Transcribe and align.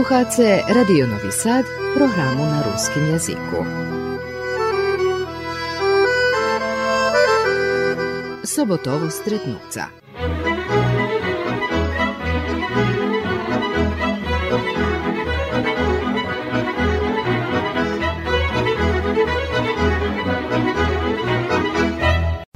Slušate 0.00 0.62
Radio 0.74 1.06
Novi 1.06 1.32
Sad, 1.32 1.64
programu 1.96 2.44
na 2.44 2.62
ruskim 2.62 3.06
jeziku. 3.12 3.64
Sobotovo 8.44 9.10
stretnuca. 9.10 9.84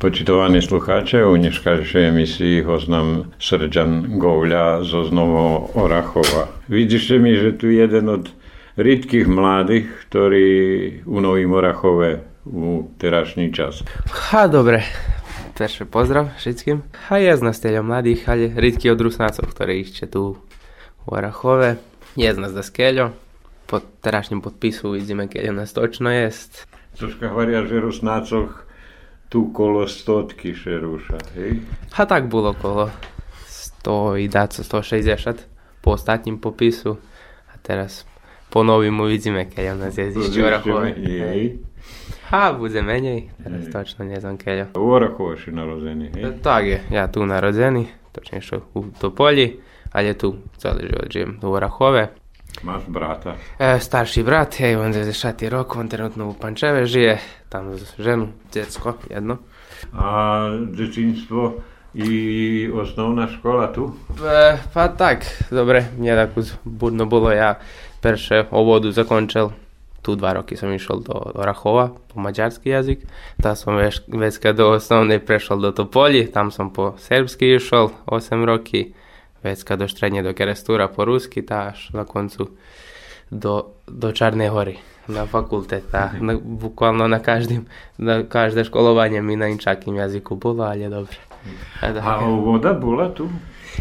Počitovaní 0.01 0.63
slucháče, 0.63 1.25
u 1.25 1.37
dneškajšej 1.37 2.09
emisii 2.09 2.63
ho 2.63 2.79
znam 2.79 3.33
Srđan 3.39 4.19
Govlja 4.19 4.83
zo 4.83 5.05
Znovo 5.05 5.69
Orachova. 5.75 6.54
Vidíte 6.69 7.21
mi, 7.21 7.37
že 7.37 7.53
tu 7.53 7.69
jeden 7.69 8.09
od 8.09 8.33
ritkých 8.81 9.29
mladých, 9.29 9.85
ktorí 10.09 10.49
u 11.05 11.21
Novým 11.21 11.53
Orachove 11.53 12.25
u 12.49 12.89
terašný 12.97 13.53
čas. 13.53 13.85
Ha, 14.33 14.49
dobre. 14.49 14.81
Perše 15.53 15.85
pozdrav 15.85 16.33
všetkým. 16.41 16.81
A 17.13 17.21
ja 17.21 17.37
z 17.37 17.45
nás 17.45 17.61
mladých, 17.61 18.25
ale 18.27 18.49
ritky 18.57 18.89
od 18.89 18.97
Rusnácov, 18.97 19.53
ktorí 19.53 19.85
ešte 19.85 20.09
tu 20.09 20.41
u 21.05 21.09
Orachove. 21.13 21.77
Je 22.17 22.33
z 22.33 22.39
nás 22.41 22.57
da 22.57 22.65
skeľo. 22.65 23.13
Po 23.69 23.85
terašnjem 24.01 24.41
podpisu 24.41 24.97
vidíme, 24.97 25.29
keď 25.29 25.53
nás 25.53 25.77
točno 25.77 26.09
jest. 26.09 26.65
Troška 26.97 27.29
hovoria, 27.29 27.61
že 27.69 27.77
Rusnácoch 27.77 28.65
tu 29.29 29.53
kolo 29.53 29.85
stotky 29.85 30.57
šeruša, 30.57 31.19
hej? 31.37 31.61
A 31.93 32.09
tak 32.09 32.33
bolo 32.33 32.57
kolo 32.57 32.89
100 33.85 34.25
i 34.25 34.33
daco 34.33 34.65
160 34.65 35.54
po 35.85 35.93
ostatním 35.93 36.41
popisu. 36.41 36.97
A 37.53 37.61
teraz 37.61 38.09
po 38.49 38.65
novým 38.65 38.97
uvidíme, 39.05 39.45
keď 39.45 39.77
on 39.77 39.79
nás 39.85 39.93
jezdí 39.93 40.25
z 40.25 40.41
Orachove. 40.41 40.97
Ha, 42.33 42.57
bude 42.57 42.81
menej, 42.81 43.29
teraz 43.37 43.69
točno 43.69 44.09
neznam 44.09 44.41
keľo. 44.41 44.73
U 44.81 44.97
Orachove 44.97 45.37
si 45.37 45.53
narodený, 45.53 46.17
hej? 46.17 46.41
Tak 46.41 46.63
je, 46.65 46.79
ja 46.89 47.05
tu 47.13 47.21
narodený, 47.29 48.17
točnejšie 48.17 48.73
u 48.73 48.89
Topoli, 48.97 49.61
ale 49.93 50.17
tu 50.17 50.41
celý 50.57 50.89
život 50.89 51.09
žijem 51.13 51.31
u 51.45 51.49
Orachove. 51.53 52.17
Máš 52.65 52.87
brata? 52.89 53.37
E, 53.59 53.77
starší 53.83 54.23
brat, 54.23 54.57
hej, 54.63 54.79
on 54.79 54.95
90 54.95 55.13
rok, 55.51 55.77
on 55.77 55.91
trenutno 55.91 56.31
u 56.31 56.35
Pančeve 56.39 56.87
žije, 56.87 57.19
tam 57.51 57.75
ženu, 57.99 58.33
djecko, 58.55 58.97
jedno. 59.11 59.43
A 59.93 60.49
djetinstvo 60.71 61.61
i 61.95 62.71
osnovna 62.75 63.29
škola 63.29 63.73
tu? 63.73 63.93
E, 64.27 64.59
pa 64.75 64.89
tak, 64.89 65.27
dobre, 65.51 65.87
mne 65.99 66.17
tako 66.17 66.43
budno 66.65 67.07
bolo, 67.07 67.31
ja 67.31 67.59
perše 68.03 68.45
ovodu 68.51 68.91
zakončil, 68.93 69.51
tu 70.03 70.19
dva 70.19 70.37
roky 70.37 70.59
som 70.59 70.69
išiel 70.75 71.01
do 71.01 71.15
Orachova 71.39 71.95
po 72.13 72.21
maďarský 72.21 72.69
jazyk, 72.69 73.07
tam 73.41 73.57
som 73.57 73.79
već, 73.79 74.05
već 74.11 74.35
do 74.53 74.77
osnovnej 74.77 75.23
prešiel 75.23 75.63
do 75.63 75.73
Topoli, 75.73 76.27
tam 76.27 76.51
som 76.51 76.69
po 76.75 76.99
serbsky 76.99 77.57
išiel 77.57 77.95
8 78.07 78.45
roky, 78.45 78.93
vecka 79.41 79.77
do 79.77 79.89
štredne 79.89 80.21
do 80.21 80.35
Kerestúra 80.35 80.91
po 80.91 81.09
rusky, 81.09 81.41
tá 81.41 81.73
až 81.73 81.95
na 81.95 82.05
koncu 82.05 82.53
do, 83.31 83.73
do 83.89 84.13
Čarnej 84.13 84.53
hory 84.53 84.77
na 85.09 85.29
fakulte. 85.29 85.85
Tá, 85.85 86.17
na, 86.17 86.37
bukvalno 86.37 87.05
na, 87.09 87.21
každým, 87.21 87.69
na 88.01 88.25
každé 88.25 88.65
školovanie 88.65 89.21
mi 89.21 89.37
na 89.37 89.53
inčakým 89.53 90.01
jazyku 90.01 90.37
bolo, 90.37 90.65
ale 90.65 90.89
dobre. 90.89 91.17
A, 91.83 92.19
voda 92.25 92.73
bola 92.73 93.11
tu? 93.13 93.29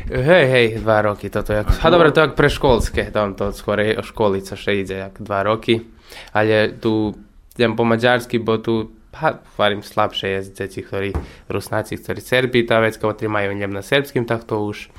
Hej, 0.10 0.46
hej, 0.50 0.68
dva 0.82 1.06
roky 1.06 1.30
toto. 1.30 1.54
Jak, 1.54 1.70
a, 1.70 1.88
a 1.88 1.88
dobre, 1.94 2.12
to 2.12 2.26
jak 2.26 2.34
pre 2.34 2.50
školské, 2.50 3.14
tam 3.14 3.38
to 3.38 3.54
skôr 3.54 3.80
školica 4.02 4.58
še 4.58 4.82
ide, 4.82 5.06
jak 5.06 5.22
dva 5.22 5.46
roky. 5.46 5.86
Ale 6.34 6.74
tu 6.78 7.14
idem 7.56 7.78
po 7.78 7.86
maďarsky, 7.86 8.42
bo 8.42 8.58
tu 8.58 8.90
ha, 9.14 9.40
varím 9.58 9.86
slabšie 9.86 10.28
je 10.28 10.40
deti, 10.66 10.82
ktorí 10.82 11.14
rusnáci, 11.50 12.02
ktorí 12.02 12.20
Serbi, 12.20 12.66
tá 12.66 12.82
vecka, 12.82 13.06
ktorí 13.06 13.30
majú 13.30 13.54
idem 13.54 13.70
na 13.70 13.86
serbským, 13.86 14.26
tak 14.26 14.50
to 14.50 14.58
už 14.66 14.90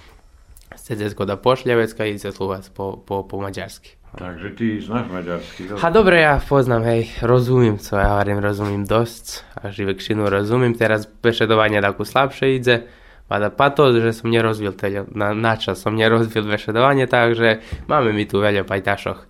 Sedecko 0.75 1.27
da 1.27 1.39
Pošľavecka 1.39 2.07
i 2.07 2.19
Ceslúvac 2.19 2.67
po, 2.71 2.99
po, 2.99 3.27
po 3.27 3.37
maďarsky. 3.43 3.99
Takže 4.15 4.49
ty 4.55 4.79
znáš 4.79 5.11
maďarsky? 5.11 5.75
Ha 5.75 5.89
dobre, 5.91 6.23
ja 6.23 6.39
poznám, 6.39 6.87
hej, 6.87 7.11
rozumím, 7.19 7.83
co 7.83 7.99
ja 7.99 8.15
hovorím, 8.15 8.39
rozumím 8.39 8.83
dosť, 8.87 9.43
a 9.59 9.75
živekšinu 9.75 10.31
rozumím, 10.31 10.79
teraz 10.79 11.11
bešedovanie 11.11 11.83
takú 11.83 12.07
slabšie 12.07 12.47
ide, 12.55 12.87
Mada 13.25 13.49
pa 13.49 13.73
to, 13.73 13.89
že 13.97 14.21
som 14.21 14.29
nerozvil 14.29 14.77
teda, 14.77 15.09
na, 15.09 15.33
načas 15.33 15.81
som 15.81 15.97
nerozvil 15.97 16.45
bešedovanie, 16.45 17.09
takže 17.09 17.65
máme 17.89 18.13
mi 18.13 18.29
tu 18.29 18.37
veľa 18.37 18.69
pajtašoch. 18.69 19.25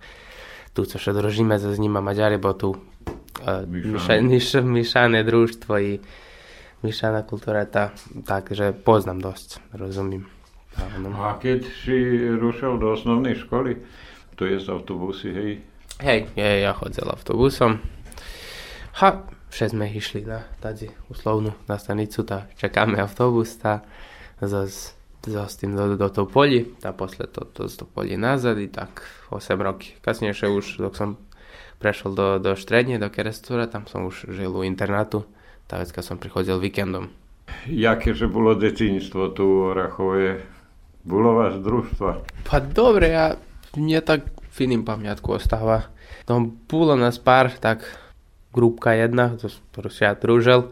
Tu, 0.75 0.83
co 0.83 0.95
še 0.99 1.15
družíme 1.15 1.55
sa 1.55 1.71
s 1.71 1.79
nima 1.79 2.03
Maďari, 2.03 2.35
bo 2.35 2.51
tu 2.51 2.75
uh, 2.75 3.63
myšané 4.67 5.23
družstvo 5.23 5.73
i 5.79 6.03
myšaná 6.83 7.23
kultúra, 7.23 7.63
tá, 7.63 7.95
takže 8.27 8.75
poznám 8.75 9.23
dosť, 9.23 9.63
rozumím. 9.71 10.27
Áno. 10.75 11.15
A 11.15 11.39
keď 11.39 11.63
si 11.63 12.19
rušil 12.35 12.75
do 12.75 12.99
osnovnej 12.99 13.39
školy, 13.39 13.79
to 14.35 14.45
je 14.45 14.59
z 14.59 14.67
autobusy, 14.69 15.27
hej? 15.31 15.51
Hej, 16.03 16.27
je, 16.35 16.49
ja 16.67 16.75
chodil 16.75 17.07
autobusom. 17.07 17.79
Ha, 18.99 19.23
vše 19.51 19.71
sme 19.71 19.87
išli 19.87 20.27
na 20.27 20.43
tady 20.59 20.91
uslovnú 21.07 21.55
na 21.71 21.79
stanicu, 21.79 22.27
tá 22.27 22.51
čakáme 22.59 22.99
autobus, 22.99 23.55
tá 23.55 23.87
zase 24.43 24.95
s 25.25 25.55
tým 25.57 25.73
do, 25.73 25.97
do 25.97 26.07
toho 26.11 26.29
poli, 26.29 26.69
tá 26.77 26.93
posle 26.93 27.25
to, 27.25 27.49
to, 27.49 27.65
to 27.65 27.85
poli 27.89 28.13
nazad 28.13 28.61
i 28.61 28.69
tak 28.69 29.01
8 29.33 29.57
roky. 29.57 29.97
Kasnejšie 30.05 30.51
už, 30.51 30.85
dok 30.85 30.93
som 30.93 31.17
prešiel 31.81 32.13
do, 32.13 32.27
do 32.37 32.53
štredne, 32.53 33.01
do 33.01 33.09
Kerestúra, 33.09 33.65
tam 33.65 33.89
som 33.89 34.05
už 34.05 34.29
žil 34.29 34.53
u 34.53 34.61
internátu, 34.61 35.25
tá 35.65 35.81
vecka 35.81 36.05
som 36.05 36.21
prichodil 36.21 36.61
víkendom. 36.61 37.09
Jaké, 37.65 38.13
že 38.13 38.29
bolo 38.29 38.53
detinstvo 38.53 39.33
tu 39.33 39.69
v 39.69 39.73
Rachove? 39.73 40.29
Bolo 41.05 41.37
vás 41.37 41.57
družstva? 41.61 42.11
Pa 42.49 42.57
dobre, 42.61 43.13
ja, 43.13 43.37
mne 43.75 43.99
tak 44.01 44.27
v 44.55 44.57
iným 44.67 44.87
pamiatku 44.87 45.35
ostáva. 45.35 45.91
No, 46.25 46.47
bolo 46.65 46.95
nás 46.95 47.19
pár, 47.19 47.51
tak 47.59 47.83
grupka 48.55 48.95
jedna, 48.95 49.35
ktorú 49.35 49.89
si 49.91 50.07
ja 50.07 50.15
družil. 50.15 50.71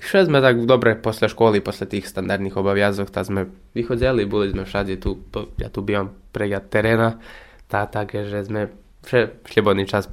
Šli 0.00 0.32
sme 0.32 0.40
tak 0.40 0.64
dobre 0.64 0.96
posle 0.96 1.28
školy, 1.28 1.60
posle 1.60 1.84
tých 1.84 2.08
standardných 2.08 2.56
obaviazok, 2.56 3.12
tak 3.12 3.28
sme 3.28 3.52
vychodzeli, 3.76 4.24
boli 4.24 4.48
sme 4.48 4.64
všade 4.64 4.96
tu, 4.96 5.20
to, 5.28 5.52
ja 5.60 5.68
tu 5.68 5.84
bývam 5.84 6.08
prejať 6.32 6.64
teréna, 6.72 7.20
tá 7.68 7.84
také, 7.84 8.24
že 8.24 8.48
sme 8.48 8.72
vše 9.04 9.44
slobodný 9.44 9.84
čas 9.84 10.08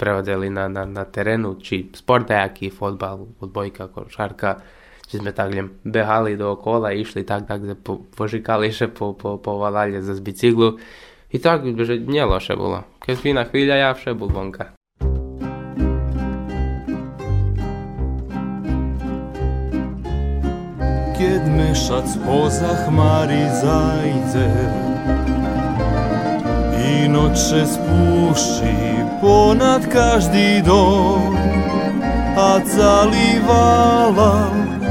prehodzeli 0.00 0.48
na, 0.48 0.72
na, 0.72 0.88
na 0.88 1.04
terénu, 1.04 1.60
či 1.60 1.92
sportajaký, 1.92 2.72
fotbal, 2.72 3.28
odbojka, 3.44 3.92
košárka, 3.92 4.64
že 5.04 5.20
sme 5.20 5.36
tak 5.36 5.52
behali 5.84 6.40
dookola, 6.40 6.96
išli 6.96 7.20
tak, 7.20 7.44
tak 7.44 7.60
po, 7.84 8.08
požikali 8.16 8.72
še, 8.72 8.88
po, 8.88 9.12
po, 9.12 9.36
povalali 9.36 10.00
za 10.00 10.16
z 10.16 10.22
bicyklu. 10.24 10.80
I 11.30 11.38
tak, 11.38 11.62
že 11.62 12.02
neloše 12.02 12.58
bolo. 12.58 12.82
Keď 12.98 13.16
fina 13.18 13.46
chvíľa, 13.46 13.74
ja 13.78 13.90
vše 13.94 14.18
bol 14.18 14.30
vonka. 14.30 14.74
Keď 21.14 21.42
mešac 21.52 22.08
poza 22.24 22.72
chmári 22.88 23.44
zajde 23.60 24.48
i 26.80 27.06
noče 27.06 27.62
spúšti 27.68 28.76
ponad 29.20 29.84
každý 29.92 30.64
dom 30.64 31.36
a 32.40 32.58
zalivala 32.64 34.48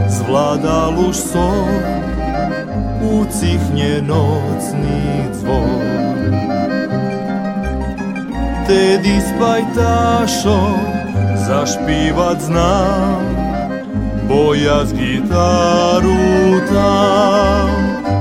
zvládal 0.10 0.94
už 1.10 1.16
som, 1.16 1.70
ucichne 3.02 4.02
nocný 4.02 5.26
zvon. 5.34 6.09
Tedy 8.70 9.18
s 9.18 9.34
pajtášom 9.42 10.78
zašpívať 11.42 12.38
znám, 12.38 13.26
boja 14.30 14.86
z 14.86 14.94
gitaru 14.94 16.62
tam. 16.70 17.70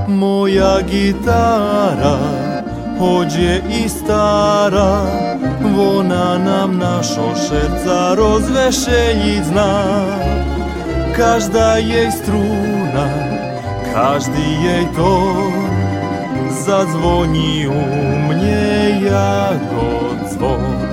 Moja 0.09 0.81
gitara, 0.89 2.17
je 3.29 3.61
i 3.61 3.85
stará, 3.93 5.05
ona 5.77 6.41
nám 6.41 6.81
našo 6.81 7.37
šerca 7.37 8.17
rozvešeniť 8.17 9.43
znám 9.53 10.39
každá 11.13 11.77
jej 11.77 12.09
strúna, 12.09 13.05
každý 13.93 14.49
jej 14.65 14.87
tón 14.97 15.67
zazvoní 16.63 17.67
u 17.67 17.83
mne 18.31 19.03
ako 19.51 19.98
before. 20.39 20.89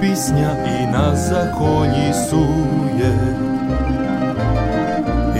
Pisnja 0.00 0.50
i 0.66 0.86
na 0.92 1.16
zakonji 1.16 2.12
suje 2.28 3.14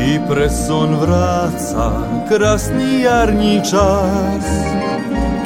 i 0.06 0.20
preson 0.28 0.94
vraca 0.94 1.90
krasni 2.28 3.00
jarnji 3.00 3.60
čas. 3.70 4.46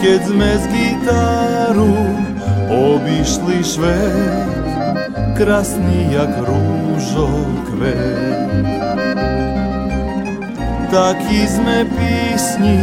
Kjec 0.01 0.29
me 0.35 0.57
z 0.59 0.67
gitaru 0.73 1.95
obišli 2.71 3.65
švet 3.65 4.63
Krasnijak 5.37 6.31
ružo 6.39 7.29
kvet. 7.67 8.32
Taký 10.93 11.49
sme 11.49 11.89
písni 11.89 12.77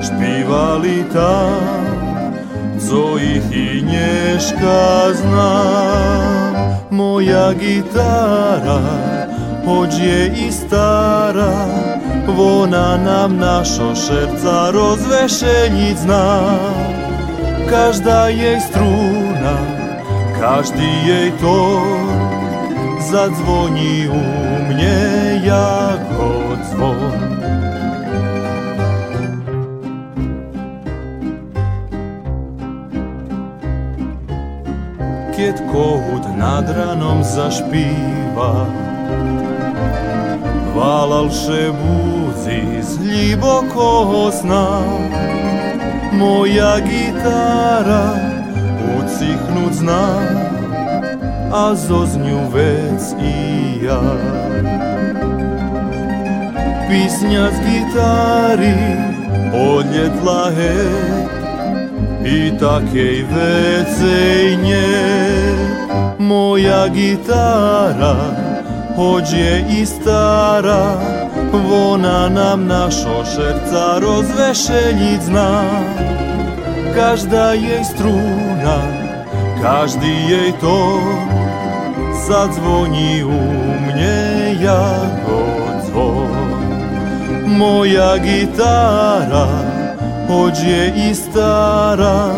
špívali 0.00 1.04
tam, 1.12 2.32
co 2.80 3.20
ich 3.20 3.44
i 3.52 3.84
dneška 3.84 5.12
znam. 5.12 6.52
Moja 6.88 7.52
gitara, 7.52 8.80
hoď 9.68 9.92
je 9.92 10.20
i 10.40 10.48
stará, 10.48 11.68
Vona 12.32 12.96
nám 12.96 13.36
našo 13.36 13.92
šerca 13.92 14.72
rozvešeniť 14.72 15.96
zná. 16.00 16.32
Každá 17.68 18.32
jej 18.32 18.56
struna, 18.72 19.56
každý 20.40 20.88
jej 21.04 21.28
tón 21.44 22.08
zadzvoní 23.04 24.08
u 24.08 24.22
mne 24.64 24.96
jako 25.44 26.23
svijet 35.54 35.72
kohut 35.72 36.36
nad 36.36 36.70
ranom 36.76 37.24
zašpiva. 37.24 38.66
Valalše 40.76 41.72
buzi 41.72 42.78
iz 42.78 42.96
ljubokog 42.96 44.32
sna 44.40 44.80
Moja 46.12 46.76
gitara 46.80 48.10
ucihnut 48.98 49.72
zna 49.72 50.08
A 51.52 51.74
zoznju 51.74 52.38
vec 52.52 53.14
i 53.22 53.84
ja. 53.84 54.00
Pisnjac 56.88 57.54
gitari 57.66 58.74
odljetla 59.52 60.50
hec 60.50 61.23
i 62.24 62.50
takej 62.56 63.28
vecej 63.28 64.56
nie. 64.58 64.96
Moja 66.18 66.88
gitara 66.88 68.44
hoď 68.94 69.26
je 69.32 69.54
i 69.82 69.82
stará, 69.86 70.98
vona 71.50 72.30
nám 72.30 72.66
našo 72.66 73.26
šerca 73.26 73.98
rozvešeniť 73.98 75.20
zná. 75.26 75.54
Každá 76.94 77.58
jej 77.58 77.82
strúna, 77.82 78.78
každý 79.58 80.14
jej 80.30 80.50
tón, 80.62 81.26
zadzvoní 82.22 83.26
u 83.26 83.42
mne 83.82 84.22
ako 84.62 85.38
zvon. 85.90 86.50
Moja 87.50 88.18
gitára, 88.22 89.46
hoď 90.28 90.56
je 90.58 90.82
i 90.88 91.08
stará, 91.14 92.32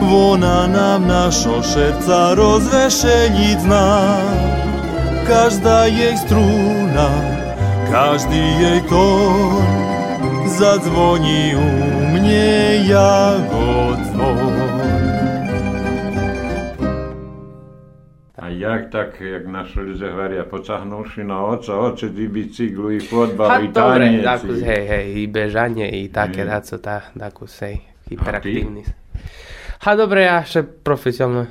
vona 0.00 0.66
nám 0.66 1.08
našo 1.08 1.62
šerca 1.62 2.34
rozvešeniť 2.36 3.58
zná 3.64 3.90
každá 5.22 5.86
jej 5.86 6.18
strúna, 6.18 7.08
každý 7.88 8.42
jej 8.60 8.80
tón 8.90 9.64
zadzvoní 10.52 11.56
u 11.56 11.68
mne 12.12 12.84
jako 12.84 13.61
jak 18.72 18.84
tak, 18.90 19.20
jak 19.20 19.44
naši 19.44 19.78
ľudia 19.78 20.08
hovoria, 20.10 20.44
pocahnúši 20.44 21.22
na 21.22 21.44
oca, 21.44 21.72
oče, 21.76 22.08
i 22.08 22.26
bicyklu, 22.26 22.96
i 22.96 23.00
fotbal, 23.00 23.64
i 23.64 23.68
dobre, 23.68 24.06
tanec. 24.22 24.44
i- 24.48 24.64
hej, 24.64 24.82
hej, 24.88 25.06
i 25.14 25.22
bežanie, 25.26 25.86
i 25.88 26.08
také, 26.08 26.42
Hej. 26.42 26.50
daco, 26.50 26.74
tá, 26.78 26.96
takus, 27.12 27.52
hej, 27.60 27.84
hyperaktívny. 28.08 28.82
Ha, 29.82 29.90
dobre, 29.94 30.24
ja 30.24 30.40
še 30.42 30.62
profesionálne 30.62 31.50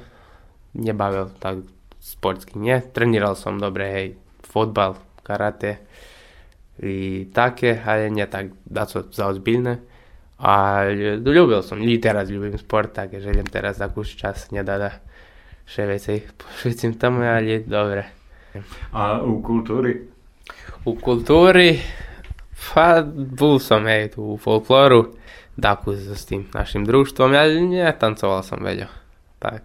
nebavil 0.73 1.29
tak 1.37 1.67
sportsky, 1.99 2.57
nie? 2.57 2.79
Treníral 2.81 3.35
som 3.35 3.59
dobre, 3.59 3.83
hej, 3.91 4.07
fotbal, 4.41 4.95
karate 5.21 5.83
i 6.81 7.27
také, 7.29 7.77
ale 7.77 8.09
nie 8.09 8.25
tak 8.25 8.55
daco 8.65 9.05
zaozbiljne. 9.05 9.83
Ale 10.41 11.21
ľúbil 11.21 11.61
som, 11.61 11.77
i 11.77 12.01
teraz 12.01 12.33
ľúbim 12.33 12.57
sport, 12.57 12.97
takže 12.97 13.21
želím 13.21 13.45
teraz 13.45 13.77
takú 13.77 14.01
čas, 14.01 14.49
nedá 14.49 14.81
da 14.81 14.91
še 15.71 15.87
vecej 15.87 16.27
posvetim 16.35 16.99
tomu, 16.99 17.23
ali 17.23 17.63
dobre. 17.63 18.03
A 18.91 19.23
u 19.23 19.39
kultúry? 19.39 20.03
U 20.83 20.99
kultúri, 20.99 21.79
pa 22.51 22.99
bol 23.07 23.55
som 23.63 23.87
hej, 23.87 24.11
tu 24.11 24.35
u 24.35 24.35
folkloru, 24.35 25.15
takú 25.55 25.95
s 25.95 26.27
tým 26.27 26.51
našim 26.51 26.83
družstvom, 26.83 27.31
ale 27.31 27.63
netancoval 27.63 28.43
som 28.43 28.59
veľa. 28.59 28.91
Tak. 29.39 29.63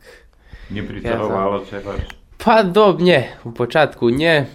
Nepritahovalo 0.71 1.67
ja 1.67 1.83
vás? 1.83 2.07
Pa 2.39 2.63
dob, 2.63 3.03
nie, 3.03 3.27
u 3.43 3.51
počátku 3.51 4.07
nie. 4.15 4.47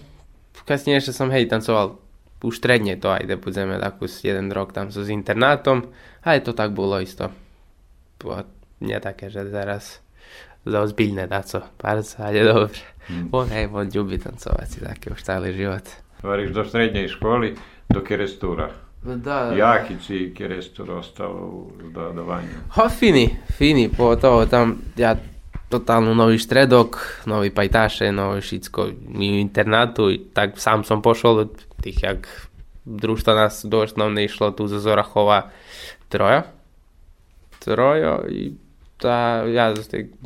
Kasnejšie 0.63 1.11
som 1.11 1.33
hej 1.33 1.51
tancoval 1.51 1.99
už 2.41 2.63
stredne 2.63 2.95
to 2.95 3.11
ajde, 3.11 3.35
budeme 3.37 3.75
takú 3.77 4.07
jeden 4.07 4.49
rok 4.55 4.71
tam 4.71 4.89
so 4.89 5.03
s 5.03 5.11
internátom, 5.11 5.91
aj 6.23 6.47
to 6.47 6.51
tak 6.55 6.71
bolo 6.71 6.97
isto. 7.03 7.29
Bo 8.17 8.41
nie 8.81 8.97
také, 8.97 9.29
že 9.29 9.45
teraz 10.61 10.93
zaozbiľné 10.93 11.25
daco, 11.25 11.65
bardzo, 11.77 12.21
ale 12.21 12.45
dobre. 12.45 12.79
Hm. 13.09 13.33
On 13.33 13.47
hej, 13.49 13.65
on 13.73 13.89
ľubí 13.89 14.21
tancovať 14.21 14.67
si 14.69 14.79
taký 14.79 15.09
už 15.11 15.19
stále 15.19 15.49
život. 15.53 15.81
Hovoríš 16.21 16.53
do 16.53 16.61
strednej 16.61 17.09
školy, 17.09 17.57
do 17.89 17.99
kerestúra. 18.05 18.69
Da, 19.01 19.49
Jaký 19.49 19.97
si 19.97 20.29
kerestúr 20.29 20.93
ostal 20.93 21.33
v 21.73 21.89
dodávaniu? 21.89 22.69
Ha, 22.77 22.85
fini, 22.93 23.33
fini, 23.57 23.89
pogotovo 23.89 24.45
tam 24.45 24.77
ja 24.93 25.17
totálno 25.73 26.13
nový 26.13 26.37
štredok, 26.37 27.25
nový 27.25 27.49
pajtaše, 27.49 28.13
nové 28.13 28.45
všetko 28.45 28.93
mi 29.09 29.33
u 29.33 29.37
internátu, 29.41 30.13
i 30.13 30.21
tak 30.21 30.61
sám 30.61 30.85
som 30.85 31.01
pošol 31.01 31.49
od 31.49 31.51
tých, 31.81 31.97
jak 31.97 32.21
družstva 32.85 33.33
nás 33.33 33.65
do 33.65 33.81
osnovne 33.81 34.21
išlo 34.21 34.53
tu 34.53 34.69
zo 34.69 34.77
Zorachova 34.77 35.49
troja. 36.05 36.45
Trojo 37.57 38.29
i 38.29 38.53
tá, 39.01 39.41
ja, 39.49 39.73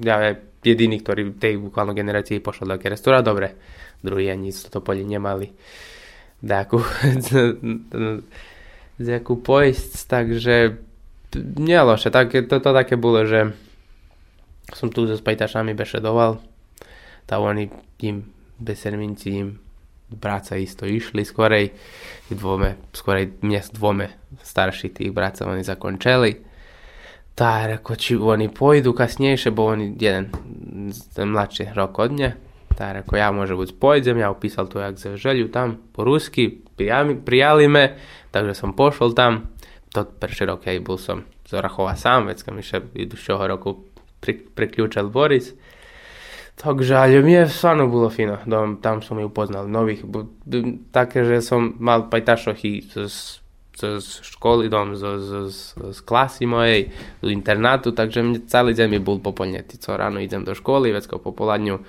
ja 0.03 0.15
je 0.19 0.31
jediný, 0.67 0.99
ktorý 0.99 1.39
tej 1.39 1.55
bukvalno 1.61 1.95
generácii 1.95 2.43
pošol 2.43 2.75
do 2.75 2.77
kerestora, 2.77 3.23
dobre, 3.23 3.55
druhý 4.03 4.27
ani 4.27 4.51
z 4.51 4.67
to 4.67 4.83
poli 4.83 5.07
nemali. 5.07 5.55
Takú 6.43 6.83
nejakú 9.07 9.33
poisť, 9.39 9.91
takže 10.11 10.55
nie 11.39 11.79
loše, 11.79 12.11
tak, 12.11 12.31
to, 12.31 12.55
to 12.59 12.71
také 12.71 12.95
bolo, 12.99 13.23
že 13.23 13.55
som 14.71 14.91
tu 14.91 15.05
so 15.05 15.15
spajtašami 15.15 15.77
bešedoval, 15.77 16.41
tá 17.27 17.39
oni 17.39 17.69
im 18.01 18.27
beserminci 18.59 19.29
im 19.35 19.49
bráca 20.09 20.55
isto 20.55 20.85
išli 20.85 21.25
skorej, 21.25 21.73
dvome, 22.29 22.77
skorej 22.93 23.41
mne 23.41 23.61
s 23.61 23.69
dvome 23.73 24.13
starší 24.41 24.93
tých 24.93 25.11
bráca 25.11 25.49
oni 25.49 25.65
zakončili. 25.65 26.54
Tá, 27.35 27.67
reko, 27.67 27.99
či 27.99 28.15
oni 28.15 28.47
pojdu 28.47 28.95
kasnejšie, 28.95 29.51
bo 29.51 29.67
oni 29.67 29.91
jeden 29.99 30.31
ten 31.11 31.27
mladší 31.35 31.75
rok 31.75 31.99
od 31.99 32.15
mňa. 32.15 32.31
Tá, 32.79 32.95
reko, 32.95 33.19
ja 33.19 33.27
môže 33.35 33.59
buď 33.59 33.75
pojdem, 33.75 34.23
ja 34.23 34.31
opísal 34.31 34.71
to, 34.71 34.79
jak 34.79 34.95
sa 34.95 35.19
želju 35.19 35.51
tam 35.51 35.75
po 35.91 36.07
rusky, 36.07 36.63
prijali, 36.79 37.19
prijali 37.19 37.67
me, 37.67 37.99
takže 38.31 38.55
som 38.55 38.71
pošol 38.71 39.11
tam. 39.11 39.51
To 39.91 40.07
prší 40.07 40.47
rok, 40.47 40.63
hej, 40.67 40.79
bol 40.79 40.95
som 40.95 41.27
z 41.43 41.59
Orachova 41.59 41.99
sám, 41.99 42.31
vecka 42.31 42.55
mi 42.55 42.63
še 42.63 42.83
idušćoho 42.95 43.47
roku 43.51 43.83
pri, 44.23 44.39
priključal 44.55 45.11
Boris. 45.11 45.51
Takže, 46.55 46.95
ale 46.95 47.19
mne 47.19 47.51
stvarno 47.51 47.91
bolo 47.91 48.07
fino, 48.07 48.39
dom, 48.47 48.79
tam 48.79 49.03
som 49.03 49.19
ju 49.19 49.27
upoznal 49.27 49.67
nových, 49.67 50.07
bu, 50.07 50.23
bu, 50.47 50.87
také, 50.95 51.27
že 51.27 51.43
som 51.43 51.75
mal 51.83 52.07
pajtašoch 52.07 52.63
i 52.63 52.79
z, 52.79 53.43
z, 53.75 54.07
školy, 54.23 54.71
dom, 54.71 54.95
z, 54.95 55.03
z, 55.19 55.29
z, 55.51 55.59
z 55.91 55.99
klasy 56.07 56.47
mojej, 56.47 56.89
z 57.19 57.27
internátu, 57.29 57.91
takže 57.91 58.23
mne 58.23 58.39
celý 58.47 58.71
deň 58.71 58.87
mi 58.87 58.99
bol 59.03 59.19
popolnetý, 59.19 59.75
co 59.75 59.99
ráno 59.99 60.23
idem 60.23 60.47
do 60.47 60.55
školy, 60.55 60.95
vecko 60.95 61.19
popoladňu 61.19 61.83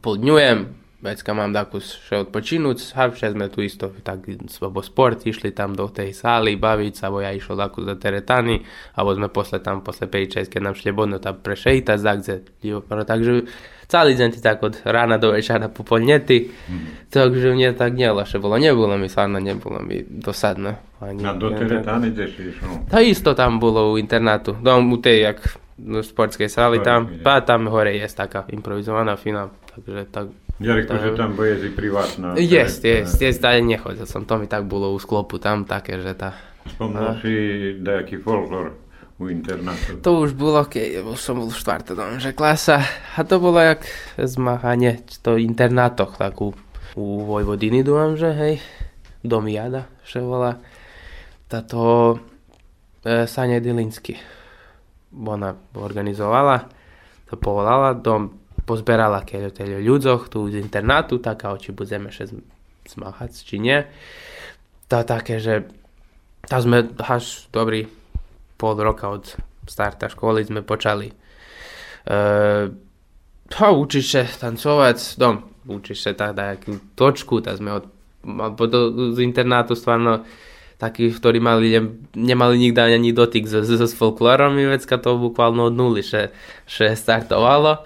poldňujem, 0.00 0.58
vecka 1.04 1.36
mám 1.36 1.52
takú 1.52 1.84
še 1.84 2.24
odpočinúť, 2.24 2.96
a 2.96 3.12
vše 3.12 3.36
sme 3.36 3.52
tu 3.52 3.60
isto 3.60 3.92
tak 4.00 4.24
bo 4.62 4.80
sport, 4.80 5.28
išli 5.28 5.52
tam 5.52 5.76
do 5.76 5.90
tej 5.92 6.16
sály 6.16 6.56
baviť 6.56 6.94
sa, 6.96 7.12
bo 7.12 7.20
ja 7.20 7.34
išol 7.34 7.60
takú 7.60 7.84
do 7.84 7.92
teretany, 7.98 8.64
alebo 8.96 9.12
sme 9.12 9.28
posle 9.28 9.60
tam, 9.60 9.84
posle 9.84 10.08
5-6, 10.08 10.48
keď 10.48 10.60
nám 10.64 10.74
šli 10.78 10.90
bodno 10.96 11.20
tam 11.20 11.36
prešejta, 11.36 12.00
tak, 12.00 13.04
takže 13.04 13.44
celý 13.86 14.14
deň 14.14 14.28
ti 14.34 14.40
tak 14.40 14.62
od 14.62 14.80
rána 14.84 15.16
do 15.16 15.32
večera 15.32 15.68
popolneti, 15.68 16.50
mm. 16.50 17.10
takže 17.10 17.54
mne 17.54 17.72
tak 17.76 17.94
neloše 17.94 18.38
bolo, 18.38 18.58
nebolo 18.58 18.96
mi 18.96 19.08
sadno, 19.08 19.40
nebolo 19.40 19.80
mi 19.80 20.04
dosadno. 20.04 20.76
Ani, 21.00 21.20
A 21.26 21.36
do 21.36 21.52
Teretany 21.52 22.08
ideš 22.08 22.32
išlo? 22.38 22.88
To 22.88 22.98
isto 23.00 23.36
tam 23.36 23.60
bolo 23.60 23.92
u 23.92 24.00
internátu, 24.00 24.56
dom 24.56 24.92
u 24.92 24.98
tej, 24.98 25.32
jak 25.32 25.38
v 25.74 26.06
sportskej 26.06 26.46
sály 26.46 26.78
tam, 26.80 27.10
pa 27.20 27.42
tam 27.42 27.66
hore 27.66 27.98
je 27.98 28.06
taká 28.06 28.46
improvizovaná 28.48 29.18
fina, 29.18 29.50
takže 29.74 30.06
tak 30.10 30.26
ja 30.62 30.70
rekao, 30.70 31.02
že 31.02 31.18
tam 31.18 31.34
bude 31.34 31.66
i 31.66 31.70
privatná. 31.74 32.38
Jest, 32.38 32.84
jest, 32.84 33.18
jest, 33.18 33.44
ale 33.44 33.58
nechodil 33.60 34.06
som, 34.06 34.22
to 34.22 34.38
mi 34.38 34.46
tak 34.46 34.64
bolo 34.70 34.94
u 34.94 34.98
sklopu 35.02 35.42
tam 35.42 35.66
také, 35.66 35.98
že 35.98 36.14
tá... 36.14 36.38
Spomnul 36.64 37.18
si 37.20 37.34
nejaký 37.82 38.22
folklor 38.22 38.83
u 39.24 39.32
internátu? 39.32 39.98
To 40.04 40.20
už 40.22 40.36
bolo, 40.36 40.68
keď 40.68 41.00
som 41.16 41.40
bol 41.40 41.48
v 41.48 41.56
štvrtodom, 41.56 42.20
že 42.20 42.36
klasa, 42.36 42.84
a 43.16 43.24
to 43.24 43.40
bolo 43.40 43.56
jak 43.58 43.82
zmahanie, 44.20 45.00
to 45.24 45.40
internátoch, 45.40 46.20
tak 46.20 46.36
u, 46.44 46.52
u 46.94 47.04
Vojvodiny 47.24 47.80
dúfam, 47.80 48.14
že 48.20 48.30
hej, 48.36 48.54
Domiada, 49.24 49.88
že 50.04 50.20
volá, 50.20 50.60
táto 51.48 51.80
e, 53.00 53.24
Sania 53.24 53.64
Dilinsky, 53.64 54.20
ona 55.16 55.56
organizovala, 55.72 56.68
to 57.32 57.40
povolala, 57.40 57.96
dom 57.96 58.44
pozberala 58.64 59.24
keď 59.24 59.52
teda 59.52 59.80
ľudzoch 59.80 60.32
tu 60.32 60.48
z 60.48 60.60
internátu, 60.60 61.20
tak 61.20 61.44
a 61.44 61.56
či 61.60 61.72
budeme 61.72 62.08
še 62.08 62.32
zmahať, 62.88 63.30
či 63.44 63.60
nie. 63.60 63.84
To 64.88 65.04
také, 65.04 65.40
že 65.40 65.68
tam 66.48 66.60
sme 66.60 66.78
až 67.00 67.48
dobrý 67.52 67.88
pol 68.64 68.80
roka 68.80 69.12
od 69.12 69.36
starta 69.68 70.08
školy 70.08 70.48
sme 70.48 70.64
počali 70.64 71.12
uh, 72.08 72.72
to 73.48 73.66
učiť 73.76 74.04
sa 74.04 74.24
tancovať, 74.24 75.20
dom, 75.20 75.44
učiť 75.68 75.96
sa 75.96 76.10
tak 76.16 76.32
nejakú 76.32 76.96
točku, 76.96 77.44
tak 77.44 77.60
sme 77.60 77.76
od, 77.76 77.84
z 79.14 79.18
internátu 79.20 79.76
stvarno 79.76 80.24
takí, 80.80 81.12
ktorí 81.12 81.38
mali, 81.38 81.76
ne, 81.76 81.82
nemali 82.16 82.56
nikdy 82.58 82.80
ani 82.80 83.12
dotyk 83.12 83.44
so, 83.44 83.60
so, 83.62 83.76
s 83.84 83.94
folklorom, 83.94 84.56
vecka 84.56 84.96
to 84.96 85.20
bukvalno 85.20 85.68
od 85.68 85.74
nuly, 85.76 86.00
že, 86.00 86.32
že 86.64 86.96
startovalo. 86.96 87.84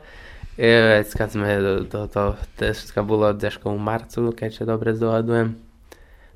Keď 0.58 1.28
sme 1.30 1.48
do, 1.62 1.74
do, 1.86 2.00
to, 2.10 2.34
to 2.58 3.00
bolo 3.06 3.30
v 3.30 3.78
marcu, 3.78 4.34
keď 4.34 4.66
dobre 4.66 4.90
zdohadujem, 4.90 5.54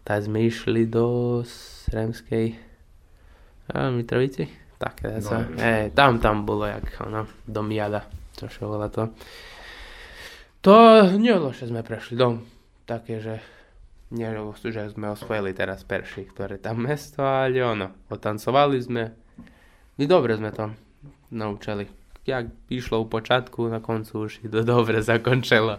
tak 0.06 0.22
sme 0.22 0.46
išli 0.46 0.87
do 0.87 1.42
Sremskej 1.42 2.72
a, 3.71 3.90
Mitrovici. 3.95 4.49
Tak, 4.78 5.07
no, 5.07 5.23
sa, 5.23 5.47
e, 5.59 5.95
tam, 5.95 6.19
tam 6.19 6.42
bolo 6.42 6.66
jak, 6.66 6.99
ono, 7.07 7.31
do 7.47 7.62
Miada, 7.62 8.02
čo 8.35 8.50
sa 8.50 8.66
volá 8.66 8.90
to. 8.90 9.14
To 10.62 10.75
že 11.54 11.71
sme 11.71 11.87
prešli 11.87 12.19
dom, 12.19 12.42
také, 12.87 13.23
že 13.23 13.38
nie, 14.11 14.26
že 14.59 14.90
sme 14.90 15.14
osvojili 15.14 15.54
teraz 15.54 15.87
perši, 15.87 16.26
ktoré 16.35 16.59
tam 16.59 16.87
mesto, 16.87 17.23
ale 17.23 17.62
ono, 17.62 18.07
otancovali 18.11 18.78
sme 18.83 19.02
i 19.99 20.04
dobre 20.07 20.35
sme 20.35 20.50
to 20.50 20.71
naučili 21.31 22.02
jak 22.26 22.47
išlo 22.69 23.00
u 23.00 23.09
počátku, 23.09 23.69
na 23.69 23.81
koncu 23.81 24.21
už 24.21 24.38
i 24.45 24.49
dobre 24.49 25.02
zakončilo. 25.02 25.78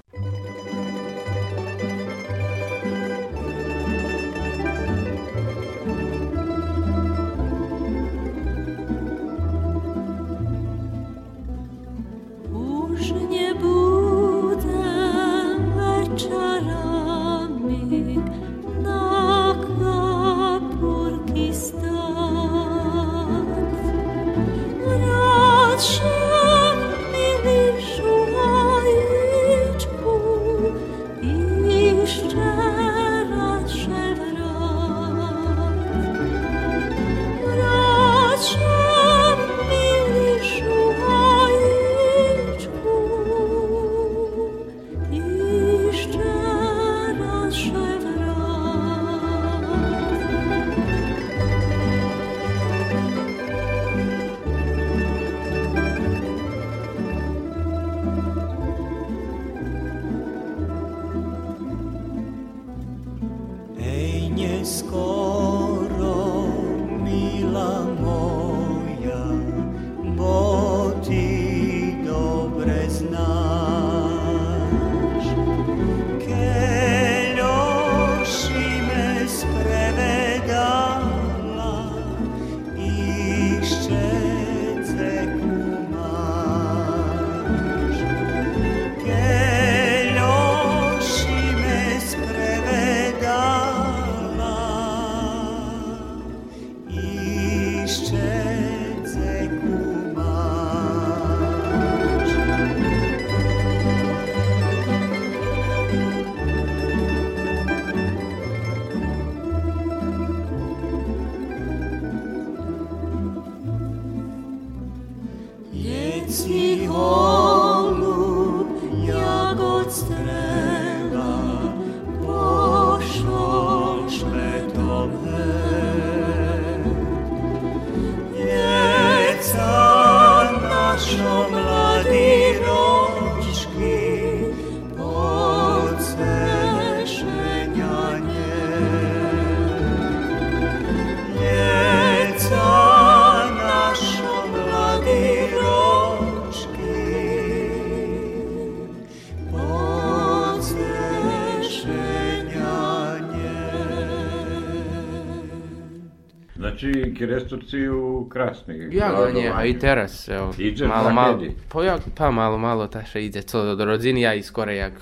Restrukciu 157.25 158.25
krásnych. 158.29 158.93
Ja, 158.93 159.13
nie, 159.31 159.47
aj 159.49 159.69
teraz. 159.79 160.27
Jo. 160.27 160.51
Ide 160.55 160.87
malo, 160.87 161.09
malo, 161.09 161.39
po, 161.69 161.83
pa 162.13 162.27
malo, 162.29 162.57
malo, 162.57 162.87
taše 162.87 163.23
ide 163.23 163.43
co 163.43 163.75
do 163.75 163.83
rodziny, 163.85 164.27
aj 164.27 164.43
skorej, 164.43 164.77
jak 164.89 164.95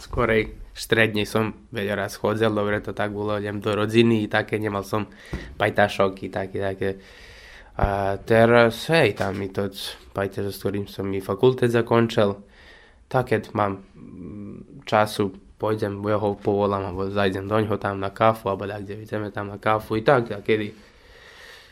skorej 0.00 0.60
štredne 0.80 1.28
som 1.28 1.52
veľa 1.74 2.06
raz 2.06 2.16
chodzel, 2.16 2.54
dobre 2.54 2.80
to 2.80 2.96
tak 2.96 3.12
bolo, 3.12 3.36
idem 3.36 3.60
do 3.60 3.76
rodziny, 3.76 4.30
také, 4.32 4.56
nemal 4.56 4.86
som 4.86 5.04
pajtašok 5.60 6.12
i 6.24 6.28
také, 6.32 6.58
také. 6.62 6.90
A 7.80 8.16
teraz, 8.20 8.88
hej, 8.92 9.16
tam 9.16 9.36
mi 9.36 9.52
to 9.52 9.68
pajtaš, 10.16 10.56
s 10.56 10.60
ktorým 10.64 10.86
som 10.88 11.04
mi 11.08 11.20
fakultet 11.20 11.72
zakončil, 11.72 12.40
tak 13.08 13.32
keď 13.34 13.52
mám 13.52 13.84
času, 14.88 15.32
pôjdem, 15.60 16.00
ja 16.08 16.16
ho 16.16 16.32
povolám, 16.32 16.88
alebo 16.88 17.12
zajdem 17.12 17.44
do 17.44 17.60
ňoho 17.60 17.76
tam 17.76 18.00
na 18.00 18.08
kafu, 18.08 18.48
alebo 18.48 18.64
tak, 18.64 18.80
kde 18.88 19.04
ideme 19.04 19.28
tam 19.28 19.52
na 19.52 19.60
kafu 19.60 20.00
i 20.00 20.02
tak, 20.02 20.32
a 20.32 20.40
kedy 20.40 20.72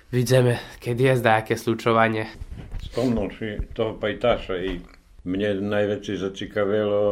Vidíme, 0.09 0.57
keď 0.81 0.97
je 1.01 1.13
zdáke 1.21 1.53
slučovanie. 1.53 2.33
Spomnul 2.81 3.29
si 3.37 3.61
toho 3.77 4.01
pajtaša 4.01 4.57
i 4.57 4.81
Mne 5.29 5.61
najväčšie 5.61 6.15
zacikavilo 6.25 7.03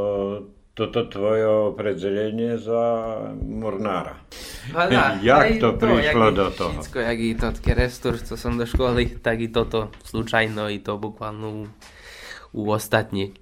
toto 0.72 1.04
tvoje 1.12 1.76
predzelenie 1.76 2.56
za 2.56 2.84
Mornára. 3.36 4.16
Hľadá, 4.72 5.20
jak 5.20 5.60
to 5.60 5.76
prišlo 5.76 6.26
do 6.32 6.48
toho? 6.48 6.72
Všetko, 6.80 6.98
jak 7.04 7.18
i 7.20 7.30
to 7.36 7.48
kerestur, 7.60 8.14
co 8.16 8.34
som 8.40 8.56
do 8.56 8.64
školy, 8.64 9.20
tak 9.20 9.44
i 9.44 9.52
toto 9.52 9.92
slučajno, 10.08 10.72
i 10.72 10.80
to 10.80 10.96
bukvalno 10.96 11.48
u, 11.52 11.62
u 12.56 12.72
ostatní 12.72 13.36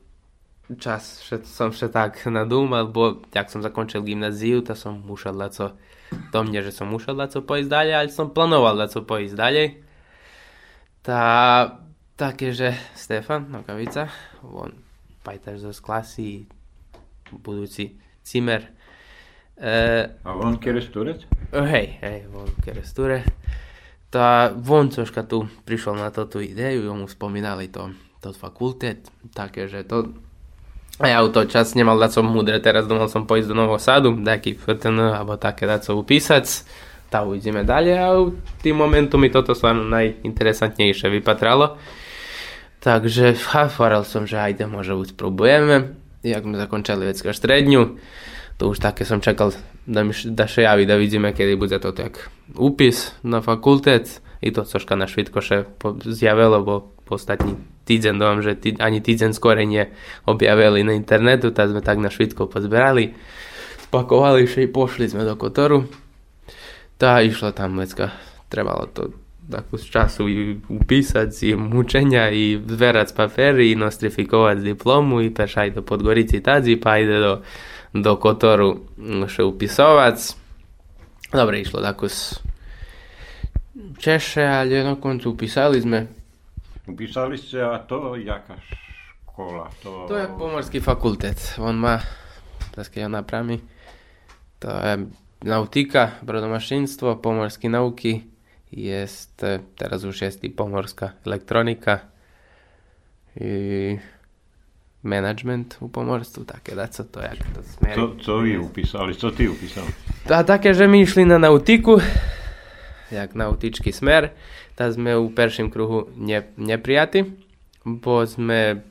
čas 0.80 1.20
že 1.28 1.44
som 1.44 1.70
vše 1.70 1.92
tak 1.92 2.18
nadúmal, 2.24 2.88
bo 2.88 3.20
jak 3.30 3.52
som 3.52 3.60
zakončil 3.60 4.00
gymnáziu, 4.00 4.64
to 4.64 4.72
som 4.72 4.96
musel 5.04 5.36
co 5.52 5.76
do 6.32 6.40
mne, 6.44 6.60
že 6.64 6.72
som 6.74 6.90
musel 6.90 7.16
co 7.16 7.40
pojsť 7.42 7.68
ďalej, 7.68 7.92
ale 7.94 8.08
som 8.10 8.30
plánoval 8.34 8.80
co 8.88 9.04
pojsť 9.04 9.34
ďalej. 9.34 9.68
Tá, 11.04 11.22
také, 12.16 12.56
že 12.56 12.72
Stefan 12.96 13.52
Nokavica, 13.52 14.08
on 14.40 14.72
pajtaš 15.20 15.68
zo 15.68 15.72
klasy, 15.84 16.48
budúci 17.30 18.00
cimer. 18.24 18.72
E, 19.56 20.08
A 20.24 20.30
on 20.32 20.56
keresturec? 20.56 21.28
Hej, 21.52 22.00
hej, 22.00 22.18
on 22.32 22.48
keresture. 22.64 23.22
Tá 24.08 24.54
von 24.54 24.88
troška 24.88 25.26
tu 25.26 25.50
prišiel 25.66 25.98
na 25.98 26.08
tú 26.14 26.38
ideju, 26.38 26.86
mu 26.94 27.10
spomínali 27.10 27.68
to, 27.68 27.90
to 28.22 28.30
fakultet, 28.32 29.10
také, 29.34 29.66
že 29.66 29.82
to 29.84 30.14
a 31.02 31.10
ja 31.10 31.18
u 31.26 31.28
to 31.28 31.42
čas 31.50 31.74
nemal 31.74 31.98
dať 31.98 32.22
som 32.22 32.26
múdre, 32.26 32.62
teraz 32.62 32.86
domal 32.86 33.10
som 33.10 33.26
pojsť 33.26 33.50
do 33.50 33.54
Nového 33.58 33.82
sadu, 33.82 34.14
taký 34.22 34.54
FTN, 34.54 35.18
alebo 35.18 35.34
také 35.34 35.66
dať 35.66 35.90
som 35.90 35.98
upísať, 35.98 36.46
tá 37.10 37.26
ujdeme 37.26 37.66
ďalej 37.66 37.94
a 37.98 38.08
tým 38.62 38.78
momentu 38.78 39.18
mi 39.18 39.26
toto 39.26 39.58
sa 39.58 39.74
najinteresantnejšie 39.74 41.10
vypatralo. 41.18 41.78
Takže 42.78 43.34
faral 43.72 44.04
som, 44.04 44.28
že 44.28 44.36
ajde, 44.38 44.68
možno 44.68 45.00
už 45.00 45.16
spróbujeme. 45.16 45.96
Jak 46.20 46.44
sme 46.44 46.56
zakončili 46.60 47.08
vecka 47.08 47.32
štredňu, 47.32 47.82
to 48.60 48.62
už 48.70 48.78
také 48.78 49.08
som 49.08 49.24
čakal, 49.24 49.56
da, 49.88 50.04
mi, 50.04 50.12
da 50.12 50.44
še 50.44 50.68
javi, 50.68 50.84
da 50.86 51.00
vidíme, 51.00 51.32
kedy 51.32 51.56
bude 51.58 51.80
to 51.80 51.90
tak 51.96 52.30
upis 52.54 53.16
na 53.26 53.40
fakultet. 53.40 54.20
I 54.44 54.52
to 54.52 54.62
troška 54.68 54.92
na 54.94 55.08
švitkoše 55.08 55.64
zjavilo, 56.04 56.60
bo 56.60 56.74
ostatní 57.08 57.56
týdzen 57.84 58.16
dom, 58.16 58.40
že 58.40 58.56
tý, 58.56 58.74
ani 58.80 59.04
týdzen 59.04 59.36
skôr 59.36 59.60
nie 59.62 59.88
objavili 60.24 60.82
na 60.82 60.96
internetu, 60.96 61.52
tak 61.52 61.70
sme 61.70 61.84
tak 61.84 62.00
na 62.00 62.08
švitko 62.08 62.48
pozberali, 62.48 63.12
spakovali 63.88 64.48
vše 64.48 64.66
i 64.66 64.72
pošli 64.72 65.12
sme 65.12 65.22
do 65.22 65.36
Kotoru. 65.36 65.86
Tá 66.96 67.20
išla 67.20 67.52
tam 67.52 67.76
vecka, 67.76 68.16
trebalo 68.48 68.88
to 68.88 69.12
z 69.76 69.84
času 69.92 70.22
i 70.24 70.56
upísať 70.56 71.28
si 71.28 71.48
mučenia 71.52 72.32
i 72.32 72.56
zverať 72.56 73.12
z 73.12 73.14
papery 73.14 73.64
i 73.72 73.76
nostrifikovať 73.76 74.64
z 74.64 74.66
diplomu 74.72 75.20
i 75.20 75.28
peš 75.28 75.52
aj 75.60 75.68
do 75.76 75.82
Podgorici 75.84 76.40
tadzi 76.40 76.80
pa 76.80 76.96
ide 76.96 77.20
do, 77.20 77.34
do 77.92 78.12
Kotoru 78.16 78.88
še 79.28 79.44
upisovať. 79.44 80.16
Dobre, 81.28 81.60
išlo 81.60 81.84
z 81.84 82.40
Češe, 83.74 84.46
ale 84.46 84.86
na 84.86 84.94
koncu 84.96 85.34
upísali 85.34 85.82
sme. 85.82 86.23
Upísali 86.84 87.38
ste 87.38 87.64
a 87.64 87.78
to 87.80 88.16
jaká 88.20 88.60
škola? 88.60 89.70
To, 89.82 90.04
to 90.08 90.16
je 90.16 90.26
pomorský 90.26 90.78
fakultet. 90.84 91.56
On 91.56 91.72
má, 91.72 92.04
také 92.76 93.00
ja 93.00 93.08
napravím, 93.08 93.64
to 94.60 94.68
je 94.68 95.08
nautika, 95.44 96.20
brodomašinstvo, 96.22 97.16
pomorské 97.16 97.68
nauky, 97.68 98.24
jest 98.76 99.44
teraz 99.76 100.02
już 100.02 100.20
jest 100.20 100.44
i 100.44 100.50
pomorska 100.50 101.12
elektronika 101.26 102.00
i 103.40 103.98
management 105.02 105.76
u 105.80 105.88
pomorstvu, 105.88 106.44
také 106.44 106.74
da 106.74 106.88
co 106.88 107.04
to, 107.04 107.20
jak 107.20 107.38
to 107.54 107.62
smeri. 107.62 107.94
Co, 107.94 108.16
co 108.24 108.38
vi 108.38 108.58
upisali, 108.58 109.14
co 109.14 109.30
ty 109.30 109.48
upisal? 109.48 109.84
A 110.34 110.42
také, 110.42 110.74
že 110.74 110.88
my 110.88 111.00
išli 111.00 111.24
na 111.24 111.38
nautiku, 111.38 112.00
jak 113.14 113.38
nautički 113.38 113.94
smer, 113.94 114.34
ta 114.74 114.90
sme 114.90 115.14
u 115.14 115.30
perším 115.30 115.70
kruhu 115.70 116.10
ne, 116.18 116.42
neprijati, 116.58 117.24
bo 117.86 118.26
sme, 118.26 118.82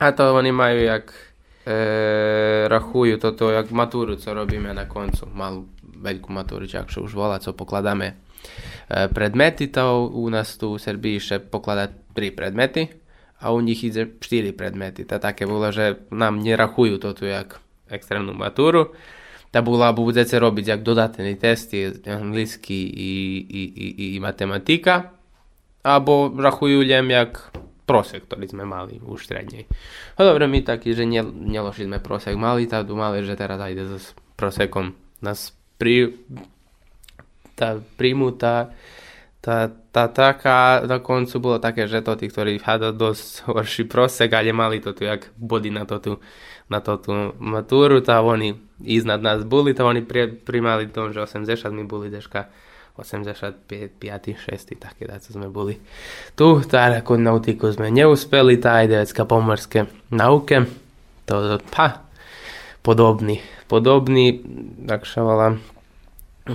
a 0.00 0.06
to 0.12 0.24
oni 0.32 0.52
majú 0.52 0.80
jak 0.80 1.12
e, 1.68 1.76
rachujú 2.66 3.20
toto, 3.20 3.52
jak 3.52 3.68
maturu, 3.70 4.16
co 4.16 4.32
robíme 4.34 4.72
na 4.72 4.88
koncu, 4.88 5.28
malú 5.28 5.68
veľkú 5.84 6.32
maturu, 6.32 6.64
čak 6.64 6.88
už 6.88 7.12
volá, 7.12 7.36
co 7.38 7.52
pokladáme 7.52 8.26
E, 8.88 9.08
predmety, 9.08 9.66
to 9.66 10.06
u 10.06 10.30
nás 10.30 10.58
tu 10.58 10.74
u 10.74 10.78
Srbiji 10.78 11.18
še 11.20 11.36
pokladať 11.42 12.14
3 12.14 12.38
predmety 12.38 12.86
a 13.42 13.50
u 13.52 13.60
njih 13.60 13.84
ide 13.84 14.06
4 14.22 14.54
predmety. 14.54 15.02
Ta 15.02 15.18
také 15.18 15.46
bolo, 15.46 15.68
že 15.74 16.06
nám 16.14 16.38
nerachujú 16.38 17.02
to 17.02 17.10
tu 17.12 17.26
jak 17.26 17.58
extrémnu 17.90 18.34
maturu. 18.34 18.94
Ta 19.56 19.64
bola, 19.64 19.88
bude 19.96 20.20
se 20.20 20.36
robiť 20.36 20.68
jak 20.68 20.80
dodatný 20.84 21.32
testy, 21.40 21.88
anglický 22.04 22.76
i, 22.76 23.12
i, 23.40 23.62
i, 23.72 23.86
i 24.12 24.20
matematika, 24.20 25.16
alebo 25.80 26.28
rachujú 26.28 26.84
len 26.84 27.08
jak 27.08 27.56
prosek, 27.88 28.28
ktorý 28.28 28.52
sme 28.52 28.68
mali 28.68 29.00
už 29.00 29.24
strednej. 29.24 29.64
No 30.20 30.28
dobre, 30.28 30.44
my 30.44 30.60
taký, 30.60 30.92
že 30.92 31.08
ne, 31.08 31.24
neložili 31.24 31.88
sme 31.88 32.04
prosek. 32.04 32.36
Mali, 32.36 32.68
tak 32.68 32.84
mali, 32.92 33.24
že 33.24 33.32
teraz 33.32 33.56
ide 33.72 33.96
s 33.96 34.12
prosekom. 34.36 34.92
Nás 35.24 35.56
pri, 35.80 36.12
tá 37.56 37.80
príjmutá 37.96 38.76
tá, 39.46 39.70
tá 39.94 40.10
taká 40.10 40.82
na 40.90 40.98
koncu 40.98 41.38
bolo 41.38 41.62
také, 41.62 41.86
že 41.86 42.02
to 42.02 42.18
tí, 42.18 42.26
ktorí 42.26 42.58
hádali 42.58 42.98
dosť 42.98 43.46
horší 43.46 43.86
prosek, 43.86 44.34
ale 44.34 44.50
mali 44.50 44.82
to 44.82 44.90
tu 44.90 45.06
jak 45.06 45.30
body 45.38 45.70
na 45.70 45.86
to 45.86 46.02
tu, 46.02 46.12
na 46.66 46.82
to 46.82 46.98
tu 46.98 47.12
matúru, 47.38 48.02
tá 48.02 48.18
oni 48.22 48.58
ísť 48.82 49.06
nad 49.06 49.20
nás 49.22 49.40
boli, 49.46 49.72
to 49.72 49.86
oni 49.86 50.02
pri, 50.02 50.34
primali 50.34 50.90
tom, 50.90 51.14
že 51.14 51.22
80 51.22 51.70
my 51.70 51.84
boli 51.86 52.10
deška 52.10 52.50
85, 52.96 54.00
5, 54.00 54.34
6, 54.40 54.80
také 54.80 55.04
co 55.04 55.28
sme 55.28 55.52
boli. 55.52 55.76
Tu, 56.32 56.46
tá 56.64 56.88
ako 56.88 57.20
nautiku 57.20 57.68
sme 57.68 57.92
neúspeli, 57.92 58.56
tá 58.56 58.80
ide 58.80 59.04
vecka 59.04 59.28
pomorské 59.28 59.86
nauke, 60.08 60.64
to, 61.28 61.60
pa, 61.70 62.08
podobný, 62.80 63.44
podobný, 63.68 64.40
tak 64.88 65.04
šavala 65.04 65.60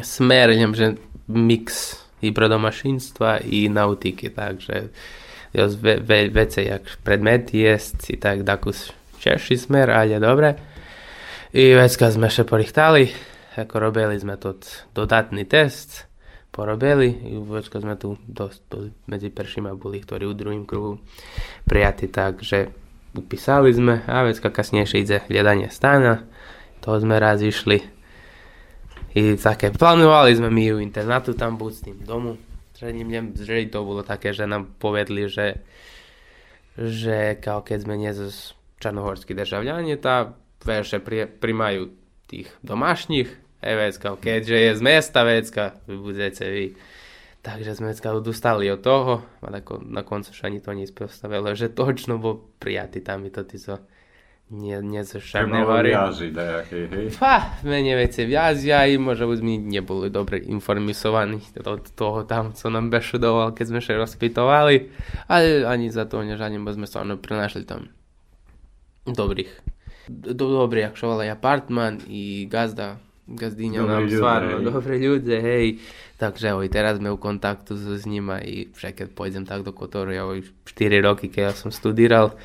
smer, 0.02 0.56
že 0.74 0.98
mix 1.30 1.96
i 2.22 2.34
brodomašinstva 2.34 3.46
i 3.46 3.70
nautiky, 3.70 4.30
takže 4.30 4.90
jos 5.54 5.76
ve, 5.76 6.00
ve, 6.00 6.30
vece 6.30 6.64
jak 6.64 6.82
predmet 7.04 7.54
jest 7.54 8.10
i 8.10 8.18
tak 8.18 8.44
dakus 8.44 8.92
češi 9.22 9.56
smer, 9.70 9.94
ale 9.94 10.18
dobre. 10.18 10.58
I 11.54 11.78
vecka 11.78 12.10
sme 12.10 12.32
še 12.32 12.42
porichtali, 12.48 13.14
ako 13.54 13.76
robili 13.78 14.18
sme 14.18 14.42
tu 14.42 14.58
dodatný 14.98 15.46
test, 15.46 16.10
porobili. 16.50 17.14
I 17.30 17.38
vecka 17.38 17.78
sme 17.78 17.96
tu 18.02 18.18
dosť 18.26 18.62
medzi 19.06 19.30
prvšíma 19.30 19.78
boli, 19.78 20.02
ktorí 20.02 20.26
u 20.26 20.34
druhým 20.34 20.66
kruhu 20.66 20.98
prijati, 21.70 22.10
takže 22.10 22.74
upísali 23.14 23.70
sme. 23.70 24.02
A 24.10 24.26
vecka 24.26 24.50
kasnejšie 24.50 24.98
ide 25.06 25.18
hľadanie 25.30 25.70
stána, 25.70 26.26
to 26.82 26.98
sme 26.98 27.22
raz 27.22 27.46
išli. 27.46 27.84
I 29.12 29.36
také, 29.36 29.76
plánovali 29.76 30.32
sme 30.34 30.48
my 30.48 30.64
u 30.72 30.78
internátu 30.80 31.36
tam 31.36 31.60
buď 31.60 31.72
s 31.76 31.82
tým 31.84 32.00
domu, 32.08 32.40
stredným 32.80 33.36
že 33.36 33.68
to 33.68 33.84
bolo 33.84 34.08
také, 34.08 34.32
že 34.32 34.48
nám 34.48 34.72
povedli, 34.80 35.28
že 35.28 35.60
že 36.80 37.36
keď 37.44 37.78
sme 37.84 38.00
nie 38.00 38.16
čarnohorskí 38.82 39.38
državljani, 39.38 40.02
tá 40.02 40.34
verše 40.66 40.98
pri, 40.98 41.30
primajú 41.30 41.94
tých 42.26 42.50
domášních, 42.66 43.30
e 43.62 43.94
keďže 43.94 44.58
je 44.58 44.72
z 44.74 44.82
mesta 44.82 45.22
vecka, 45.22 45.78
vy 45.86 45.96
budete 46.02 46.46
vy. 46.50 46.66
Takže 47.42 47.78
sme 47.78 47.94
vecka 47.94 48.14
odustali 48.14 48.70
od 48.70 48.82
toho, 48.86 49.26
a 49.42 49.50
na, 49.50 49.62
na 49.86 50.02
koncu 50.06 50.30
ani 50.46 50.62
to 50.62 50.74
nic 50.78 50.94
postavilo, 50.94 51.58
že 51.58 51.74
točno 51.74 52.22
bol 52.22 52.42
prijatý 52.62 53.02
tam 53.02 53.26
to 53.34 53.42
tí, 53.42 53.58
co 53.58 53.82
nie, 54.52 54.78
nie 54.84 55.02
dajaké, 56.36 56.86
hej? 56.92 57.06
Ha, 57.24 57.64
menej 57.64 57.96
veci 57.96 58.28
viazia 58.28 58.84
i 58.86 59.00
może 59.00 59.24
my 59.24 59.58
neboli 59.58 60.12
dobre 60.12 60.44
informisovaní 60.44 61.40
od 61.64 61.96
toho 61.96 62.28
tam, 62.28 62.54
co 62.54 62.70
nám 62.70 62.92
bešudoval, 62.92 63.56
keď 63.56 63.66
sme 63.72 63.80
sa 63.82 63.96
rozpitovali, 63.96 64.92
ale 65.32 65.64
ani 65.64 65.88
za 65.88 66.04
to 66.04 66.20
nežaním, 66.22 66.68
bo 66.68 66.76
sme 66.76 66.86
sa 66.86 67.02
ono 67.02 67.16
prinašli 67.16 67.64
tam 67.64 67.88
dobrých, 69.06 69.52
do, 70.10 70.34
dobrý, 70.34 70.90
jak 70.90 70.98
šoval 70.98 71.26
aj 71.26 71.38
apartman 71.38 72.02
i 72.10 72.46
gazda, 72.50 73.00
gazdíňa 73.30 73.80
nám 73.86 74.06
stvarno, 74.10 74.56
dobre 74.66 74.98
ľudia, 75.00 75.40
hej. 75.40 75.80
Takže 76.18 76.54
oj, 76.54 76.68
teraz 76.70 77.02
sme 77.02 77.10
u 77.10 77.18
kontaktu 77.18 77.74
s 77.74 78.06
nima 78.06 78.42
i 78.42 78.70
keď 78.70 79.14
pôjdem 79.14 79.46
tak 79.48 79.66
do 79.66 79.74
Kotoru, 79.74 80.14
ja 80.14 80.26
4 80.26 81.02
roky, 81.02 81.32
keď 81.32 81.42
ja 81.50 81.54
som 81.54 81.74
studíral, 81.74 82.38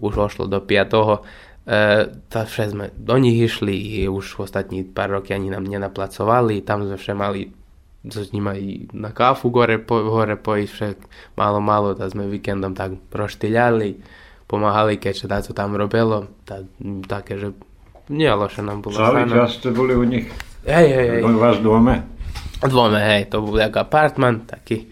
už 0.00 0.14
ošlo 0.16 0.48
do 0.48 0.64
5. 0.64 0.64
E, 0.64 2.08
tak 2.32 2.48
vše 2.48 2.72
sme 2.72 2.88
do 2.96 3.20
nich 3.20 3.36
išli, 3.36 4.08
už 4.08 4.40
ostatní 4.40 4.80
pár 4.80 5.20
roky 5.20 5.36
ani 5.36 5.52
nám 5.52 5.68
nenaplacovali, 5.68 6.64
tam 6.64 6.88
sme 6.88 6.96
vše 6.96 7.12
mali 7.12 7.52
s 8.00 8.32
ním 8.32 8.48
aj 8.48 8.60
na 8.96 9.12
káfu 9.12 9.52
gore, 9.52 9.76
po, 9.76 10.00
hore 10.08 10.40
pojsť, 10.40 10.72
však 10.72 10.96
málo, 11.36 11.60
málo, 11.60 11.92
tak 11.92 12.16
sme 12.16 12.32
víkendom 12.32 12.72
tak 12.72 12.96
roštyľali, 13.12 14.00
pomáhali, 14.50 14.98
keďže 14.98 15.30
to 15.46 15.54
tam 15.54 15.78
robilo, 15.78 16.26
tá, 16.42 16.66
také, 17.06 17.38
že 17.38 17.54
nie 18.10 18.26
loše 18.26 18.66
nám 18.66 18.82
bolo. 18.82 18.98
Celý 18.98 19.30
čas 19.30 19.62
ste 19.62 19.70
boli 19.70 19.94
u 19.94 20.02
nich? 20.02 20.26
Hej, 20.66 20.88
hej, 20.90 21.06
hej. 21.14 21.22
U 21.22 21.38
vás 21.38 21.62
dome? 21.62 22.02
Dvome, 22.60 23.00
hej, 23.00 23.30
to 23.30 23.40
bol 23.40 23.56
jak 23.56 23.72
apartman, 23.78 24.44
taký 24.44 24.90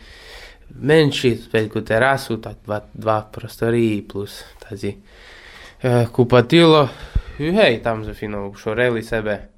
menší, 0.79 1.51
veľkú 1.51 1.83
terasu, 1.83 2.39
tak 2.39 2.63
dva, 2.65 2.81
dva 2.95 3.27
prostory 3.29 4.01
plus 4.07 4.47
tazi 4.63 4.95
e, 4.95 6.07
kupatilo. 6.09 6.89
Hej, 7.37 7.83
tam 7.85 8.07
sme 8.07 8.15
fino 8.15 8.49
šoreli 8.55 9.03
sebe. 9.03 9.53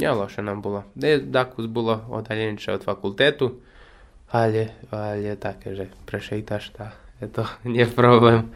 Nie 0.00 0.10
loše 0.10 0.42
nám 0.42 0.64
bolo. 0.64 0.90
E, 0.96 1.20
dakus 1.22 1.68
bolo 1.68 2.08
odaljenče 2.10 2.80
od 2.80 2.82
fakultetu, 2.82 3.62
ali, 4.32 4.66
ali 4.90 5.28
je 5.28 5.34
také, 5.36 5.76
že 5.76 5.92
prešejtaš, 6.08 6.64
tá, 6.74 6.96
je 7.20 7.28
to 7.30 7.46
nie 7.68 7.86
problém. 7.86 8.50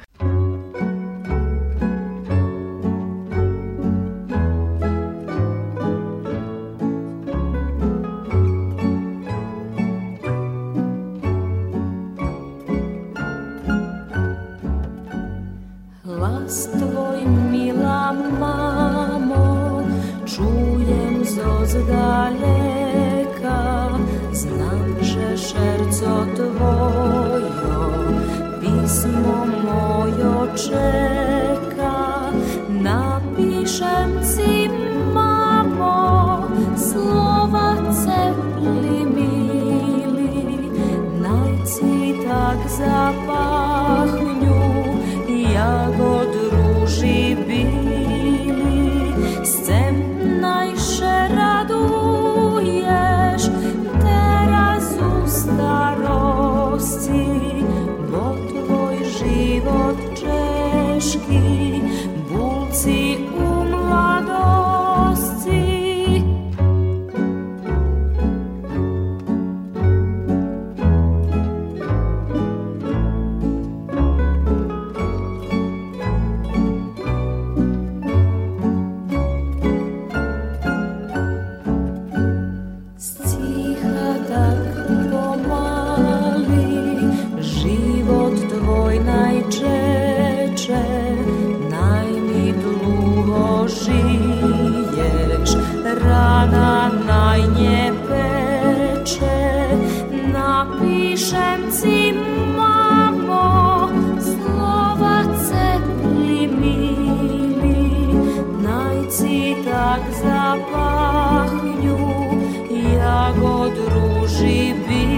Дружи, 113.75 114.75
бить. 114.89 115.16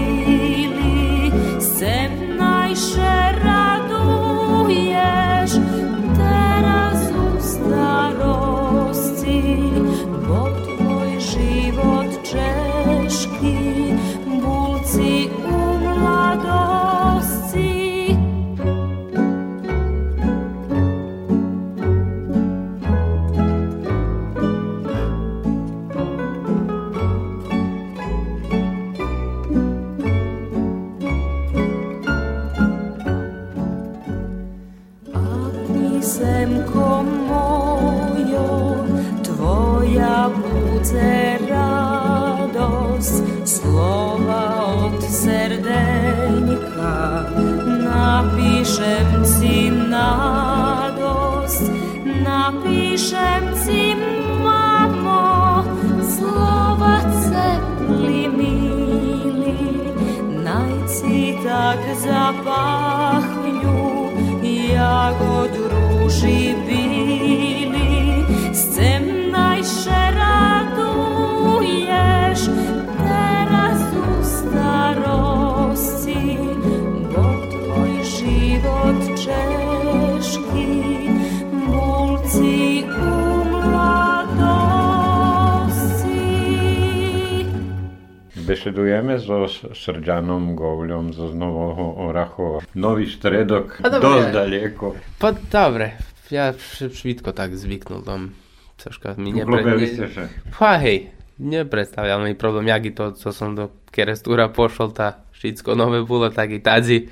Srđanom 89.79 90.55
Govljom 90.55 91.13
zo 91.13 91.31
Nového 91.33 91.93
Orachova. 91.97 92.59
Nový 92.73 93.07
stredok, 93.07 93.79
A 93.79 93.89
dobre. 93.89 94.09
dosť 94.09 94.27
daleko. 94.35 94.95
Pa 95.19 95.31
dobre, 95.31 95.95
ja 96.29 96.51
švitko 96.91 97.31
tak 97.31 97.55
zvyknul 97.55 98.03
tam. 98.03 98.35
Troška 98.75 99.15
mi 99.15 99.31
nepre... 99.31 99.87
ste 99.87 100.07
sa. 100.11 100.27
Pa 100.59 100.75
hej, 100.83 101.15
nepredstavljal 101.39 102.23
mi 102.23 102.35
problem, 102.35 102.67
jak 102.67 102.85
i 102.85 102.95
to, 102.95 103.11
co 103.11 103.31
som 103.31 103.55
do 103.55 103.71
kerestura 103.91 104.51
pošol, 104.51 104.91
tá 104.91 105.23
všetko 105.31 105.75
nové 105.79 106.03
bolo, 106.03 106.27
tak 106.27 106.51
i 106.51 106.59
tadzi. 106.59 107.07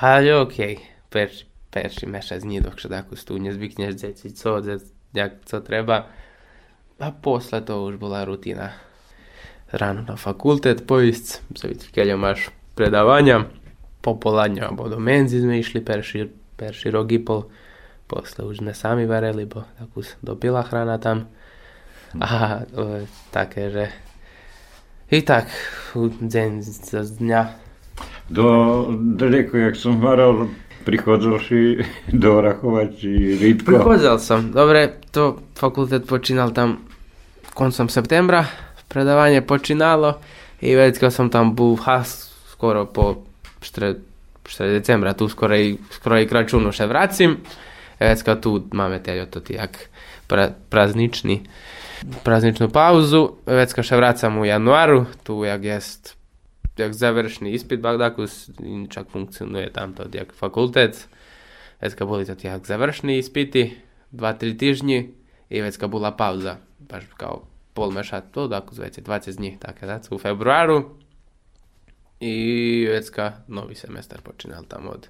Ale 0.00 0.48
okej, 0.48 0.80
perši, 1.12 1.44
perši 1.68 2.08
mešac 2.08 2.40
nie 2.48 2.64
dok 2.64 2.80
tako 2.80 3.16
tu 3.16 3.36
nezvykneš 3.36 3.92
deci, 4.00 4.32
co, 4.32 4.60
dec, 4.60 4.80
jak, 5.12 5.44
co 5.44 5.60
treba. 5.60 6.08
A 7.02 7.10
posle 7.10 7.60
to 7.60 7.84
už 7.84 8.00
bola 8.00 8.24
rutina. 8.24 8.91
Ráno 9.72 10.04
na 10.04 10.20
fakultet 10.20 10.84
poísť, 10.84 11.40
keď 11.96 12.12
máš 12.20 12.52
predávania, 12.76 13.48
popoladňu 14.04 14.68
alebo 14.68 14.92
do 14.92 15.00
menzy 15.00 15.40
sme 15.40 15.56
išli 15.62 15.80
perší, 15.80 16.28
perší 16.60 16.92
rok 16.92 17.08
i 17.08 17.20
pol. 17.22 17.48
Posle 18.04 18.44
už 18.44 18.60
sme 18.60 18.76
sami 18.76 19.08
vareli, 19.08 19.48
bo 19.48 19.64
takú 19.80 20.04
dopila 20.20 20.60
hrana 20.60 21.00
tam. 21.00 21.32
A 22.20 22.60
e, 22.68 23.08
také, 23.32 23.72
že 23.72 23.84
i 25.08 25.24
tak 25.24 25.48
deň 25.96 26.60
z 26.60 26.92
z 26.92 27.10
dňa. 27.24 27.42
Do 28.28 28.44
daleko, 29.16 29.56
jak 29.56 29.76
som 29.80 29.96
varal, 30.00 30.52
prichodzol 30.84 31.36
si 31.40 31.80
do 32.12 32.40
Orachova, 32.40 32.88
či 32.92 33.36
Rýdko. 33.40 33.80
Prichádzal 33.80 34.16
som. 34.20 34.40
Dobre, 34.52 35.00
to 35.14 35.40
fakultet 35.56 36.04
počínal 36.04 36.52
tam 36.52 36.84
koncom 37.56 37.88
septembra. 37.88 38.71
predavanje 38.92 39.40
počinalo 39.42 40.20
i 40.60 40.74
već 40.74 40.98
sam 41.10 41.30
tam 41.30 41.54
bu 41.54 41.78
skoro 42.52 42.86
po 42.86 43.14
4. 43.60 43.94
4. 44.44 44.72
decembra, 44.72 45.12
tu 45.12 45.28
skoro 45.28 45.56
i, 45.56 45.76
skoro 45.90 46.18
i 46.20 46.28
kračunu 46.28 46.72
še 46.72 46.86
vracim. 46.86 47.36
E, 47.98 48.08
već 48.08 48.22
tu 48.42 48.62
mame 48.72 49.02
teljo 49.02 49.26
to 49.26 49.40
tijak 49.40 49.78
pra, 50.26 50.50
praznični 50.68 51.40
prazničnu 52.24 52.68
pauzu, 52.70 53.28
e, 53.46 53.54
već 53.54 53.72
kad 53.72 53.86
še 53.86 53.96
vracam 53.96 54.38
u 54.38 54.44
januaru, 54.44 55.06
tu 55.22 55.44
jak 55.44 55.64
jest 55.64 56.16
jak 56.76 56.92
završni 56.92 57.52
ispit 57.52 57.80
Bagdakus, 57.80 58.50
čak 58.90 59.10
funkcionuje 59.12 59.72
tam 59.72 59.92
to 59.94 60.08
jak 60.12 60.32
fakultet. 60.34 61.08
Već 61.80 61.94
kad 61.94 62.08
boli 62.08 62.26
to 62.26 62.34
tijak 62.34 62.66
završni 62.66 63.18
ispiti, 63.18 63.76
dva, 64.10 64.32
tri 64.32 64.56
tižnji 64.58 65.10
i 65.50 65.60
već 65.60 65.76
kad 65.76 65.90
bula 65.90 66.16
pauza, 66.16 66.56
baš 66.78 67.04
kao 67.16 67.51
to, 68.32 68.48
dakus 68.48 68.78
već 68.78 68.98
20 68.98 69.36
dní, 69.36 69.56
také 69.58 69.86
da, 69.86 70.00
u 70.10 70.18
februaru. 70.18 70.98
I 72.20 72.86
vecka 72.90 73.32
novi 73.48 73.74
semestar 73.74 74.20
počinal 74.20 74.64
tam 74.64 74.88
od 74.88 75.08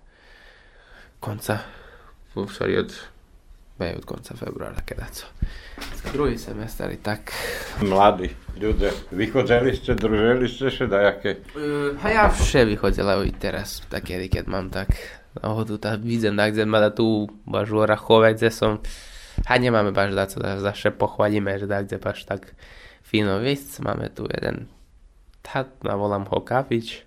konca, 1.21 1.59
u 2.35 2.49
stvari 2.49 2.79
od 2.79 2.93
be 3.79 3.95
od 3.97 4.05
konca 4.05 4.35
februara 4.37 4.77
kada 4.87 5.07
co. 5.13 5.27
Drugi 6.13 6.39
semestar 6.39 6.93
i 6.93 6.97
tak. 6.97 7.33
Mladí 7.83 8.31
ľudia, 8.61 8.93
vychodzeli 9.11 9.73
ste, 9.77 9.97
družili 9.97 10.49
ste 10.49 10.71
še 10.71 10.87
dajaké? 10.87 11.41
Uh, 11.57 11.97
a 12.05 12.07
ja 12.13 12.25
vše 12.29 12.65
vychodzela 12.69 13.17
i 13.25 13.33
teraz, 13.33 13.81
tak 13.89 14.07
kedy, 14.07 14.29
keď 14.29 14.45
mám 14.47 14.69
tak 14.69 14.93
nahodu, 15.41 15.79
tak 15.79 16.05
vidím, 16.05 16.37
tak 16.37 16.53
kde 16.53 16.65
mada 16.69 16.91
tu 16.93 17.27
baš 17.49 17.73
u 17.73 17.83
Orachove, 17.83 18.35
kde 18.35 18.51
som 18.53 18.79
a 19.47 19.59
nemáme 19.59 19.93
baš 19.93 20.15
da 20.15 20.27
co 20.27 20.41
da 20.41 20.61
zaše 20.61 20.91
pohvalíme, 20.91 21.59
že 21.59 21.67
da 21.67 21.83
kde 21.83 21.99
baš 21.99 22.25
tak 22.25 22.55
fino 23.03 23.39
vysť. 23.39 23.83
Máme 23.85 24.09
tu 24.09 24.25
jeden, 24.31 24.71
tá, 25.43 25.67
navolám 25.85 26.25
ho 26.31 26.41
kafič, 26.41 27.05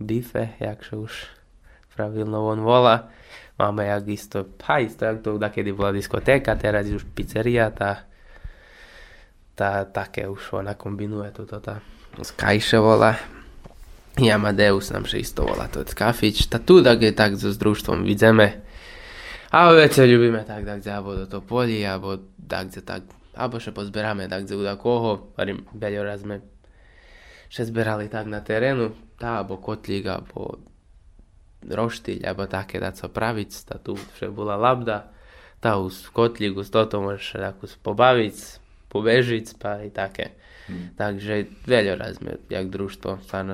bife, 0.00 0.56
jakže 0.58 0.96
už 0.96 1.12
pravilno 1.94 2.42
on 2.46 2.60
volá. 2.64 3.08
Máme 3.58 3.86
jak 3.86 4.08
isto, 4.08 4.50
ha 4.66 4.82
isto, 4.82 5.04
jak 5.04 5.22
to 5.22 5.38
kedy 5.38 5.70
bola 5.72 5.94
diskotéka, 5.94 6.58
teraz 6.58 6.90
už 6.90 7.06
pizzeria, 7.14 7.70
tá, 7.70 8.02
tá 9.54 9.86
také 9.86 10.26
už 10.26 10.58
ona 10.58 10.74
kombinuje 10.74 11.30
toto, 11.30 11.62
tá 11.62 11.78
Skyše 12.22 12.78
volá. 12.78 13.18
I 14.14 14.30
Amadeus 14.30 14.94
nám 14.94 15.10
še 15.10 15.18
isto 15.18 15.42
volá, 15.42 15.66
to 15.66 15.82
je 15.82 15.90
kafič. 15.90 16.46
Tá 16.46 16.62
tu 16.62 16.78
tak 16.78 17.02
tak 17.18 17.34
so 17.34 17.50
s 17.50 17.58
družstvom 17.58 18.06
vidzeme. 18.06 18.62
A 19.54 19.70
vece 19.70 20.02
ľubíme 20.02 20.42
tak, 20.42 20.66
tak, 20.66 20.82
alebo 20.90 21.14
do 21.14 21.30
to 21.30 21.38
poli, 21.38 21.86
alebo 21.86 22.18
tak, 22.42 22.74
tak, 22.82 23.06
alebo 23.38 23.62
še 23.62 23.70
pozberáme 23.70 24.26
tak, 24.26 24.50
za 24.50 24.74
koho. 24.74 25.30
Varím, 25.38 25.62
veľa 25.70 26.02
raz 26.02 26.26
sme 26.26 26.42
še 27.46 27.70
zberali 27.70 28.10
tak 28.10 28.26
na 28.26 28.42
terénu, 28.42 28.90
tá, 29.14 29.38
alebo 29.38 29.62
kotlík, 29.62 30.10
alebo 30.10 30.58
roštiť, 31.62 32.26
alebo 32.26 32.50
také 32.50 32.82
dať 32.82 32.94
sa 32.98 33.06
praviť, 33.06 33.50
tá 33.70 33.78
tu 33.78 33.94
vše 33.94 34.26
bola 34.34 34.58
labda, 34.58 35.14
tá 35.62 35.78
už 35.78 36.10
kotlíku 36.10 36.66
z 36.66 36.74
toto 36.74 36.98
môžeš 36.98 37.38
takú 37.38 37.70
pobaviť, 37.78 38.36
pobežiť, 38.90 39.44
spať, 39.54 39.94
také. 39.94 40.34
Hmm. 40.66 40.98
Takže 40.98 41.62
veľa 41.62 41.94
raz 41.94 42.18
sme, 42.18 42.42
jak 42.50 42.66
družstvo, 42.74 43.22
sa 43.22 43.46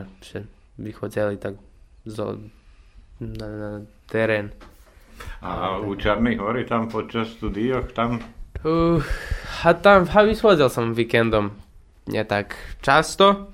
vychodzeli 0.80 1.36
tak 1.36 1.60
zo, 2.08 2.40
na, 3.20 3.48
na 3.52 3.70
terén. 4.08 4.48
A 5.40 5.80
u 5.80 5.96
Čarnej 5.96 6.36
hory 6.36 6.68
tam 6.68 6.90
počas 6.90 7.32
studiok, 7.36 7.92
tam? 7.96 8.20
Uh, 8.60 9.00
a 9.64 9.72
tam, 9.72 10.04
a 10.04 10.18
vychodzil 10.24 10.68
som 10.68 10.92
víkendom, 10.92 11.54
nie 12.12 12.24
tak 12.28 12.56
často, 12.84 13.48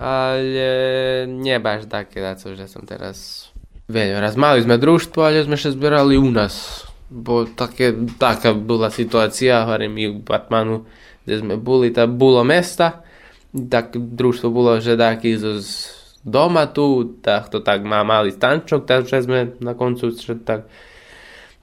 ale 0.00 1.28
nie 1.28 1.56
baš 1.60 1.86
také, 1.86 2.24
že 2.34 2.66
som 2.66 2.88
teraz 2.88 3.48
Veľa 3.84 4.24
raz 4.24 4.32
mali 4.40 4.64
sme 4.64 4.80
družstvo, 4.80 5.20
ale 5.20 5.44
sme 5.44 5.60
še 5.60 5.76
zbierali 5.76 6.16
u 6.16 6.32
nás. 6.32 6.88
Bo 7.12 7.44
také, 7.44 7.92
taká 8.16 8.56
bola 8.56 8.88
situácia, 8.88 9.68
hovorím 9.68 9.94
i 10.00 10.06
u 10.08 10.24
Batmanu, 10.24 10.88
kde 11.28 11.34
sme 11.44 11.54
boli, 11.60 11.92
tam 11.92 12.16
bolo 12.16 12.40
mesta, 12.48 13.04
tak 13.52 13.92
družstvo 13.92 14.48
bolo, 14.48 14.80
že 14.80 14.96
taký 14.96 15.36
z 15.36 15.60
doma 16.24 16.66
tu, 16.72 17.20
tak 17.20 17.52
to 17.52 17.60
tak 17.60 17.84
má 17.84 18.00
malý 18.02 18.32
stančok, 18.32 18.88
takže 18.88 19.28
sme 19.28 19.54
na 19.60 19.76
koncu 19.76 20.10
tak 20.42 20.66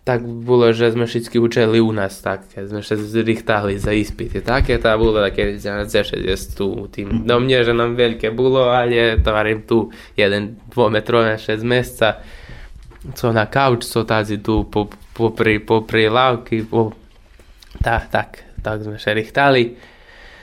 tak 0.02 0.26
bolo, 0.26 0.74
že 0.74 0.90
sme 0.90 1.06
všetky 1.06 1.38
učili 1.38 1.78
u 1.78 1.94
nás, 1.94 2.26
tak 2.26 2.50
keď 2.50 2.74
sme 2.74 2.82
sa 2.82 2.98
zrichtali 2.98 3.78
za 3.78 3.94
ispity. 3.94 4.42
Také 4.42 4.82
to 4.82 4.90
bolo, 4.98 5.22
keď 5.30 5.62
na 5.70 5.86
C6 5.86 6.58
tu 6.58 6.90
tým 6.90 7.22
do 7.22 7.38
mne, 7.38 7.62
že 7.62 7.70
nám 7.70 7.94
veľké 7.94 8.34
bolo, 8.34 8.66
ale 8.74 9.22
tovarím 9.22 9.62
tu 9.62 9.94
jeden 10.18 10.58
dvometrové 10.74 11.38
6 11.38 11.62
mesca, 11.62 12.18
co 13.14 13.26
na 13.30 13.46
kauč, 13.46 13.86
co 13.86 14.02
tazi 14.02 14.42
tu 14.42 14.66
po, 14.66 14.90
popri, 15.14 15.62
popri 15.62 16.10
lávky, 16.10 16.66
po, 16.66 16.98
tak, 17.86 18.10
tak, 18.10 18.30
tak 18.66 18.82
sme 18.82 18.98
sa 18.98 19.14
richtali. 19.14 19.78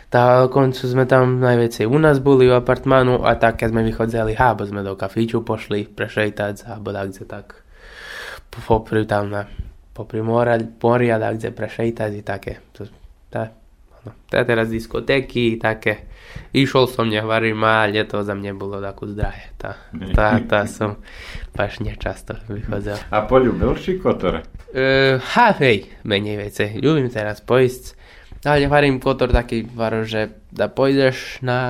Ta 0.09 0.49
koncu 0.49 0.88
sme 0.88 1.05
tam 1.05 1.37
najväcej 1.37 1.85
u 1.85 2.01
nás 2.01 2.16
boli 2.16 2.49
u 2.49 2.57
apartmánu 2.57 3.29
a 3.29 3.37
tak 3.37 3.61
keď 3.61 3.68
sme 3.77 3.85
vychodzeli, 3.85 4.33
ha, 4.40 4.57
bo 4.57 4.64
sme 4.64 4.81
do 4.81 4.97
kafíču 4.97 5.44
pošli 5.44 5.85
prešejtať, 5.85 6.64
alebo 6.64 6.97
tak, 6.97 7.29
tak 7.29 7.47
popri 8.64 9.05
tam 9.05 9.29
na 9.29 9.44
popri 9.99 10.23
mora, 10.23 10.55
moria, 10.79 11.18
gdje 11.18 11.51
prešejtať 11.51 12.11
i 12.14 12.23
také. 12.23 12.62
To, 12.79 12.87
tá, 13.27 13.51
no, 14.07 14.14
tá 14.31 14.47
teraz 14.47 14.71
diskotéky, 14.71 15.59
také. 15.59 16.07
Išol 16.55 16.87
som, 16.87 17.11
nehovorím, 17.11 17.59
a 17.66 17.90
to 18.07 18.23
za 18.23 18.38
mňa 18.38 18.53
bolo 18.55 18.79
takú 18.79 19.11
zdraje. 19.11 19.51
Tá, 19.59 19.75
tá, 20.14 20.38
tá 20.47 20.61
som 20.79 21.03
paš 21.51 21.83
nečasto 21.83 22.38
vychodil. 22.47 22.94
A 23.11 23.27
poľúbil 23.27 23.75
si 23.75 23.99
kotor? 23.99 24.47
Uh, 24.71 25.18
ha, 25.35 25.51
hej, 25.59 25.90
menej 26.07 26.47
veci. 26.47 26.79
Ľubím 26.79 27.11
teraz 27.11 27.42
pojsť. 27.42 27.97
Ale 28.46 28.66
hovorím 28.70 29.03
kotor 29.03 29.35
taký, 29.35 29.66
varo, 29.66 30.07
že 30.07 30.31
da 30.55 30.70
pôjdeš 30.70 31.42
na 31.42 31.61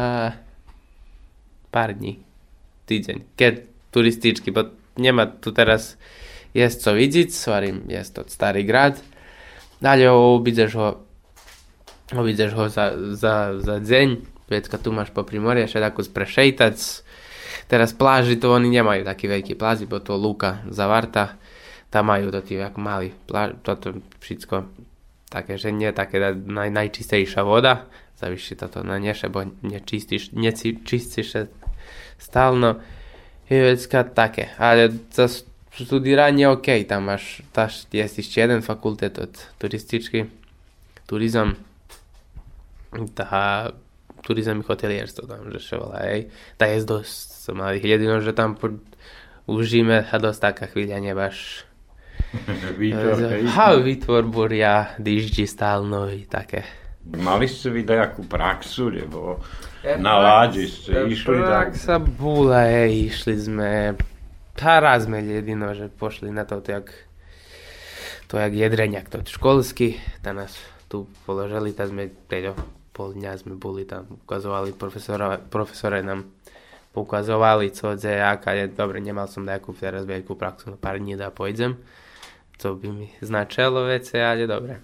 pár 1.73 1.97
dní, 1.97 2.21
týždeň, 2.85 3.25
keď 3.37 3.55
turističky, 3.89 4.53
bo 4.53 4.69
nemá 5.01 5.29
tu 5.29 5.53
teraz 5.53 5.97
jest 6.55 6.83
co 6.83 6.95
widzieć, 6.95 7.35
svarím, 7.35 7.85
jest 7.89 8.15
to 8.15 8.25
starý 8.27 8.65
grad, 8.65 9.01
ale 9.83 10.11
obídeš 10.11 10.75
ho, 10.75 10.89
obídeš 12.17 12.53
ho 12.53 12.69
za, 12.69 12.93
za, 13.15 13.61
za 13.61 13.79
deň, 13.79 14.17
Vecka 14.49 14.81
tu 14.81 14.93
máš 14.97 15.13
po 15.13 15.29
primorie, 15.29 15.69
všetko 15.69 16.09
sprešejtať, 16.09 16.77
teraz 17.69 17.93
pláži 17.93 18.41
to 18.41 18.49
oni 18.49 18.73
nemajú 18.73 19.05
taký 19.05 19.29
veľký 19.29 19.61
pláži, 19.61 19.85
bo 19.85 20.01
to 20.01 20.17
lúka 20.17 20.65
zavarta, 20.73 21.37
tam 21.93 22.09
majú 22.09 22.33
to 22.33 22.41
tie 22.41 22.65
ako 22.65 22.81
mali 22.81 23.13
pláž, 23.29 23.61
toto 23.61 24.01
všetko 24.25 24.88
také, 25.29 25.61
že 25.61 25.73
nie 25.73 25.93
také 25.93 26.19
naj, 26.35 26.73
najčistejšia 26.73 27.45
voda, 27.45 27.87
zavyši 28.19 28.57
toto 28.57 28.83
na 28.83 28.99
neše, 28.99 29.29
bo 29.29 29.45
nečistíš, 29.45 30.33
nečistíš 30.33 31.49
stálno, 32.19 32.81
je 33.49 33.61
vecka 33.63 34.05
také, 34.05 34.53
ale 34.59 34.93
zase 35.13 35.49
studiranje 35.73 36.49
ok, 36.49 36.85
tam 36.89 37.07
máš, 37.07 37.41
taš, 37.55 37.87
jest 37.93 38.19
ešte 38.19 38.41
jeden 38.41 38.61
fakultet 38.67 39.19
od 39.19 39.33
turistički, 39.63 40.27
turizam, 41.07 41.55
tá 43.15 43.71
turizam 44.27 44.61
i 44.61 44.67
hotelierstvo 44.67 45.31
tam, 45.31 45.47
že 45.55 45.63
čo 45.63 45.87
volá, 45.87 46.03
hej. 46.11 46.29
Tá 46.59 46.67
je 46.67 46.83
dosť 46.83 47.17
som 47.47 47.55
mladých 47.63 47.97
jedino, 47.97 48.19
že 48.19 48.35
tam 48.35 48.59
po, 48.59 48.75
užíme 49.47 50.11
a 50.11 50.15
dosť 50.19 50.41
taká 50.43 50.65
chvíľa 50.67 50.99
nebaš 50.99 51.68
Výtvor, 52.81 53.17
ha, 53.57 53.67
výtvor 53.81 54.51
ja, 54.53 54.93
dýždi 55.01 55.49
stálno 55.49 56.13
i 56.13 56.29
také. 56.29 56.65
Mali 57.09 57.49
ste 57.49 57.73
vy 57.73 57.89
nejakú 57.89 58.29
praxu, 58.29 58.93
nebo 58.93 59.41
na 59.81 60.21
ládi 60.21 60.69
ste 60.69 61.09
išli? 61.09 61.41
Praxa 61.41 61.97
bola, 61.97 62.69
hej, 62.69 63.09
išli 63.09 63.35
sme 63.39 63.71
tá 64.59 64.83
raz 64.83 65.07
sme 65.07 65.23
jedino, 65.23 65.71
že 65.71 65.87
pošli 65.87 66.35
na 66.35 66.43
to, 66.43 66.59
jak, 66.59 66.91
to 68.27 68.43
jak 68.43 68.51
jedreňak, 68.51 69.07
to 69.07 69.23
školský, 69.23 70.03
tam 70.19 70.43
nás 70.43 70.59
tu 70.91 71.07
položili, 71.23 71.71
tam 71.71 71.95
sme, 71.95 72.11
peľo, 72.11 72.59
pol 72.91 73.15
dňa 73.15 73.39
sme 73.39 73.55
boli 73.55 73.87
tam, 73.87 74.19
ukazovali, 74.27 74.75
profesora, 74.75 75.39
profesore 75.39 76.03
nám 76.03 76.27
ukazovali, 76.99 77.71
co 77.71 77.95
je, 77.95 78.19
aká 78.19 78.59
je, 78.59 78.67
dobre, 78.75 78.99
nemal 78.99 79.31
som 79.31 79.47
nejakú 79.47 79.71
teraz 79.79 80.03
veľkú 80.03 80.35
praxu, 80.35 80.75
no 80.75 80.77
pár 80.77 80.99
dní 80.99 81.15
da 81.15 81.31
pojdem, 81.31 81.79
to 82.63 82.75
bi 82.75 82.93
mi 82.93 83.09
značilo 83.21 83.81
WC, 83.81 84.19
ali 84.31 84.47
dobro. 84.47 84.75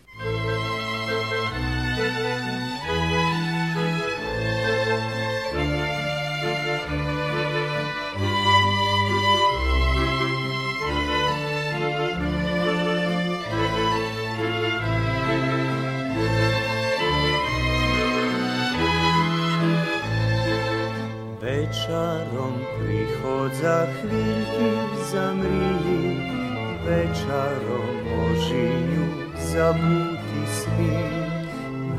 Večarom 21.42 22.54
prihod 22.78 23.52
za 23.62 23.86
hviljki 24.00 24.76
zamriji 25.12 26.43
večarom 26.86 27.96
ožiju 28.24 29.06
zabuti 29.52 30.42
svi. 30.52 31.24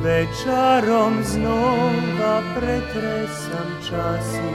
Večarom 0.03 1.23
znova 1.23 2.41
pretresam 2.55 3.69
časi, 3.89 4.51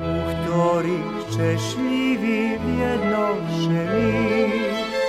u 0.00 0.14
ktorých 0.32 1.36
češljivi 1.36 2.58
vjednoše 2.66 3.86
mi. 3.94 4.66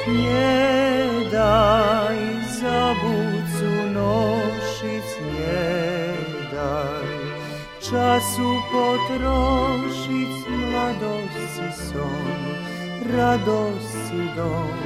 Nie 0.08 1.08
daj 1.32 2.18
zabucu 2.62 3.72
nošic, 3.94 5.08
nie 5.22 6.16
daj 6.52 7.08
času 7.90 8.50
potrošiť 8.72 10.34
mladosti 10.50 11.70
som, 11.92 12.26
radosti 13.16 13.97
dom 14.36 14.78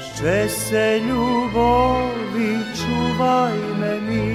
Šče 0.00 0.48
se 0.48 1.00
ljubovi 1.08 2.52
čuvaj 2.78 3.58
me 3.80 4.00
mi 4.00 4.26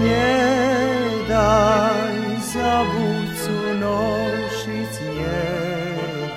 Nje 0.00 0.66
daj 1.28 2.16
za 2.52 2.82
vucu 2.82 3.56
nošic 3.80 5.00
nje 5.00 5.44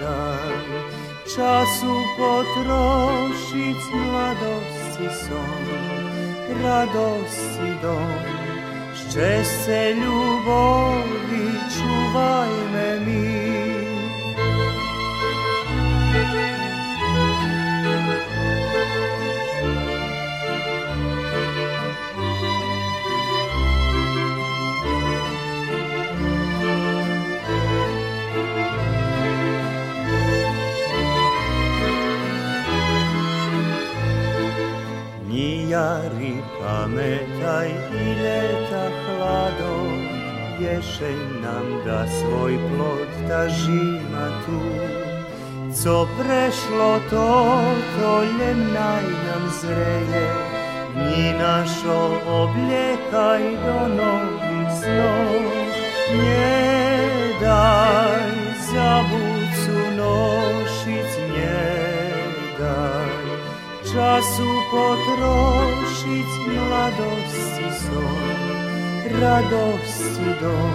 daj. 0.02 0.60
Času 1.36 1.94
potrošic 2.18 3.82
mladosti 3.94 5.08
son 5.20 5.66
Radosti 6.64 7.70
dom. 7.82 8.24
Šče 8.96 9.44
se 9.44 9.96
ljubovi 9.96 11.46
čuvaj 11.76 12.54
me 12.74 13.00
mi 13.06 13.79
Ni 35.80 35.86
jari 35.86 36.36
pametaj 36.60 37.70
i 38.04 38.08
leta 38.24 38.86
hlado, 39.00 39.76
ješeň 40.60 41.20
nam 41.44 41.68
da 41.86 42.00
svoj 42.08 42.58
plod 42.68 43.08
ta 43.28 43.48
žima 43.48 44.28
tu. 44.46 44.60
Co 45.74 46.08
prešlo 46.20 47.00
to, 47.10 47.30
to 47.96 48.24
ljemnaj 48.24 49.08
nam 49.28 49.44
zreje, 49.62 50.28
dni 50.96 51.34
našo 51.40 52.00
obljekaj 52.28 53.44
do 53.66 53.80
novih 53.96 54.68
snov. 54.80 55.44
Nie 56.12 57.34
daj 57.42 58.30
zabucu 58.72 59.80
nošic, 59.96 61.12
nie 61.32 61.64
daj 62.60 63.29
času 63.94 64.50
potrošić 64.72 66.32
mladosti 66.48 67.70
son, 67.82 68.40
radosti 69.22 70.30
dom. 70.42 70.74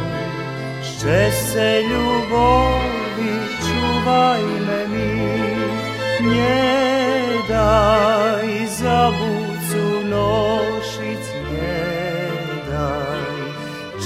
Šće 0.82 1.30
se 1.32 1.82
ljubovi 1.82 3.34
čuvaj 3.60 4.42
me 4.42 4.88
mi, 4.88 5.30
nje 6.30 7.42
daj 7.48 8.66
za 8.66 9.12
bucu 9.18 10.08
nošić, 10.08 11.26
nje 11.52 12.30
daj 12.70 13.52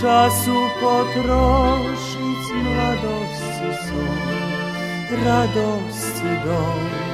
času 0.01 0.57
potrošit 0.81 2.45
mladosti 2.65 3.87
son, 3.89 5.25
radosti 5.25 6.45
dom. 6.45 7.08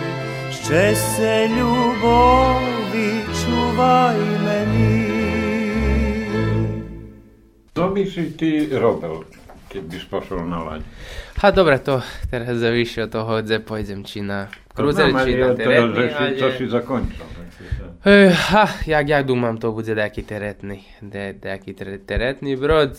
Ще 0.63 0.95
се 0.95 1.47
ljubovi 1.49 3.07
čuvajme 3.35 4.65
mi. 4.67 4.99
To 7.73 7.89
by 7.89 8.05
si 8.05 8.31
ty 8.31 8.49
robil, 8.73 9.23
keď 9.67 9.83
byš 9.83 10.03
pošol 10.05 10.43
na 10.43 10.59
laď. 10.59 10.81
A 11.37 11.49
dobre, 11.49 11.79
to 11.79 11.99
teraz 12.27 12.55
závisí 12.55 12.99
od 12.99 13.07
toho, 13.09 13.39
kde 13.39 13.59
pôjdem, 13.59 14.03
či 14.03 14.19
na 14.19 14.47
kruzer, 14.69 15.07
Znam, 15.07 15.23
či 15.23 15.31
ale 15.31 15.31
na 15.31 15.39
ja 15.39 15.47
to, 15.47 15.55
teretný. 15.55 15.95
že 15.95 16.05
si, 16.05 16.25
to 16.33 16.45
ale- 16.45 16.53
si 16.53 16.65
zakončil. 16.67 17.25
takže 17.29 17.63
to- 17.73 17.87
Eh, 18.01 18.27
ha, 18.29 18.65
jak 18.85 19.05
ja 19.05 19.19
думам, 19.21 19.55
to 19.55 19.71
bude 19.71 19.89
nejaký 19.89 20.23
teretný, 20.23 20.83
de, 21.01 21.35
nejaký 21.35 21.71
ter, 21.73 21.99
teretný 21.99 22.55
brod, 22.55 22.95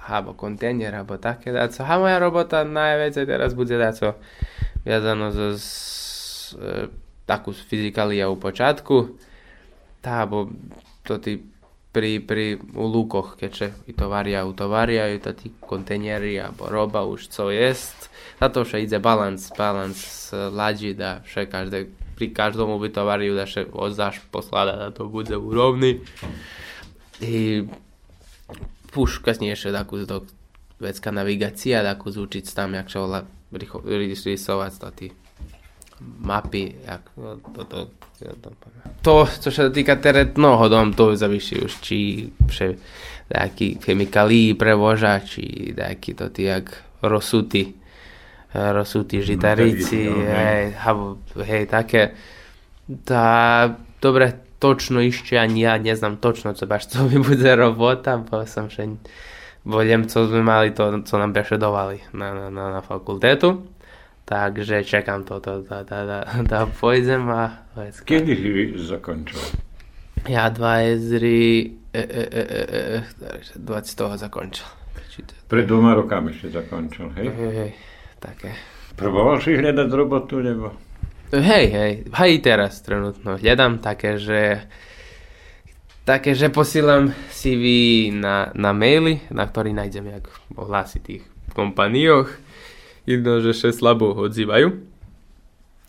alebo 0.00 0.30
kontejner, 0.32 0.90
alebo 0.92 1.16
také 1.16 1.50
daco. 1.50 1.78
A 1.80 1.94
moja 1.96 2.18
robota 2.18 2.62
najviac 2.62 3.14
teraz 3.16 3.52
bude 3.52 3.74
daco 3.74 4.14
viazano 4.80 5.30
zo 5.30 5.52
z, 5.52 5.62
e, 5.62 6.01
takú 7.25 7.55
fyzikalia 7.55 8.27
u 8.27 8.35
počátku, 8.35 9.15
tá, 10.03 10.27
bo 10.27 10.51
to 11.07 11.17
tí 11.19 11.39
pri, 11.93 12.17
pri 12.17 12.57
u 12.73 12.89
lúkoch, 12.89 13.37
keďže 13.37 13.85
i 13.85 13.93
to 13.93 14.09
varia, 14.09 14.41
u 14.49 14.51
to 14.51 14.65
varia, 14.65 15.13
i 15.13 15.21
to 15.21 15.29
tí 15.37 15.53
kontejnery, 15.61 16.41
alebo 16.41 16.65
roba 16.65 17.05
už 17.05 17.29
co 17.29 17.53
jest. 17.53 18.09
Za 18.41 18.49
to 18.49 18.65
vše 18.65 18.81
ide 18.81 18.97
balans, 18.97 19.53
balans 19.53 20.33
e, 20.33 20.49
ladí, 20.49 20.97
da 20.97 21.21
vše 21.21 21.45
každé, 21.45 21.93
pri 22.17 22.33
každom 22.33 22.73
ubytovariu 22.73 23.37
da 23.37 23.45
vše 23.45 23.69
odzáš 23.71 24.25
posklada, 24.33 24.75
da 24.75 24.89
to 24.89 25.05
bude 25.05 25.37
úrovný. 25.37 26.01
I 27.21 27.69
už 28.97 29.21
kasnejšie 29.21 29.69
takú 29.69 30.01
to 30.09 30.25
navigácia, 31.13 31.85
takú 31.85 32.09
zúčiť 32.09 32.43
tam, 32.57 32.73
jak 32.73 32.89
čo 32.89 33.05
volá 33.05 33.23
rysovať 33.53 34.73
to 34.81 34.89
tí 34.97 35.07
mapy, 36.23 36.75
jak 36.87 37.01
no, 37.17 37.37
to, 37.55 37.63
to, 37.63 37.79
to, 38.19 38.49
to, 39.01 39.13
co 39.27 39.49
sa 39.51 39.67
týka 39.67 39.99
teretného 39.99 40.65
dom, 40.71 40.95
to 40.95 41.15
závisí 41.19 41.59
už, 41.59 41.83
či 41.83 42.29
vše 42.47 42.79
nejaký 43.27 43.83
chemikalí 43.83 44.55
prevoža, 44.55 45.19
či 45.19 45.73
nejaký 45.75 46.15
to 46.15 46.31
jak 46.39 46.71
rozsutí, 47.03 47.75
rozsutí 48.53 49.19
žitarici, 49.19 50.07
no, 50.07 50.23
hej. 50.23 50.63
hej, 51.43 51.63
také. 51.67 52.15
Tá, 53.03 53.67
dobre, 53.99 54.43
točno 54.63 55.03
ešte 55.03 55.35
ani 55.35 55.67
ja 55.67 55.75
neznám 55.75 56.23
točno, 56.23 56.53
co 56.55 56.63
baš 56.67 56.87
co 56.87 57.03
mi 57.09 57.19
bude 57.19 57.51
robota, 57.55 58.15
bo 58.15 58.47
som 58.47 58.71
še 58.71 58.87
voliem, 59.67 60.07
co 60.07 60.27
sme 60.27 60.43
mali, 60.43 60.71
to, 60.71 61.03
co 61.03 61.13
nám 61.19 61.35
prešedovali 61.35 62.15
na, 62.15 62.31
na, 62.33 62.47
na, 62.51 62.65
na 62.79 62.81
fakultetu. 62.83 63.63
Takže 64.23 64.87
čekám 64.87 65.27
toto, 65.27 65.61
da, 65.67 65.83
da, 65.83 65.99
da, 66.07 66.19
da 66.47 66.59
pôjdem 66.63 67.27
a. 67.27 67.67
Kedy 68.07 68.33
si 68.39 68.51
zakončil? 68.87 69.39
Ja 70.31 70.47
23, 70.47 71.91
e, 71.91 71.99
e, 71.99 72.23
e, 72.31 72.41
e, 72.63 72.81
e, 73.03 73.59
20 73.59 73.99
toho 73.99 74.15
zakončil. 74.15 74.67
Pred 75.51 75.67
dvoma 75.67 75.93
rokami 75.93 76.33
si 76.33 76.47
zakončil, 76.49 77.11
hej? 77.19 77.27
hej, 77.29 77.53
hej, 77.53 77.71
také. 78.17 78.55
Proboval 78.95 79.43
si 79.43 79.53
hľadať 79.53 79.89
robotu, 79.91 80.39
nebo? 80.39 80.71
Hej, 81.33 81.65
hej, 81.69 81.93
aj 82.13 82.31
teraz 82.45 82.81
trenutno 82.85 83.37
hľadám 83.41 83.81
také, 83.81 84.21
že 84.21 84.69
také, 86.05 86.37
že 86.37 86.53
posílam 86.53 87.11
CV 87.33 87.63
na, 88.13 88.53
na 88.53 88.71
maily, 88.71 89.25
na 89.33 89.49
ktorý 89.49 89.73
nájdem 89.73 90.13
jak 90.13 90.25
ohlasy 90.55 90.99
tých 91.01 91.23
kompaníoch. 91.57 92.29
Jedno, 93.03 93.43
že 93.43 93.51
še 93.51 93.75
slabo 93.75 94.15
odzývajú. 94.15 94.79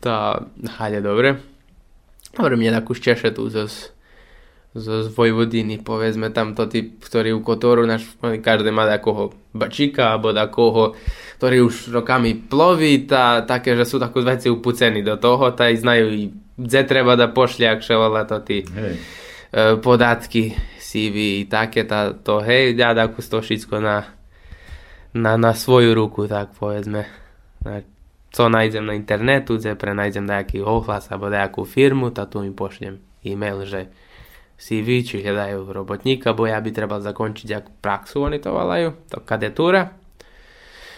Tá, 0.03 0.45
hade 0.77 1.01
dobre. 1.01 1.39
Mne 2.35 2.75
takú 2.75 2.99
šťašetu 2.99 3.43
zo, 3.55 3.71
zo 4.75 4.95
z 5.07 5.09
Vojvodiny, 5.15 5.79
povedzme 5.79 6.35
tam 6.35 6.59
to 6.59 6.67
typ, 6.67 6.99
ktorý 6.99 7.39
u 7.39 7.41
Kotoru, 7.47 7.87
náš, 7.87 8.11
každý 8.43 8.75
má 8.75 8.91
takého 8.91 9.31
bačíka, 9.55 10.19
alebo 10.19 10.35
takého, 10.35 10.99
ktorý 11.39 11.57
už 11.71 11.95
rokami 11.95 12.35
ploví, 12.35 13.07
tá, 13.07 13.47
také, 13.47 13.79
že 13.79 13.87
sú 13.87 14.03
takú 14.03 14.19
veci 14.27 14.51
upucení 14.51 15.07
do 15.07 15.15
toho, 15.15 15.55
i 15.55 15.79
znajú, 15.79 16.07
i 16.11 16.23
kde 16.59 16.81
treba 16.87 17.15
da 17.15 17.31
pošli, 17.31 17.67
ak 17.67 17.83
še 17.83 17.95
volá 17.95 18.27
to 18.27 18.43
tí 18.43 18.67
Hej. 18.67 18.95
e, 19.55 19.75
podatky, 19.79 20.55
CV 20.79 21.43
i 21.43 21.45
také, 21.51 21.83
tá, 21.87 22.15
to 22.15 22.39
hej, 22.43 22.79
dá 22.79 22.95
takú 22.95 23.23
stošičko 23.23 23.79
na, 23.83 24.07
na, 25.15 25.39
na 25.39 25.55
svoju 25.55 25.95
ruku, 25.95 26.27
tak 26.27 26.53
povedzme. 26.59 27.07
Na, 27.63 27.81
co 28.35 28.51
nájdem 28.51 28.83
na 28.83 28.99
internetu, 28.99 29.57
kde 29.57 29.79
prenájdem 29.79 30.27
nejaký 30.27 30.59
ohlas 30.59 31.07
alebo 31.09 31.31
nejakú 31.31 31.63
firmu, 31.63 32.11
tá 32.11 32.27
tu 32.27 32.43
mi 32.43 32.51
pošlem 32.51 32.99
e-mail, 33.23 33.63
že 33.63 33.95
CV, 34.59 35.07
či 35.07 35.23
hľadajú 35.23 35.71
robotníka, 35.71 36.35
bo 36.35 36.51
ja 36.51 36.59
by 36.59 36.71
trebal 36.75 36.99
zakončiť 36.99 37.47
jak 37.47 37.71
praxu, 37.79 38.27
oni 38.27 38.43
to 38.43 38.51
volajú, 38.51 38.95
to 39.07 39.23
kadetúra. 39.23 39.95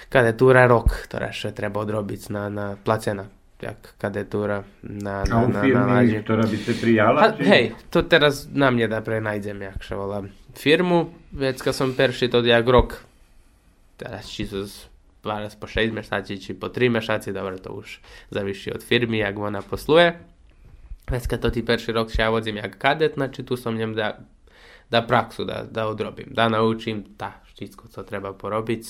Kadetúra 0.08 0.64
rok, 0.64 1.08
ktorá 1.08 1.28
ešte 1.28 1.52
treba 1.52 1.82
odrobiť 1.84 2.32
na, 2.32 2.48
na 2.48 2.66
placená 2.78 3.28
jak 3.56 3.96
kadetúra 3.96 4.68
na, 4.84 5.24
na, 5.24 5.48
na, 5.48 5.48
na 5.48 5.60
firmy, 5.64 5.88
laži. 5.88 6.16
ktorá 6.20 6.44
by 6.44 6.56
ste 6.60 6.72
prijala? 6.76 7.18
A, 7.24 7.26
či- 7.32 7.44
hej, 7.48 7.64
to 7.88 8.04
teraz 8.04 8.44
na 8.52 8.68
mne 8.68 8.92
da 8.92 9.00
prenajdem, 9.00 9.64
jak 9.64 9.80
sa 9.80 9.96
volá. 9.96 10.28
Firmu, 10.52 11.12
vecka 11.32 11.72
som 11.72 11.96
perší 11.96 12.28
to 12.28 12.44
jak 12.44 12.68
rok. 12.68 13.05
Teraz 13.96 14.28
či 14.28 14.48
dva 15.22 15.42
raz 15.42 15.58
po 15.58 15.66
6 15.66 15.90
mešaci, 15.90 16.38
či 16.38 16.54
po 16.54 16.70
3 16.70 16.86
mešaci, 16.86 17.34
dobre, 17.34 17.58
to 17.58 17.74
už 17.74 17.98
závisí 18.30 18.70
od 18.70 18.82
firmy, 18.84 19.18
jak 19.18 19.34
ona 19.34 19.62
posluje. 19.62 20.14
Vecka 21.10 21.38
to 21.38 21.50
ty 21.50 21.62
perší 21.62 21.92
rok 21.92 22.10
ja 22.18 22.30
vodzím 22.30 22.56
jak 22.56 22.78
kadet, 22.78 23.14
znači 23.14 23.42
tu 23.42 23.56
som 23.56 23.74
njem 23.74 23.94
da, 23.94 24.18
da 24.90 25.02
praksu 25.02 25.44
da, 25.44 25.62
da 25.70 25.86
odrobím, 25.86 26.26
da 26.30 26.48
naučím 26.48 27.04
ta 27.16 27.42
všetko, 27.54 27.88
co 27.88 28.02
treba 28.02 28.32
porobiť. 28.32 28.84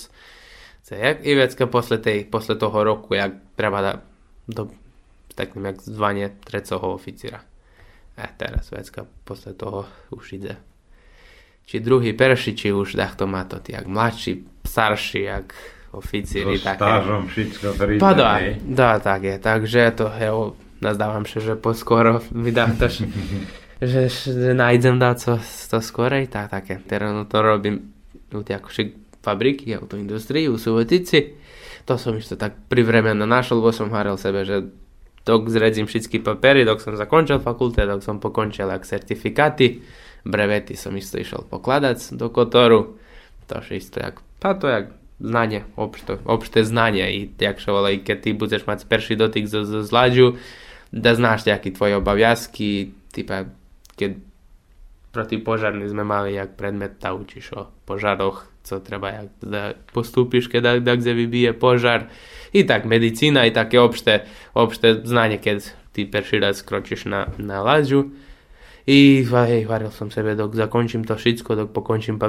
Ce 0.83 0.95
jak, 0.95 1.27
I 1.27 1.35
vecka 1.35 1.67
posle, 1.67 1.99
tej, 1.99 2.25
posle 2.25 2.57
toho 2.57 2.85
roku, 2.85 3.15
jak 3.15 3.33
treba 3.57 3.83
da 3.83 3.93
do, 4.49 4.71
takým 5.35 5.65
jak 5.65 5.83
zvanie 5.83 6.31
trecoho 6.45 6.95
oficíra. 6.95 7.43
A 8.17 8.27
teraz 8.39 8.71
vecka 8.71 9.05
posle 9.25 9.53
toho 9.53 9.85
už 10.11 10.33
ide. 10.33 10.57
Či 11.67 11.83
druhý 11.83 12.15
perší, 12.15 12.55
či 12.55 12.73
už 12.73 12.95
takto 12.95 13.27
má 13.27 13.43
to 13.45 13.59
jak 13.67 13.87
mladší, 13.87 14.47
starší, 14.77 15.23
jak 15.25 15.57
So 15.97 16.05
oficíri. 16.05 16.61
také. 16.61 16.77
stážom 16.77 17.25
všetko 17.25 17.67
príde. 17.81 18.01
Pa 18.05 18.13
da, 18.13 18.37
hej. 18.37 18.61
da, 18.69 19.01
tak 19.01 19.25
je. 19.25 19.37
Takže 19.41 19.81
to, 19.97 20.13
evo, 20.21 20.53
nazdávam 20.85 21.25
sa, 21.25 21.41
že 21.41 21.57
poskoro 21.57 22.21
dá 22.57 22.69
to, 22.77 22.93
že, 23.81 24.13
že, 24.13 24.53
nájdem 24.53 25.01
dá 25.01 25.17
co 25.17 25.41
to 25.41 25.79
skorej, 25.81 26.29
tak 26.29 26.53
také. 26.53 26.85
Teraz 26.85 27.17
no 27.17 27.25
to 27.25 27.41
robím 27.41 27.97
u 28.29 28.45
tej 28.45 28.61
akože 28.61 28.83
fabriky, 29.25 29.73
autoindustrii, 29.73 30.53
u 30.53 30.61
Subotici. 30.61 31.41
To 31.89 31.97
som 31.97 32.19
ešte 32.21 32.37
tak 32.37 32.69
privremeno 32.69 33.25
našol, 33.25 33.65
bo 33.65 33.73
som 33.73 33.89
haril 33.89 34.21
sebe, 34.21 34.45
že 34.45 34.69
dok 35.25 35.49
zredzím 35.49 35.89
všetky 35.89 36.21
papery, 36.21 36.69
dok 36.69 36.85
som 36.85 36.93
zakončil 36.93 37.41
fakultet, 37.41 37.89
dok 37.89 38.05
som 38.05 38.21
pokončil 38.21 38.69
jak 38.69 38.85
certifikáty, 38.85 39.81
brevety 40.29 40.77
som 40.77 40.93
isto 40.99 41.17
išiel 41.17 41.47
pokladať 41.47 42.21
do 42.21 42.29
kotoru. 42.29 43.01
To 43.47 43.63
isto 43.71 44.03
jak, 44.03 44.19
pa 44.41 44.55
to 44.55 44.69
jak 44.69 44.93
znanie, 45.21 45.65
opšte, 45.77 46.21
opšte 46.29 46.61
znanie 46.65 47.07
i 47.13 47.21
jak 47.33 47.57
sa 47.61 47.73
volá, 47.73 47.89
i 47.93 48.01
ty 48.01 48.37
budeš 48.37 48.69
mať 48.69 48.85
perší 48.85 49.17
dotyk 49.17 49.49
zo, 49.49 49.65
zo 49.65 49.81
zlaďu, 49.81 50.37
da 50.93 51.17
znáš 51.17 51.49
nejaké 51.49 51.73
tvoje 51.73 51.97
obavязky, 51.97 52.93
typa, 53.11 53.49
keď 53.97 54.21
protipožarný 55.17 55.89
sme 55.89 56.05
mali 56.05 56.37
jak 56.37 56.61
predmet, 56.61 57.01
ta 57.01 57.17
učíš 57.17 57.57
o 57.57 57.73
požaroch, 57.89 58.45
co 58.67 58.81
treba, 58.85 59.25
jak 59.25 59.29
da 59.41 59.63
postúpiš, 59.97 60.53
keď 60.53 60.85
da, 60.85 60.93
kde 60.93 61.13
vybije 61.17 61.57
požar. 61.57 62.13
I 62.53 62.69
tak 62.69 62.85
medicína, 62.85 63.49
i 63.49 63.55
také 63.55 63.81
obšte, 63.81 64.29
obšte 64.53 65.07
znanie, 65.09 65.41
keď 65.41 65.65
ty 65.97 66.05
perší 66.05 66.45
raz 66.45 66.61
kročíš 66.61 67.09
na, 67.09 67.33
na 67.41 67.65
laďu. 67.65 68.13
I 68.87 69.25
hej, 69.25 69.65
varil 69.65 69.91
som 69.91 70.13
sebe, 70.13 70.37
dok 70.37 70.53
zakončím 70.53 71.09
to 71.09 71.17
všetko, 71.17 71.51
dok 71.57 71.69
pokončím 71.73 72.21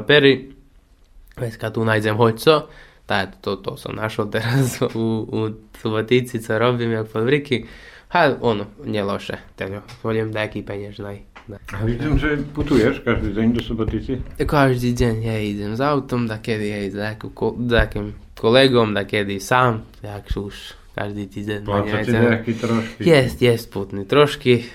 papery. 1.37 1.53
Dneska 1.53 1.67
tu 1.69 1.85
nájdem 1.85 2.17
hoďco. 2.17 2.65
Tá, 3.07 3.23
to, 3.29 3.55
to 3.63 3.79
som 3.79 3.95
našol 3.95 4.27
teraz 4.27 4.83
u, 4.83 5.23
u 5.23 5.39
Subotici, 5.79 6.41
co 6.41 6.59
robím, 6.59 6.91
jak 6.91 7.07
fabriky. 7.07 7.63
A 8.11 8.35
ono, 8.39 8.67
neloše. 8.83 9.37
Teda, 9.55 9.85
hodím 10.03 10.33
nejaký 10.33 10.63
peniež 10.65 10.99
naj. 10.99 11.23
naj. 11.47 11.61
A 11.71 11.87
vidím, 11.87 12.19
že 12.19 12.35
putuješ 12.51 13.03
každý 13.07 13.31
deň 13.31 13.47
do 13.55 13.61
Subotici? 13.63 14.19
Každý 14.35 14.91
deň 14.91 15.15
ja 15.23 15.37
idem 15.39 15.71
s 15.77 15.81
autom, 15.83 16.27
da 16.27 16.41
kedy 16.41 16.67
hej, 16.67 16.87
s 16.91 16.95
nejakým 16.99 17.31
ko- 17.31 17.55
s 17.55 17.71
nejakým 17.71 18.07
kolegom, 18.35 18.91
da 18.91 19.07
kedy 19.07 19.39
sám, 19.39 19.87
jak 20.03 20.27
už 20.35 20.55
každý 20.95 21.31
týden. 21.31 21.63
Pláca 21.63 22.03
ti 22.03 22.11
neviem. 22.11 22.31
nejaký 22.31 22.53
trošky? 22.59 23.01
Jest, 23.07 23.37
jest 23.39 23.67
putný 23.71 24.03
trošky. 24.03 24.67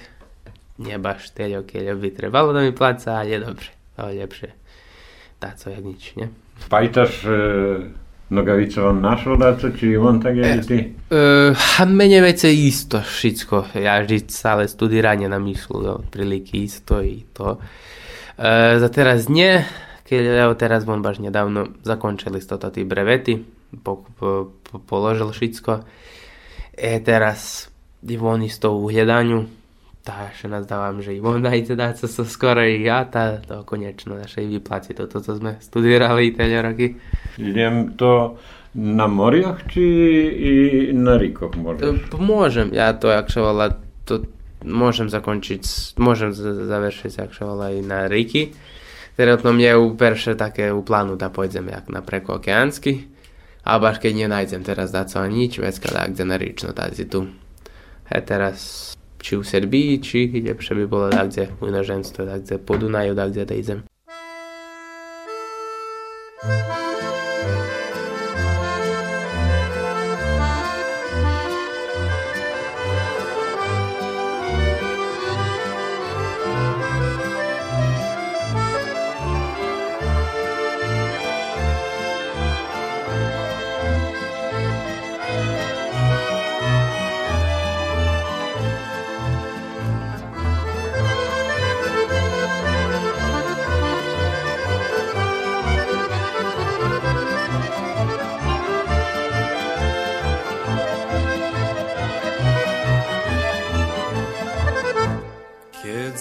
Nebaš 0.81 1.37
teľo, 1.37 1.69
keď 1.69 2.01
by 2.01 2.09
trebalo 2.17 2.57
da 2.57 2.65
mi 2.65 2.73
placa, 2.73 3.21
ale 3.21 3.37
je 3.37 3.39
dobre. 3.45 3.69
To 3.97 4.09
je 4.09 4.25
lepšie. 4.25 4.51
Tá, 5.37 5.53
co 5.53 5.69
jak 5.69 5.85
nič, 5.85 6.17
ne? 6.17 6.33
Pajtaš 6.69 7.13
e, 7.25 7.37
nogavica 8.33 8.81
vám 8.81 9.05
našol 9.05 9.37
dáco, 9.37 9.69
či 9.77 9.93
on 10.01 10.17
tak 10.17 10.41
je 10.41 10.65
ty? 10.65 10.79
Uh, 11.13 11.53
a 11.53 11.85
mene 11.85 12.25
vece 12.25 12.49
isto 12.49 13.05
všetko. 13.05 13.77
Ja 13.77 14.01
vždy 14.01 14.25
stále 14.33 14.65
studíranie 14.65 15.29
na 15.29 15.37
myslu, 15.37 15.85
jo, 15.85 15.95
prilíky 16.09 16.65
isto 16.65 17.05
i 17.05 17.29
to. 17.37 17.61
Uh, 18.41 18.81
za 18.81 18.89
teraz 18.89 19.29
nie, 19.29 19.61
keď 20.09 20.49
evo 20.49 20.57
teraz 20.57 20.89
on 20.89 21.05
baš 21.05 21.21
nedávno 21.21 21.77
zakončili 21.85 22.41
s 22.41 22.49
toto 22.49 22.73
tí 22.73 22.89
brevety, 22.89 23.45
po, 23.85 24.09
po, 24.17 24.49
po, 24.65 24.81
položil 24.81 25.29
všetko. 25.29 25.85
E 26.73 26.97
teraz 27.05 27.69
i 28.01 28.17
on 28.17 28.41
isto 28.41 28.73
u 28.73 28.89
hľadaniu, 28.89 29.45
tá 30.03 30.35
nazdávam, 30.51 30.99
že 30.99 31.15
i 31.15 31.23
on 31.23 31.47
dajte 31.47 31.79
dať 31.79 31.95
sa 32.03 32.07
so 32.11 32.27
skoro 32.27 32.59
i 32.67 32.83
ja, 32.83 33.07
tá 33.07 33.39
to 33.39 33.63
konečno 33.63 34.19
našej 34.19 34.51
vyplatí 34.51 34.99
toto, 34.99 35.23
co 35.23 35.39
sme 35.39 35.63
studírali 35.63 36.35
tie 36.35 36.59
roky. 36.59 36.99
Idem 37.39 37.95
to 37.95 38.35
na 38.75 39.07
moriach, 39.07 39.63
či 39.71 39.85
i 40.33 40.53
na 40.91 41.15
rikoch 41.15 41.55
môžeš? 41.55 42.11
Môžem, 42.19 42.75
ja 42.75 42.91
to, 42.99 43.15
jak 43.15 43.31
sa 43.31 43.41
volá, 43.47 43.79
to 44.03 44.27
môžem 44.67 45.07
zakončiť, 45.07 45.95
môžem 46.03 46.35
završiť, 46.67 47.13
jak 47.23 47.33
sa 47.37 47.47
volá, 47.47 47.71
i 47.71 47.79
na 47.79 48.11
Riki. 48.11 48.51
Trenutno 49.13 49.53
mne 49.53 49.77
u 49.77 49.93
perše 49.93 50.33
také 50.35 50.73
u 50.73 50.81
plánu 50.81 51.21
da 51.21 51.29
pojdem 51.29 51.69
jak 51.69 51.93
na 51.93 52.01
preko 52.01 52.41
okeánsky. 52.41 53.13
Alebo 53.63 53.93
až 53.93 54.03
keď 54.03 54.27
nenájdem 54.27 54.65
teraz 54.67 54.91
dať 54.91 55.07
sa 55.07 55.29
nič, 55.29 55.63
da 55.63 56.09
kde 56.09 56.25
na 56.27 56.35
rično 56.41 56.75
tazi 56.75 57.07
tu. 57.07 57.29
He 58.11 58.19
teraz 58.25 58.91
či 59.23 59.39
u 59.39 59.47
Serbii, 59.47 60.03
či 60.03 60.27
lepšie 60.43 60.77
by 60.83 60.87
bolo 60.91 61.07
kde 61.09 61.49
u 61.62 61.70
inozemstve, 61.70 62.27
da 62.27 62.39
kde 62.43 62.59
po 62.59 62.77
Dunaju, 62.77 63.14
kde 63.14 63.45
idem. 63.55 63.81
Keď 66.43 66.82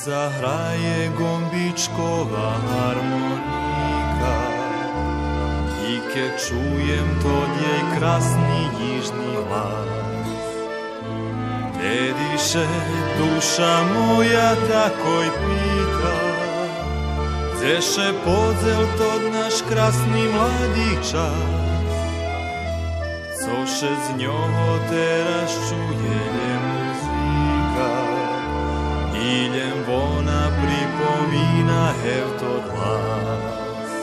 zahraje 0.06 1.12
gombičkova 1.18 2.52
harmonika. 2.70 4.38
I 5.90 6.00
ke 6.14 6.26
čujem 6.48 7.08
to 7.22 7.36
njej 7.58 7.98
krasni 7.98 8.64
jižni 8.80 9.34
glas 9.48 9.90
Te 11.78 12.14
diše 12.20 12.68
duša 13.18 13.84
moja 13.94 14.56
takoj 14.56 15.26
i 15.26 15.30
pita 15.30 16.16
Ceše 17.60 18.14
podzel 18.26 18.86
to 18.98 19.30
naš 19.34 19.54
krasni 19.70 20.24
mladi 20.34 21.12
čas. 21.12 21.62
Coše 23.40 23.92
z 24.06 24.18
njoho 24.18 24.80
teraz 24.90 25.52
čuje 25.70 26.61
Idem 29.22 29.86
vona 29.86 30.50
pripomína 30.58 31.94
hevto 32.02 32.66
hlas 32.74 33.94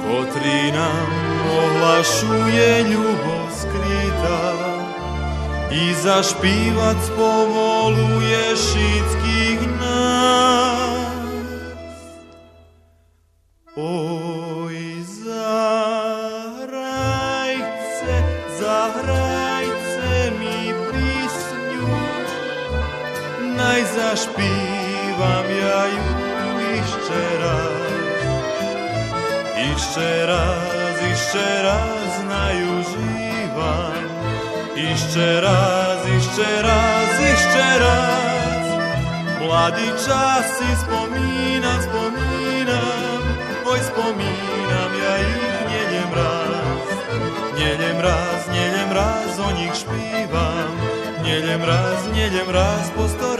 Kotri 0.00 0.72
nám 0.72 1.08
ohlašuje 1.52 2.96
ľubov 2.96 3.44
skrytá. 3.52 4.40
I 5.72 5.92
zašpívať 6.00 6.96
spovoluje 7.12 8.44
všetkých 8.56 9.60
nás 9.76 9.91
Ešte 35.12 35.44
raz, 35.44 36.00
ešte 36.08 36.48
raz 36.64 37.10
Ešte 37.20 37.66
raz. 37.84 38.64
Mladý 39.44 39.92
čas 40.00 40.56
si 40.56 40.68
spomínam, 40.88 41.78
spomínam, 41.84 43.20
oj 43.68 43.80
spomínam, 43.92 44.90
ja 44.96 45.14
ich 45.20 45.68
nedem 45.68 46.10
raz. 46.16 46.86
Nedem 47.60 47.96
raz, 48.00 48.40
nedem 48.56 48.88
raz, 48.88 49.32
o 49.36 49.48
nich 49.52 49.76
špívam, 49.76 50.72
nedem 51.20 51.60
raz, 51.60 52.00
nedem 52.16 52.48
raz, 52.48 52.88
po 52.96 53.04
sto. 53.04 53.32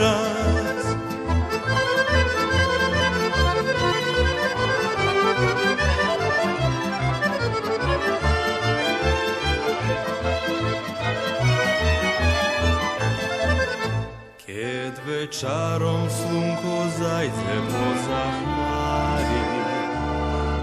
Slunko 15.43 16.87
zajde 16.99 17.55
poza 17.67 18.23
chmári, 18.39 19.43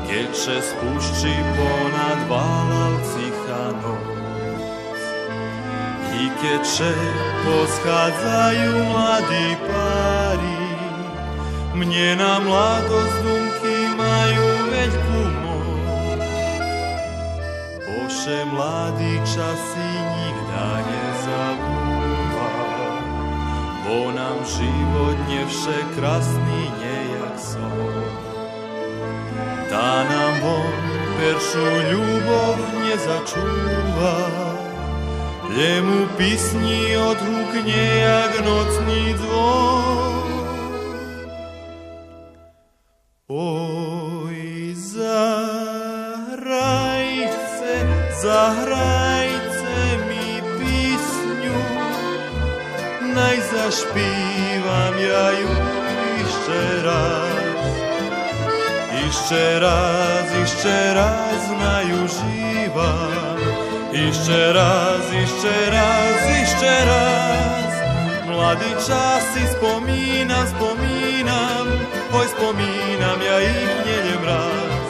keď 0.09 0.31
se 0.33 0.57
spúšči 0.57 1.37
ponad 1.53 2.21
Valavci 2.25 3.29
noc. 3.85 4.09
I 6.17 6.25
keď 6.41 6.63
še 6.65 6.93
poschádzajú 7.45 8.73
mladí 8.89 9.49
pári, 9.69 10.61
mne 11.77 12.09
na 12.17 12.41
mladosť 12.41 13.17
dumky 13.21 13.77
majú 14.01 14.49
veľkú 14.65 15.23
moc. 15.45 16.25
Bože, 17.85 18.39
mladý 18.49 19.13
časy 19.29 19.90
Bo 23.91 24.13
nam 24.13 24.37
život 24.57 25.17
njevše 25.29 25.79
krasnije 25.97 26.95
jak 27.15 27.41
sol. 27.41 28.03
Da 29.71 30.05
nam 30.05 30.35
on 30.45 30.73
peršu 31.19 31.91
ljubov 31.91 32.57
nje 32.83 32.97
začuva 32.97 34.15
Ljemu 35.57 36.07
pisni 36.19 36.97
od 36.97 37.17
ruk 37.27 37.67
njejak 37.67 38.33
nocni 38.45 39.15
dvor 39.15 40.30
Ešte 59.31 59.63
raz, 59.63 60.27
ešte 60.43 60.77
raz 60.91 61.43
najužívam, 61.55 63.39
ešte 63.95 64.41
raz, 64.51 65.07
ešte 65.07 65.55
raz, 65.71 66.19
ešte 66.35 66.73
raz. 66.83 67.71
Mladý 68.27 68.75
čas 68.83 69.23
si 69.31 69.47
spomínam, 69.55 70.51
spomínam, 70.51 71.63
oj 72.11 72.27
spomínam, 72.35 73.19
ja 73.23 73.37
ich 73.39 73.75
nedem 73.87 74.23
raz. 74.27 74.89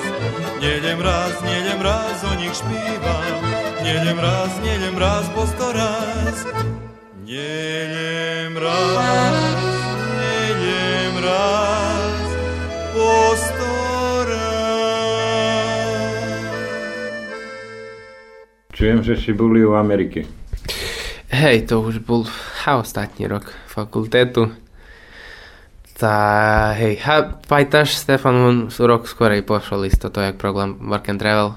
Nedem 0.57 0.99
raz, 1.05 1.37
nedem 1.45 1.81
raz, 1.85 2.17
o 2.25 2.33
nich 2.41 2.57
špívam, 2.57 3.45
nedem 3.85 4.17
raz, 4.17 4.53
nedem 4.65 4.97
raz, 4.97 5.29
po 5.37 5.45
sto 5.53 5.69
raz. 5.69 6.49
Nedem 7.29 8.57
raz, 8.57 9.50
Čujem, 18.91 19.07
že 19.07 19.23
si 19.23 19.31
boli 19.31 19.63
u 19.63 19.79
Ameriky. 19.79 20.27
Hej, 21.31 21.71
to 21.71 21.79
už 21.79 22.03
bol 22.03 22.27
ha, 22.67 22.83
ostatní 22.83 23.31
rok 23.31 23.47
fakultetu. 23.71 24.51
Tá, 25.95 26.19
hej, 26.75 26.99
ha, 27.07 27.39
pajtaš 27.39 27.95
Stefan, 27.95 28.35
on 28.35 28.57
rok 28.67 29.07
skorej 29.07 29.47
pošol 29.47 29.87
isto 29.87 30.11
to, 30.11 30.19
jak 30.19 30.43
program 30.43 30.75
Work 30.83 31.07
and 31.07 31.23
Travel. 31.23 31.55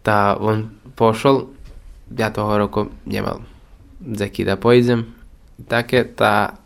Tá, 0.00 0.32
on 0.40 0.72
pošol, 0.96 1.52
ja 2.16 2.32
toho 2.32 2.56
roku 2.56 2.88
nemal 3.04 3.44
zeky 4.00 4.48
da 4.48 4.56
pojdem. 4.56 5.12
Také, 5.68 6.08
tá, 6.08 6.56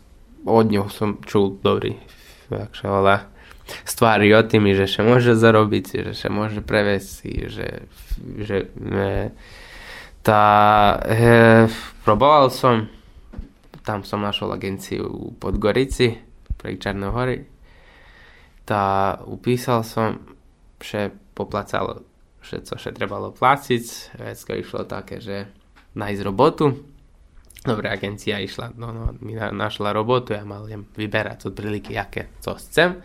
od 0.47 0.71
ňoho 0.71 0.87
som 0.87 1.19
čul 1.27 1.59
dobrý, 1.59 1.99
jak 2.47 2.71
sa 2.79 2.87
volá, 2.95 3.27
stvári 3.85 4.31
o 4.33 4.41
tým, 4.43 4.71
že 4.73 4.89
sa 4.89 5.01
môže 5.05 5.35
zarobiť, 5.37 6.11
že 6.11 6.13
sa 6.13 6.29
môže 6.29 6.61
prevesť, 6.61 7.09
že, 7.49 7.67
že 8.39 8.57
e, 8.69 9.33
tá, 10.21 10.45
e, 11.05 11.67
proboval 12.03 12.51
som, 12.51 12.89
tam 13.83 14.03
som 14.03 14.21
našol 14.21 14.55
agenciu 14.55 15.07
u 15.07 15.31
Podgorici, 15.35 16.19
pre 16.59 16.75
Čarné 16.75 17.07
hory, 17.07 17.47
tá 18.67 19.17
upísal 19.25 19.87
som, 19.87 20.19
že 20.77 21.09
poplacalo 21.33 22.03
všetko, 22.43 22.73
čo 22.75 22.89
trebalo 22.91 23.31
placiť, 23.31 24.15
vecko 24.19 24.51
išlo 24.59 24.81
také, 24.83 25.23
že 25.23 25.47
nájsť 25.95 26.21
robotu, 26.27 26.65
Dobre, 27.59 27.91
agencia 27.91 28.39
išla, 28.39 28.71
no, 28.79 28.95
no, 28.95 29.11
mi 29.19 29.35
na, 29.35 29.51
našla 29.51 29.91
robotu, 29.91 30.31
ja 30.31 30.47
mal 30.47 30.63
vyberať 30.95 31.51
od 31.51 31.53
príliky, 31.59 31.99
aké, 31.99 32.31
co 32.39 32.55
chcem 32.55 33.03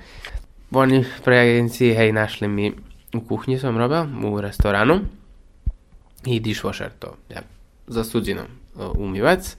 oni 0.77 1.05
pre 1.25 1.39
agenciji, 1.39 1.95
hej, 1.95 2.13
našli 2.13 2.49
mi 2.49 2.73
u 3.15 3.21
kuhnji 3.21 3.59
sam 3.59 3.79
roba, 3.79 4.07
u 4.25 4.41
restoranu. 4.41 5.01
I 6.27 6.41
dishwasher 6.41 6.89
to, 6.99 7.17
ja, 7.31 7.41
za 7.87 8.05
suđinom 8.05 8.45
e, 8.45 8.85
umivac. 8.99 9.57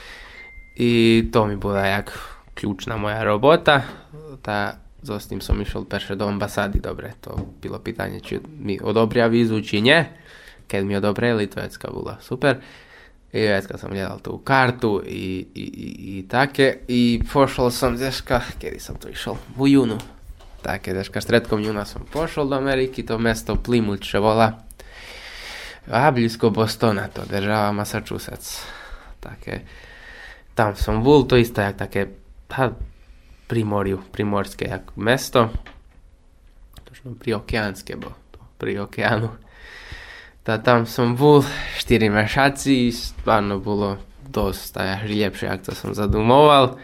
I 0.75 1.23
to 1.33 1.45
mi 1.45 1.55
bila 1.55 1.85
jak 1.85 2.19
ključna 2.53 2.97
moja 2.97 3.23
robota, 3.23 3.81
ta 4.41 4.85
Zostim 5.05 5.41
sam 5.41 5.61
išao 5.61 5.83
perše 5.83 6.15
do 6.15 6.27
ambasadi, 6.27 6.79
dobre, 6.79 7.11
to 7.21 7.37
bilo 7.61 7.79
pitanje, 7.79 8.19
či 8.19 8.39
mi 8.59 8.79
odobrija 8.83 9.27
vizu, 9.27 9.61
či 9.61 9.81
nje, 9.81 10.05
kad 10.67 10.85
mi 10.85 10.95
odobreli, 10.95 11.47
to 11.47 11.59
je 11.59 11.69
bila 11.91 12.17
super. 12.21 12.57
I 13.33 13.39
već 13.39 13.65
sam 13.77 13.91
gledal 13.91 14.19
tu 14.19 14.37
kartu 14.37 15.03
i, 15.07 15.45
i, 15.55 15.61
i, 15.61 16.17
i 16.17 16.27
take, 16.27 16.77
i 16.87 17.21
pošao 17.33 17.71
sam, 17.71 17.97
zješka, 17.97 18.41
kada 18.61 18.79
sam 18.79 18.95
to 18.95 19.09
išao 19.09 19.37
u 19.57 19.67
junu, 19.67 19.97
júnu 20.65 20.73
také, 20.73 20.97
deška 20.97 21.21
stredkom 21.21 21.61
júna 21.61 21.85
som 21.85 22.01
pošol 22.01 22.49
do 22.49 22.57
Ameriky, 22.57 23.05
to 23.05 23.21
mesto 23.21 23.53
Plymouth, 23.55 24.01
čo 24.01 24.21
volá. 24.21 24.65
A 25.85 26.09
blízko 26.09 26.49
Bostona, 26.49 27.07
to 27.13 27.21
država 27.29 27.69
Massachusetts. 27.71 28.65
Také, 29.21 29.61
tam 30.57 30.73
som 30.73 31.05
bol, 31.05 31.29
to 31.29 31.37
isté, 31.37 31.61
jak 31.69 31.77
také 31.77 32.09
ha, 32.49 32.73
pri 33.45 33.61
moriu, 33.61 34.01
primorské, 34.09 34.65
jak 34.65 34.97
mesto. 34.97 35.53
Točno 36.81 37.13
pri 37.13 37.37
okeánske, 37.37 37.93
bo 38.01 38.09
to 38.33 38.41
pri 38.57 38.81
okeánu. 38.81 39.29
Tá 40.41 40.57
tam 40.57 40.89
som 40.89 41.13
bol 41.13 41.45
4 41.77 42.09
mešaci, 42.09 42.89
stvarno 42.89 43.61
bolo 43.61 44.01
dosť 44.25 44.73
až 44.81 45.05
lepšie, 45.05 45.49
ako 45.49 45.73
som 45.77 45.91
zadumoval. 45.93 46.77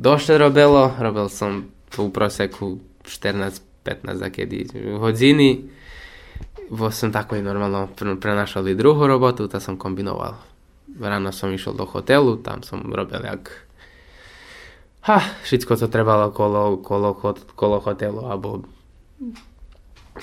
Došte 0.00 0.36
robilo, 0.40 0.92
robil 0.96 1.28
som 1.28 1.68
tú 1.92 2.08
proseku 2.08 2.91
14-15 3.04 4.22
zakedy 4.22 4.58
hodiny. 4.98 5.68
Vo 6.72 6.88
som 6.88 7.12
takoj 7.12 7.44
normálno 7.44 7.92
prenašal 7.96 8.64
i 8.70 8.78
druhú 8.78 9.04
robotu, 9.04 9.44
tá 9.50 9.60
som 9.60 9.76
kombinoval. 9.76 10.40
Ráno 10.96 11.32
som 11.32 11.52
išiel 11.52 11.76
do 11.76 11.84
hotelu, 11.84 12.40
tam 12.40 12.64
som 12.64 12.80
robil 12.88 13.20
jak 13.24 13.50
ha, 15.02 15.18
všetko 15.42 15.76
to 15.76 15.86
trebalo 15.90 16.30
kolo, 16.30 16.78
kolo, 16.78 17.14
kolo 17.58 17.78
hotelu, 17.82 18.22
alebo 18.30 18.62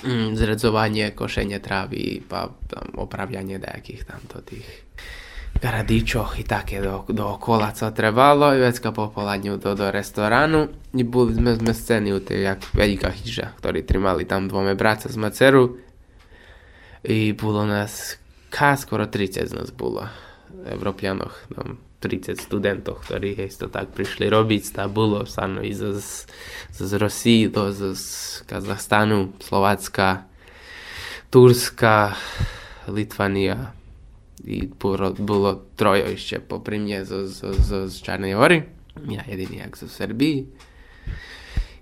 mm, 0.00 0.32
zredzovanie, 0.36 1.12
košenie 1.12 1.60
trávy, 1.60 2.24
pa, 2.24 2.48
tam 2.68 2.96
nejakých 2.96 4.08
tamto 4.08 4.40
tých 4.40 4.64
radičoch 5.60 6.40
i 6.40 6.44
také 6.44 6.80
do, 6.80 7.04
dookola, 7.08 7.72
co 7.76 7.92
trebalo 7.92 8.56
i 8.56 8.60
vecka 8.60 8.92
po 8.92 9.12
poladňu 9.12 9.60
do, 9.60 9.76
do 9.76 9.92
restoránu. 9.92 10.72
I 10.96 11.04
boli 11.04 11.36
sme, 11.36 11.52
sme 11.56 11.72
scény 11.76 12.16
u 12.16 12.20
tej 12.20 12.48
jak 12.48 12.60
veľká 12.72 13.10
chyža, 13.12 13.52
ktorí 13.60 13.84
trimali 13.84 14.24
tam 14.24 14.48
dvome 14.48 14.72
braca 14.72 15.12
z 15.12 15.16
Maceru. 15.20 15.76
I 17.04 17.36
bolo 17.36 17.68
nás 17.68 18.20
ká 18.50 18.74
skoro 18.74 19.06
30 19.06 19.46
z 19.46 19.52
nás 19.54 19.70
bolo. 19.70 20.04
Evropianoch, 20.50 21.46
tam 21.54 21.78
30 22.02 22.40
studentov, 22.40 23.06
ktorí 23.06 23.38
to 23.54 23.68
tak 23.68 23.92
prišli 23.92 24.26
robiť, 24.26 24.74
tá 24.74 24.88
bolo 24.88 25.28
sano 25.28 25.60
i 25.60 25.76
z, 25.76 26.00
z, 26.00 26.26
z 26.72 26.92
Rosii, 26.96 27.52
do, 27.52 27.70
z, 27.70 27.94
z 27.94 28.04
Kazachstanu, 28.48 29.36
Slovácka, 29.38 30.24
Turska, 31.30 32.16
Litvania, 32.90 33.76
i 34.44 34.68
bolo, 34.80 35.12
bolo 35.18 35.50
trojo 35.76 36.10
ešte 36.12 36.40
popri 36.40 36.78
mne 36.78 37.04
zo, 37.04 37.26
zo, 37.26 37.52
zo, 37.52 37.88
z 37.88 37.96
Čarnej 38.00 38.34
hory. 38.34 38.64
Ja 39.08 39.24
jediný 39.28 39.62
jak 39.64 39.76
zo 39.76 39.88
Srbiji. 39.88 40.46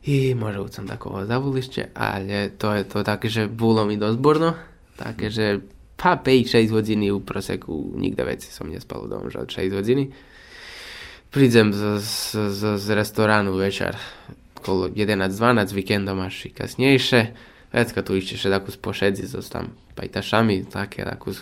I 0.09 0.35
možda 0.35 0.69
sam 0.73 0.87
takovo 0.89 1.27
zavulišće, 1.27 1.89
ali 1.95 2.51
to 2.59 2.73
je 2.73 2.85
to 2.85 3.03
také, 3.05 3.29
že 3.29 3.49
bolo 3.49 3.85
mi 3.85 3.97
dosť 3.97 4.19
burno. 4.19 4.55
Také, 4.97 5.31
že 5.31 5.61
pa 5.99 6.17
5-6 6.17 6.71
hodiny 6.71 7.11
u 7.11 7.21
proseku 7.21 7.93
nikde 7.99 8.25
veci 8.25 8.49
som 8.49 8.71
nespal 8.71 9.11
dom, 9.11 9.31
že 9.31 9.39
od 9.39 9.51
6 9.51 9.75
hodiny. 9.75 10.05
Prídem 11.29 11.75
z, 11.75 12.01
z, 12.01 12.33
z, 12.55 12.61
z 12.79 12.87
restoránu 12.95 13.53
večer 13.53 13.99
okolo 14.57 14.89
11-12 14.89 15.75
víkendom 15.75 16.19
až 16.25 16.49
i 16.49 16.51
kasnejšie. 16.51 17.35
Ecco 17.73 18.03
tu 18.03 18.17
išče 18.17 18.37
še 18.37 18.51
tako 18.51 18.73
spošedzi 18.73 19.29
tam, 19.53 19.73
pa 19.95 20.07
i 20.07 20.09
tašami, 20.09 20.65
tako 20.73 21.01
je 21.01 21.05
tako 21.05 21.33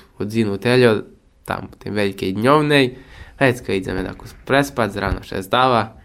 u 0.53 0.57
teljo, 0.59 1.03
tam 1.45 1.69
tem 1.79 1.95
velike 1.95 2.29
i 2.29 2.33
dnjovnej, 2.33 2.97
ecko 3.39 3.73
idem 3.73 3.97
jednako 3.97 4.27
prespat, 4.45 4.93
zrano 4.93 5.23
še 5.23 5.43
zdava, 5.47 5.97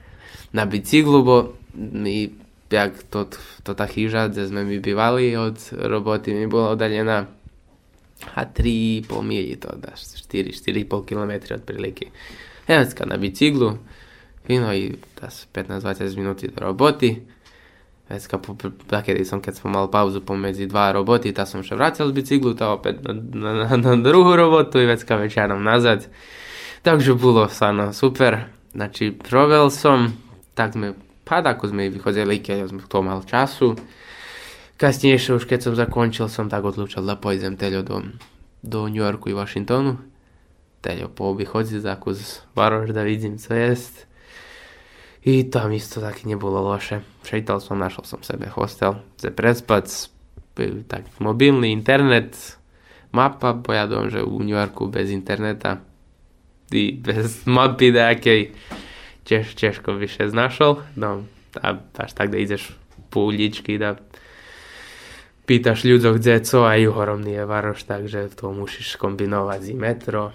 na 0.54 0.66
biciklu 0.66 1.24
bo, 1.24 1.38
i 2.06 2.30
jak 2.72 3.04
to, 3.10 3.26
to 3.64 3.74
ta 3.74 3.88
hiža 3.88 4.28
gdje 4.28 4.48
sme 4.48 4.64
mi 4.64 4.80
bivali 4.80 5.36
od 5.36 5.58
roboti 5.72 6.34
mi 6.34 6.48
bila 6.48 6.72
udaljena, 6.72 7.26
a 8.36 8.46
3,5 8.46 9.22
milji 9.22 9.56
to 9.56 9.74
da, 9.76 9.96
4, 9.96 10.54
4,5 10.54 11.06
km 11.06 11.54
otprilike. 11.54 12.06
Evo 12.68 12.86
na 13.06 13.18
biciklu, 13.18 13.78
fino 14.46 14.74
i 14.74 14.94
da 15.22 15.28
15-20 15.28 16.18
minuti 16.18 16.48
do 16.48 16.66
roboti, 16.66 17.22
Vecka, 18.12 18.36
po, 18.44 18.60
takedy 18.92 19.24
som, 19.24 19.40
keď 19.40 19.64
som 19.64 19.72
mal 19.72 19.88
pauzu 19.88 20.20
pomedzi 20.20 20.68
dva 20.68 20.92
roboty, 20.92 21.32
tá 21.32 21.48
som 21.48 21.64
še 21.64 21.80
vrátil 21.80 22.12
z 22.12 22.14
bicyklu, 22.20 22.52
tá 22.60 22.76
opäť 22.76 23.00
na, 23.08 23.16
na, 23.16 23.52
na, 23.64 23.68
na 23.80 23.96
druhú 23.96 24.36
robotu 24.36 24.84
i 24.84 24.90
vecka 24.90 25.16
večerom 25.16 25.64
nazad. 25.64 26.12
Takže 26.84 27.16
bolo 27.16 27.48
sa 27.48 27.72
no 27.72 27.96
super. 27.96 28.52
Znači, 28.76 29.16
provел 29.16 29.72
som, 29.72 30.12
tak 30.60 30.76
sme, 30.76 30.92
pa 31.24 31.40
ako 31.40 31.72
sme 31.72 31.88
vychodzili, 31.88 32.44
keď 32.44 32.68
som 32.68 32.84
to 32.84 33.00
mal 33.00 33.24
času. 33.24 33.80
Kasnejšie 34.76 35.40
už 35.40 35.48
keď 35.48 35.60
som 35.72 35.74
zakončil, 35.80 36.28
som 36.28 36.52
tak 36.52 36.68
odlučil 36.68 37.08
da 37.08 37.16
pojdem 37.16 37.56
teľo 37.56 37.82
do, 37.86 37.98
do 38.60 38.80
New 38.92 39.00
Yorku 39.00 39.32
i 39.32 39.38
Washingtonu. 39.38 40.04
Teľo 40.84 41.08
po 41.14 41.32
obichodzi 41.32 41.80
zakus 41.80 42.44
varoš 42.58 42.92
da 42.92 43.08
vidím, 43.08 43.38
co 43.38 43.54
jest. 43.54 44.12
I 45.22 45.44
tam 45.44 45.72
isto 45.72 46.02
taky 46.02 46.26
nebolo 46.28 46.66
loše. 46.66 47.11
Šeital 47.22 47.62
som, 47.62 47.78
našol 47.78 48.06
som 48.06 48.22
sebe 48.26 48.50
hostel, 48.50 48.98
chce 49.18 49.30
prespať, 49.30 50.10
tak 50.90 51.06
mobilný 51.22 51.70
internet, 51.70 52.34
mapa, 53.14 53.54
pojadom, 53.54 54.10
že 54.10 54.26
u 54.26 54.42
New 54.42 54.58
Yorku 54.58 54.90
bez 54.90 55.14
interneta 55.14 55.80
i 56.74 56.96
bez 56.98 57.44
mapy 57.50 57.94
nejakej 57.94 58.56
tiež, 59.28 59.54
ťažko 59.54 60.02
by 60.02 60.08
še 60.10 60.34
znašol. 60.34 60.82
No, 60.98 61.30
a 61.62 61.68
až 61.78 62.12
tak, 62.18 62.34
da 62.34 62.42
ideš 62.42 62.74
po 63.12 63.30
uličky, 63.30 63.78
da 63.78 64.00
pýtaš 65.46 65.84
ľudzoch, 65.84 66.18
kde 66.18 66.42
co 66.48 66.64
a 66.64 66.80
juhorom 66.80 67.22
nie 67.22 67.38
je 67.38 67.46
varoš, 67.46 67.84
takže 67.84 68.32
to 68.34 68.56
musíš 68.56 68.96
kombinovať 68.96 69.60
z 69.62 69.72
metro, 69.76 70.32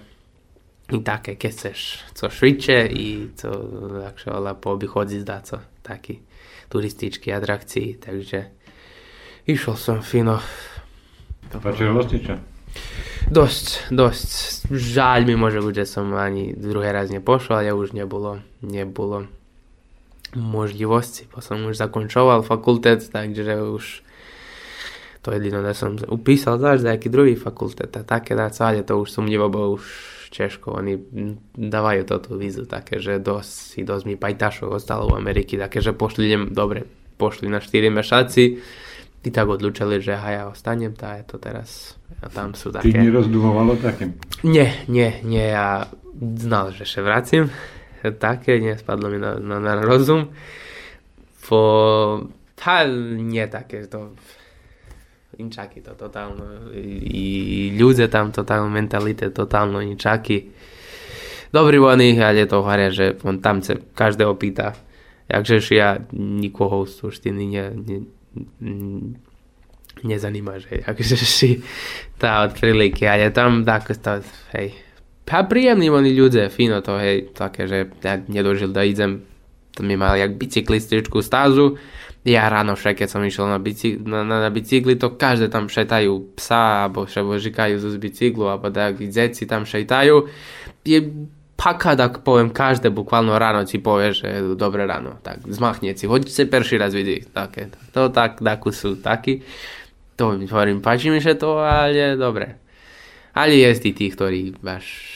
i 0.92 1.02
také, 1.02 1.34
keď 1.34 1.50
chceš 1.50 1.78
co 2.14 2.30
šviče 2.30 2.86
i 2.86 3.28
co 3.34 3.50
ale 4.30 4.54
po 4.54 4.70
obichodzi 4.70 5.20
zdá 5.20 5.40
co 5.42 5.58
taký 5.82 6.22
turističky 6.68 7.30
atrakcii, 7.32 8.02
takže 8.02 8.50
išiel 9.46 9.76
som 9.78 9.98
fino. 10.02 10.42
Páčilo 11.50 12.02
ti 12.04 12.20
čo? 12.20 12.34
Dosť, 13.26 13.90
dosť. 13.90 14.28
Žaľ 14.70 15.20
mi 15.26 15.34
môže 15.34 15.58
byť, 15.58 15.74
že 15.82 15.86
som 15.86 16.14
ani 16.14 16.54
druhý 16.54 16.94
raz 16.94 17.10
nepošol, 17.10 17.58
ale 17.58 17.74
už 17.74 17.90
nebolo, 17.90 18.38
nebolo 18.62 19.26
možnosti, 20.36 21.26
bo 21.32 21.42
som 21.42 21.64
už 21.66 21.78
zakončoval 21.78 22.46
fakultet, 22.46 23.02
takže 23.08 23.62
už 23.62 24.06
to 25.26 25.34
jedino 25.34 25.58
da 25.58 25.74
som 25.74 25.98
upísal 26.06 26.62
zaš 26.62 26.86
za 26.86 26.94
nejaký 26.94 27.10
druhý 27.10 27.34
fakultet 27.34 27.90
a 27.98 28.06
také 28.06 28.38
dá 28.38 28.46
ale 28.62 28.86
to 28.86 29.02
už 29.02 29.10
sumnjivo, 29.10 29.50
bo 29.50 29.74
už 29.74 29.82
Češko, 30.30 30.76
oni 30.76 30.98
dávajú 31.54 32.02
toto 32.06 32.34
vízu 32.34 32.66
také, 32.66 32.98
že 32.98 33.22
dosť, 33.22 33.50
si 33.50 33.80
dosť 33.86 34.04
mi 34.06 34.14
pajtašov 34.18 34.74
ostalo 34.74 35.10
v 35.14 35.18
Ameriky, 35.22 35.56
také, 35.56 35.78
že 35.80 35.94
pošli, 35.94 36.26
idem, 36.26 36.44
dobre, 36.50 36.84
pošli 37.16 37.46
na 37.48 37.62
4 37.62 37.90
mešaci, 37.90 38.44
i 39.26 39.30
tak 39.34 39.50
odlučili, 39.50 39.98
že 39.98 40.14
ha, 40.14 40.28
ja 40.30 40.42
ostanem, 40.46 40.94
tá 40.94 41.18
je 41.18 41.24
to 41.26 41.42
teraz, 41.42 41.98
a 42.22 42.30
tam 42.30 42.54
sú 42.54 42.70
také... 42.70 42.94
Ty 42.94 43.10
nerozdumovalo 43.10 43.74
také? 43.82 44.14
Nie, 44.46 44.86
nie, 44.86 45.18
nie, 45.26 45.50
ja 45.50 45.90
znal, 46.14 46.70
že 46.70 46.86
še 46.86 47.02
vracím, 47.02 47.50
také, 48.22 48.62
nespadlo 48.62 49.10
mi 49.10 49.18
na, 49.18 49.34
na, 49.42 49.58
na 49.58 49.82
rozum, 49.82 50.30
po... 51.42 51.60
Tá, 52.56 52.88
nie 53.20 53.44
také, 53.50 53.84
to 53.84 54.16
inčaky 55.38 55.84
to 55.84 55.92
totálno, 55.94 56.72
i 56.76 57.72
ľudia 57.76 58.08
tam 58.08 58.32
totálno, 58.32 58.68
mentalite 58.72 59.30
totálno 59.30 59.80
inčaky. 59.84 60.50
Dobrí 61.52 61.78
oni, 61.78 62.18
ale 62.20 62.48
to 62.48 62.60
hovoria, 62.60 62.90
že 62.90 63.16
on 63.22 63.38
tam 63.38 63.62
se 63.62 63.78
každého 63.94 64.34
pýta, 64.34 64.74
jakže 65.28 65.62
ja 65.74 65.98
nikoho 66.12 66.86
z 66.86 66.92
suštiny 67.00 67.44
ne, 67.46 67.66
ne, 67.74 67.98
nezaníma, 70.04 70.58
že 70.58 70.84
jakže 70.84 71.16
si 71.16 71.48
tá 72.18 72.44
od 72.44 72.56
ale 72.60 73.30
tam 73.30 73.64
tak 73.64 73.94
to, 73.96 74.20
hej, 74.52 74.74
a 75.26 75.42
príjemní 75.42 75.90
oni 75.90 76.14
ľudia, 76.14 76.48
fino 76.48 76.78
to, 76.80 76.96
hej, 77.02 77.34
také, 77.34 77.66
že 77.66 77.90
ja 78.04 78.14
nedožil 78.30 78.70
da 78.70 78.86
idem, 78.86 79.26
to 79.74 79.82
mi 79.82 79.98
mal 79.98 80.14
jak 80.16 80.38
bicyklističku 80.38 81.18
stázu, 81.22 81.76
ja 82.26 82.50
ráno 82.50 82.74
však, 82.74 82.98
keď 82.98 83.08
som 83.08 83.22
išiel 83.22 83.46
na, 83.46 83.62
bicykli, 83.62 84.02
na, 84.02 84.26
na, 84.26 84.42
na 84.42 84.50
bicykli, 84.50 84.98
to 84.98 85.14
každé 85.14 85.46
tam 85.46 85.70
šetajú 85.70 86.34
psa, 86.34 86.90
alebo 86.90 87.06
šebo 87.06 87.38
žikajú 87.38 87.78
z 87.78 87.96
bicyklu, 88.02 88.50
alebo 88.50 88.66
tak 88.74 88.98
deti 88.98 89.46
tam 89.46 89.62
šetajú. 89.62 90.26
Je 90.82 90.98
pakat, 91.54 92.02
ak 92.02 92.26
poviem, 92.26 92.50
každé 92.50 92.90
bukvalno 92.90 93.38
ráno 93.38 93.62
ti 93.62 93.78
povie, 93.78 94.10
že 94.10 94.26
je 94.26 94.40
dobré 94.58 94.90
ráno. 94.90 95.22
Tak 95.22 95.46
zmachnie 95.46 95.94
si, 95.94 96.10
hoďte 96.10 96.50
prvý 96.50 96.74
raz 96.82 96.90
vidieť. 96.92 97.30
Také, 97.30 97.70
to 97.94 98.10
tak, 98.10 98.42
takú 98.42 98.74
sú 98.74 98.98
takí. 98.98 99.46
To 100.18 100.34
hovorím, 100.34 100.82
páči 100.82 101.14
mi 101.14 101.22
že 101.22 101.38
to, 101.38 101.62
ale 101.62 102.18
dobre. 102.18 102.58
Ale 103.38 103.54
je 103.54 103.94
tí, 103.94 104.10
ktorí 104.10 104.58
váš 104.58 105.14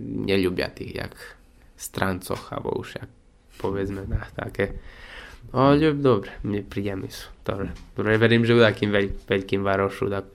neľubia 0.00 0.72
tých, 0.72 0.96
jak 0.96 1.14
strancoch, 1.76 2.56
alebo 2.56 2.72
už 2.80 3.04
jak 3.04 3.10
povedzme 3.60 4.06
na 4.08 4.24
také 4.32 4.80
ale 5.52 5.96
dobre, 5.96 6.30
mne 6.44 6.64
príjemní 6.64 7.08
sú. 7.08 7.28
Dobre. 7.44 7.72
dobre, 7.96 8.20
verím, 8.20 8.44
že 8.44 8.52
v 8.52 8.60
takým 8.60 8.92
veľ, 8.92 9.06
veľkým 9.24 9.64
varošu, 9.64 10.12
tak 10.12 10.28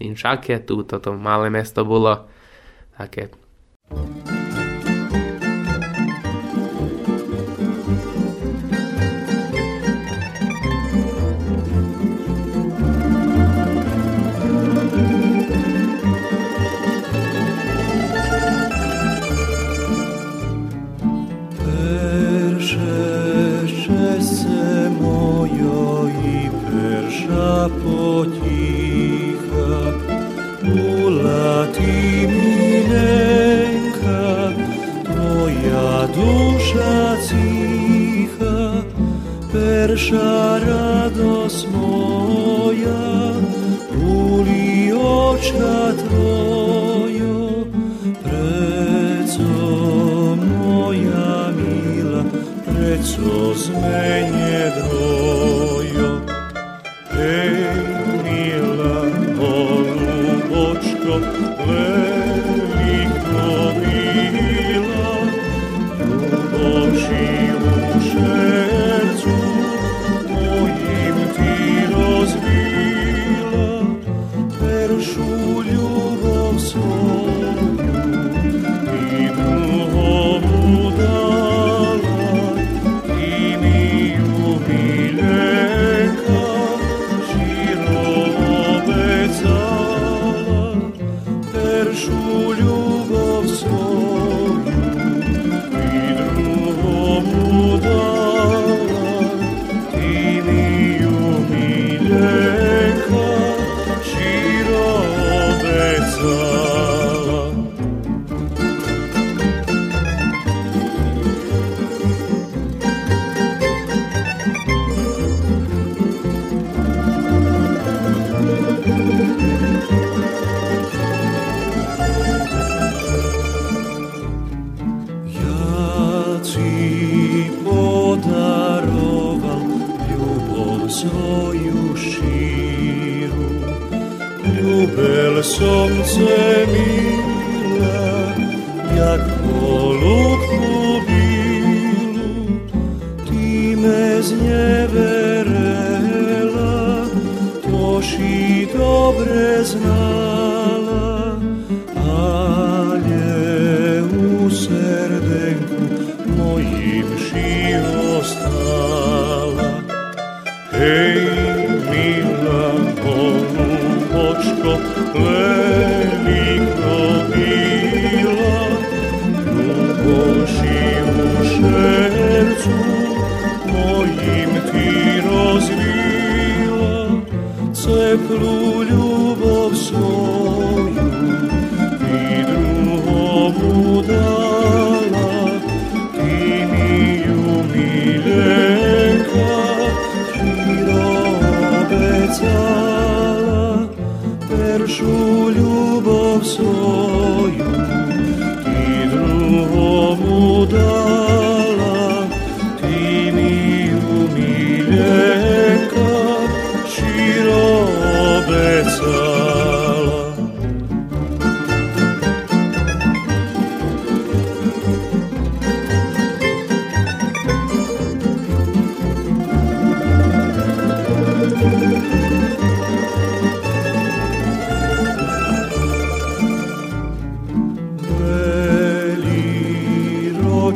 inšaké, 0.00 0.64
tu 0.64 0.80
toto 0.84 1.12
malé 1.12 1.52
mesto 1.52 1.84
bolo 1.84 2.24
také. 2.96 3.28
Naša 40.06 40.58
radost 40.58 41.66
moja, 41.74 43.32
puli 43.90 44.92
oča 44.92 45.92
tvojo, 45.98 47.66
preco 48.22 49.42
moja 50.36 51.50
mila, 51.56 52.22
preco 52.66 53.54
zme 53.54 54.15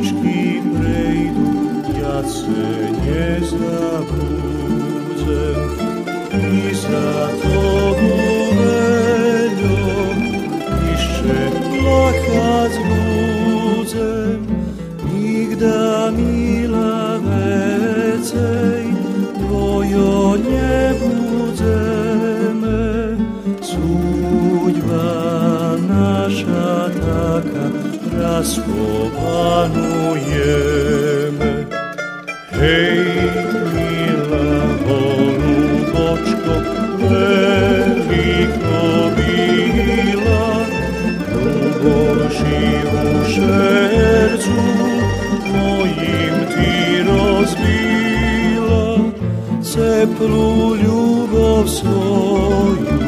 ročki 0.00 0.62
prejdu, 0.74 1.48
ja 2.00 2.18
se 2.28 2.64
nie 3.04 3.28
zabudzę 3.46 5.44
i 6.32 6.74
za 6.74 7.28
tobu 7.42 8.12
veljo 8.56 9.96
jeszcze 10.90 11.36
plakać 11.70 12.72
budzę. 12.88 14.12
Nigda 15.14 16.10
mila 16.10 17.18
vecej, 17.18 18.84
twojo 19.34 20.36
nie 20.36 20.94
budzemy. 21.00 22.80
Судьба 23.60 25.12
наша 25.88 26.90
така, 26.94 27.64
раз 28.18 28.50
panujemy. 29.41 30.31
Hej, 32.59 33.01
mila 33.73 34.53
golubeczko, 34.85 36.55
veliko 37.09 38.83
bila, 39.17 40.45
długości 41.33 42.63
u 43.01 43.09
sercu 43.33 44.59
mojim 45.53 46.35
ti 46.53 46.73
rozbila, 47.07 48.85
ceplu 49.71 50.49
ljubav 50.83 51.65
svoju 51.67 52.99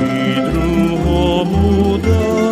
i 0.00 0.14
drugomu 0.50 1.98
dala. 1.98 2.45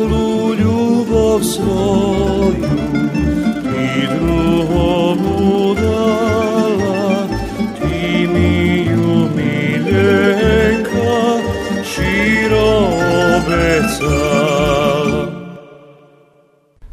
svetlu 0.00 0.54
ljubav 0.54 1.40
svoju 1.42 2.54
i 3.64 4.06
drugomu 4.18 5.74
dala 5.74 7.28
ti 7.80 8.26
miju 8.26 9.28
miljenka 9.36 11.12
širo 11.84 12.78
obećala. 13.36 15.26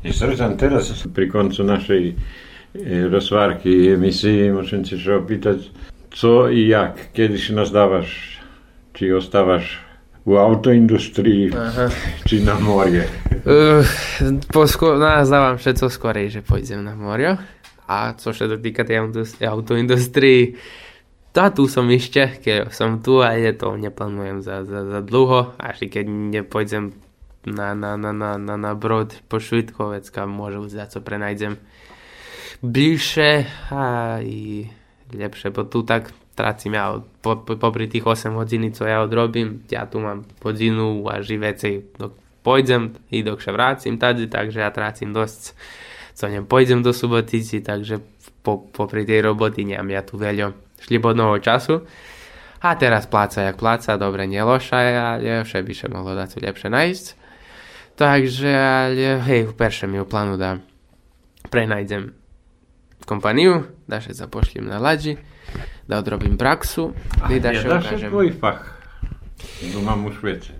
I 0.03 0.14
srećan 0.14 0.58
teraz 0.58 1.08
pri 1.16 1.30
koncu 1.30 1.64
našej 1.64 2.08
e, 2.08 2.14
rozwarki 3.08 3.70
i 3.70 3.91
emisji 3.91 4.51
muszę 4.51 4.84
cię 4.84 5.16
opytać 5.16 5.58
co 6.12 6.49
i 6.49 6.68
jak, 6.68 7.12
kiedy 7.14 7.38
się 7.38 7.53
nas 7.53 7.72
dawasz, 7.72 8.39
czy 8.93 9.18
ostawasz 9.18 9.86
u 10.28 10.36
autoindustrii, 10.36 11.55
Aha. 11.55 11.88
či 12.28 12.43
na 12.43 12.59
morie. 12.59 13.07
Uh, 13.47 13.80
posko- 14.51 14.99
nazdávam 14.99 15.55
všetko 15.55 15.88
skorej, 15.88 16.28
že 16.36 16.39
pôjdem 16.43 16.84
na 16.84 16.99
morio. 16.99 17.39
A 17.88 18.11
co 18.19 18.36
sa 18.36 18.43
dotýka 18.51 18.84
tej 18.84 18.99
autoindus- 18.99 19.39
autoindustrii, 19.39 20.59
tá 21.32 21.47
tu 21.55 21.71
som 21.71 21.88
ešte, 21.88 22.43
keď 22.43 22.75
som 22.75 22.99
tu 22.99 23.23
a 23.23 23.39
je 23.39 23.55
to 23.55 23.80
neplánujem 23.80 24.43
za, 24.43 24.67
za, 24.67 24.84
za 24.84 24.99
dlho, 24.99 25.55
až 25.55 25.88
keď 25.88 26.03
nepôjdem 26.03 26.91
na, 27.47 27.71
na, 27.71 27.95
na, 27.95 28.11
na, 28.11 28.36
na, 28.36 28.55
na 28.59 28.71
brod 28.75 29.15
po 29.32 29.39
Švitkovec, 29.39 30.03
kam 30.11 30.36
môžu 30.36 30.67
za 30.67 30.91
co 30.91 30.99
prenajdem 30.99 31.55
bližšie 32.59 33.47
a 33.71 34.19
i 34.19 34.67
lepšie, 35.13 35.55
bo 35.55 35.63
tu 35.63 35.88
tak 35.88 36.11
tracím 36.38 36.77
ja 36.77 36.93
od- 36.93 37.09
po, 37.25 37.41
po, 37.41 37.57
popri 37.57 37.89
tých 37.89 38.05
8 38.05 38.38
hodín, 38.38 38.69
co 38.69 38.85
ja 38.85 39.01
odrobím, 39.01 39.65
ja 39.73 39.89
tu 39.89 39.97
mám 39.97 40.29
hodinu 40.45 41.09
a 41.09 41.25
živecej, 41.25 41.97
dok 41.97 42.13
pôjdem 42.45 42.93
i 43.09 43.25
dok 43.25 43.41
sa 43.41 43.51
vrátim 43.51 43.97
tady, 43.97 44.29
takže 44.29 44.61
ja 44.61 44.69
trácim 44.69 45.09
dosť, 45.11 45.57
co 46.13 46.23
nem 46.29 46.45
pôjdem 46.45 46.85
do 46.85 46.93
Subotici, 46.93 47.59
takže 47.59 47.99
po, 48.45 48.61
popri 48.69 49.03
tej 49.03 49.27
roboty 49.27 49.65
nemám 49.65 49.91
ja 49.91 50.01
tu 50.05 50.15
veľa 50.15 50.53
šlibodného 50.79 51.41
času. 51.41 51.83
A 52.57 52.73
teraz 52.73 53.05
pláca 53.05 53.43
jak 53.43 53.57
pláca, 53.59 53.99
dobre 53.99 54.25
neloša, 54.25 54.79
ale 55.19 55.45
vše 55.45 55.61
by 55.61 55.73
sa 55.75 55.88
mohlo 55.91 56.15
dať 56.17 56.41
lepšie 56.41 56.69
nájsť. 56.73 57.05
Takže, 57.97 58.51
ale 58.53 59.21
hej, 59.25 59.53
perše 59.57 59.85
mi 59.89 59.97
u 59.97 60.05
plánu 60.05 60.38
da 60.38 60.61
prenajdem 61.49 62.13
kompaniju, 63.05 63.67
da 63.89 64.01
še 64.01 64.13
zapošljem 64.13 64.65
na 64.69 64.77
lađi, 64.81 65.17
da 65.88 66.00
odrobim 66.00 66.38
praksu 66.38 66.93
i 67.32 67.39
da 67.39 67.52
ukažem. 67.52 68.10
tvoj 68.10 68.32
fach? 68.39 68.78
Tu 69.60 69.82
mám 69.82 70.06
u 70.06 70.12
Švece. 70.12 70.54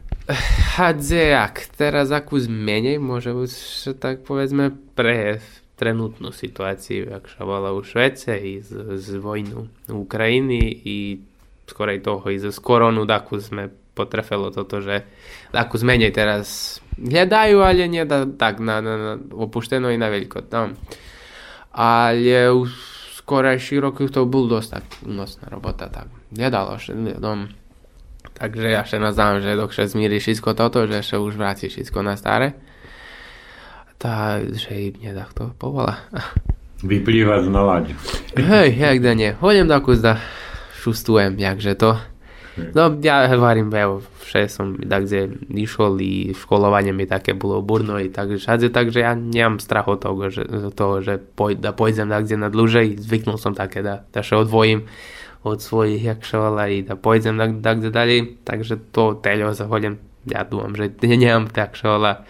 Hadzejak, 0.78 1.72
teraz 1.80 2.12
akú 2.12 2.36
zmenej, 2.36 3.00
môže 3.00 3.32
byť, 3.32 3.52
že 3.88 3.92
tak 3.96 4.28
povedzme, 4.28 4.76
pre 4.94 5.40
trenutnú 5.78 6.34
situáciu, 6.34 7.08
jak 7.14 7.30
sa 7.32 7.46
bola 7.46 7.72
u 7.72 7.86
Švece 7.86 8.36
i 8.36 8.60
z, 8.60 8.98
z 8.98 9.22
vojnu 9.22 9.70
Ukrajiny 9.88 10.62
i 10.84 11.22
skorej 11.70 12.02
toho 12.02 12.26
i 12.34 12.42
z 12.42 12.50
koronu, 12.60 13.06
takú 13.06 13.38
sme 13.38 13.70
potrefilo 13.98 14.54
toto, 14.54 14.82
že 14.82 15.06
takú 15.50 15.78
zmenej 15.78 16.14
teraz 16.14 16.78
hľadajú, 16.98 17.58
ale 17.62 17.90
nie 17.90 18.06
da, 18.06 18.26
tak 18.26 18.62
na, 18.62 18.82
na, 18.82 18.94
na 18.98 19.14
opušteno 19.18 19.90
i 19.90 19.98
na 19.98 20.10
veľko. 20.10 20.50
No. 20.54 20.74
Ale 21.78 22.54
u 22.54 22.66
skorajších 23.28 23.84
rokoch 23.84 24.08
to 24.08 24.24
bol 24.24 24.48
dosť 24.48 24.70
tak 24.72 24.86
únosná 25.04 25.52
robota, 25.52 25.92
tak 25.92 26.08
hľadalo 26.32 26.80
sa 26.80 26.96
ľudom. 26.96 27.52
Takže 28.40 28.68
ja 28.72 28.88
še 28.88 29.04
naznám, 29.04 29.44
že 29.44 29.60
dok 29.60 29.76
še 29.76 29.92
zmíri 29.92 30.24
všetko 30.24 30.56
toto, 30.56 30.88
že 30.88 31.04
še 31.04 31.20
už 31.20 31.36
vráti 31.36 31.68
všetko 31.68 32.08
na 32.08 32.16
staré. 32.16 32.56
Takže 34.00 34.72
i 34.72 34.96
mne 34.96 35.12
takto 35.12 35.52
povola. 35.60 36.08
Vyplýva 36.88 37.44
z 37.44 37.50
naladě. 37.52 37.94
Hej, 38.38 38.78
jak 38.80 39.04
da 39.04 39.12
nie. 39.12 39.36
Hodem 39.44 39.68
takú 39.68 39.98
zda 39.98 40.24
šustujem, 40.80 41.36
jakže 41.36 41.76
to. 41.76 42.00
No, 42.58 42.90
ja 43.06 43.30
hovorím, 43.30 43.70
evo, 43.78 44.02
vše 44.26 44.50
som 44.50 44.74
tak, 44.82 45.06
kde 45.06 45.30
išol 45.54 46.02
i 46.02 46.34
školovanie 46.34 46.90
mi 46.90 47.06
také 47.06 47.38
bolo 47.38 47.62
burno 47.62 48.02
i 48.02 48.10
tak, 48.10 48.34
všade, 48.34 48.74
takže 48.74 49.06
ja 49.06 49.14
nemám 49.14 49.62
strach 49.62 49.86
od 49.86 50.02
toho, 50.02 50.34
že, 50.34 50.44
z 50.44 50.74
toho, 50.74 51.06
že 51.06 51.22
poj, 51.22 51.58
da 51.62 51.72
pojdem 51.72 52.10
kde 52.10 52.36
na 52.36 52.50
dlhšej, 52.50 52.98
zvyknul 52.98 53.38
som 53.38 53.54
také, 53.54 53.86
da, 53.86 54.02
da 54.10 54.26
sa 54.26 54.42
odvojím 54.42 54.90
od 55.46 55.62
svojich, 55.62 56.02
jak 56.04 56.26
šovala 56.26 56.68
i 56.68 56.82
da 56.82 56.98
pojdem 56.98 57.38
tak, 57.38 57.52
tak, 57.62 57.76
kde 57.80 57.90
ďalej, 57.94 58.20
takže 58.42 58.74
to 58.90 59.22
teľo 59.22 59.54
zahodím, 59.54 60.02
ja 60.26 60.42
dúfam, 60.42 60.74
že 60.74 60.92
nemám 61.06 61.54
tak 61.54 61.78
šovala 61.78 62.26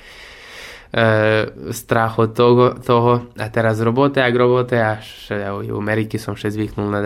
e, 0.91 1.71
strach 1.71 2.19
od 2.19 2.36
toho, 2.36 2.75
toho, 2.84 3.32
a 3.39 3.45
teraz 3.47 3.80
robote, 3.80 4.19
jak 4.19 4.36
robote, 4.36 4.75
až 4.75 5.32
v 5.32 5.71
Ameriky 5.71 6.19
som 6.19 6.36
še 6.36 6.51
zvyknul 6.51 6.91
na 6.91 7.01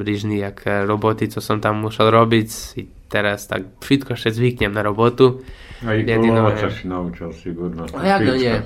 rýžny 0.00 0.38
jak 0.38 0.64
roboty, 0.86 1.28
co 1.28 1.40
som 1.40 1.60
tam 1.60 1.80
musel 1.80 2.10
robiť. 2.12 2.48
I 2.76 2.82
teraz 3.08 3.48
tak 3.48 3.80
všetko 3.80 4.12
še 4.14 4.30
zvyknem 4.30 4.72
na 4.72 4.84
robotu. 4.84 5.40
A 5.86 5.94
i 5.94 6.04
kolovať 6.04 6.74
si 6.74 6.84
naučil 6.90 7.32
sigurno. 7.32 7.86
A 7.94 8.18
jak 8.18 8.22
no 8.26 8.34
nie. 8.36 8.56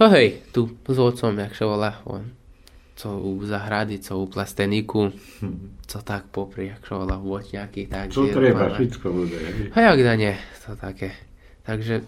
No 0.00 0.08
hej, 0.10 0.42
tu 0.50 0.72
s 0.88 0.98
otcom, 0.98 1.36
jak 1.38 1.52
sa 1.54 1.64
volá, 1.68 2.00
on, 2.08 2.24
co 2.96 3.08
u 3.20 3.38
zahrady, 3.44 4.00
co 4.00 4.18
u 4.18 4.26
plasteníku, 4.26 5.12
co 5.86 5.98
tak 6.02 6.32
popri, 6.32 6.72
jak 6.72 6.82
sa 6.82 6.98
volá, 6.98 7.20
voťňaky, 7.20 7.86
tak. 7.86 8.10
Co 8.10 8.26
treba, 8.26 8.72
všetko 8.74 9.06
bude. 9.12 9.36
A 9.76 9.78
jak 9.92 10.00
da 10.02 10.14
nie, 10.16 10.34
to 10.66 10.74
také. 10.74 11.12
Takže 11.62 12.02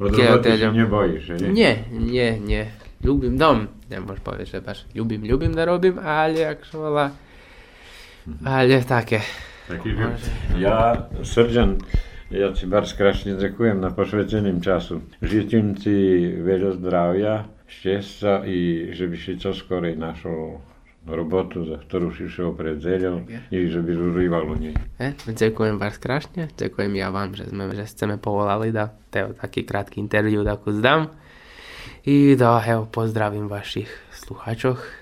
Od 0.00 0.10
roboty 0.14 0.48
teda- 0.58 0.70
si 0.72 0.78
nebojíš, 0.78 1.22
že 1.22 1.34
nie? 1.38 1.50
Nie, 1.54 1.72
nie, 1.90 2.28
nie. 2.38 2.64
Ľúbim 2.98 3.38
dom. 3.38 3.70
Nemôžem 3.86 4.22
povedať, 4.26 4.46
že 4.50 4.58
baš 4.58 4.82
ľúbim, 4.90 5.22
ľúbim 5.22 5.54
da 5.54 5.62
robím, 5.62 6.02
ale 6.02 6.42
jak 6.42 6.66
sa 6.66 6.76
volá. 6.82 7.06
Ale 8.44 8.84
také. 8.84 9.20
Taký, 9.68 9.92
že 9.92 10.06
ja, 10.56 11.08
Srdžan, 11.20 11.84
ja 12.32 12.52
ti 12.52 12.64
bar 12.64 12.88
skrašne 12.88 13.36
ďakujem 13.36 13.80
na 13.80 13.92
pošvetením 13.92 14.64
času. 14.64 15.04
Žitím 15.20 15.76
ti 15.76 16.28
veľa 16.40 16.80
zdravia, 16.80 17.48
šťastia 17.68 18.48
i 18.48 18.90
že 18.96 19.04
by 19.08 19.16
si 19.16 19.36
čo 19.36 19.52
skorej 19.52 19.96
našol 19.96 20.60
robotu, 21.08 21.64
za 21.64 21.80
ktorú 21.80 22.12
si 22.12 22.28
pred 22.56 22.76
zeľou 22.80 23.24
i 23.48 23.56
že 23.68 23.80
by 23.80 23.92
užíval 23.96 24.44
u 24.44 24.56
nej. 24.60 24.74
E, 25.00 25.16
ďakujem 25.24 25.80
vás 25.80 25.96
krásne, 25.96 26.52
ďakujem 26.52 26.92
ja 27.00 27.08
vám, 27.08 27.32
že 27.32 27.48
sme, 27.48 27.72
že 27.72 27.88
ste 27.88 28.04
me 28.04 28.20
povolali 28.20 28.72
da 28.72 28.92
teo 29.08 29.32
taký 29.32 29.64
krátky 29.64 30.00
intervju 30.04 30.44
da 30.44 30.60
ku 30.60 30.72
zdám. 30.72 31.08
I 32.08 32.36
da, 32.36 32.60
evo, 32.64 32.88
pozdravím 32.88 33.48
vašich 33.48 33.88
sluchačoch. 34.12 34.97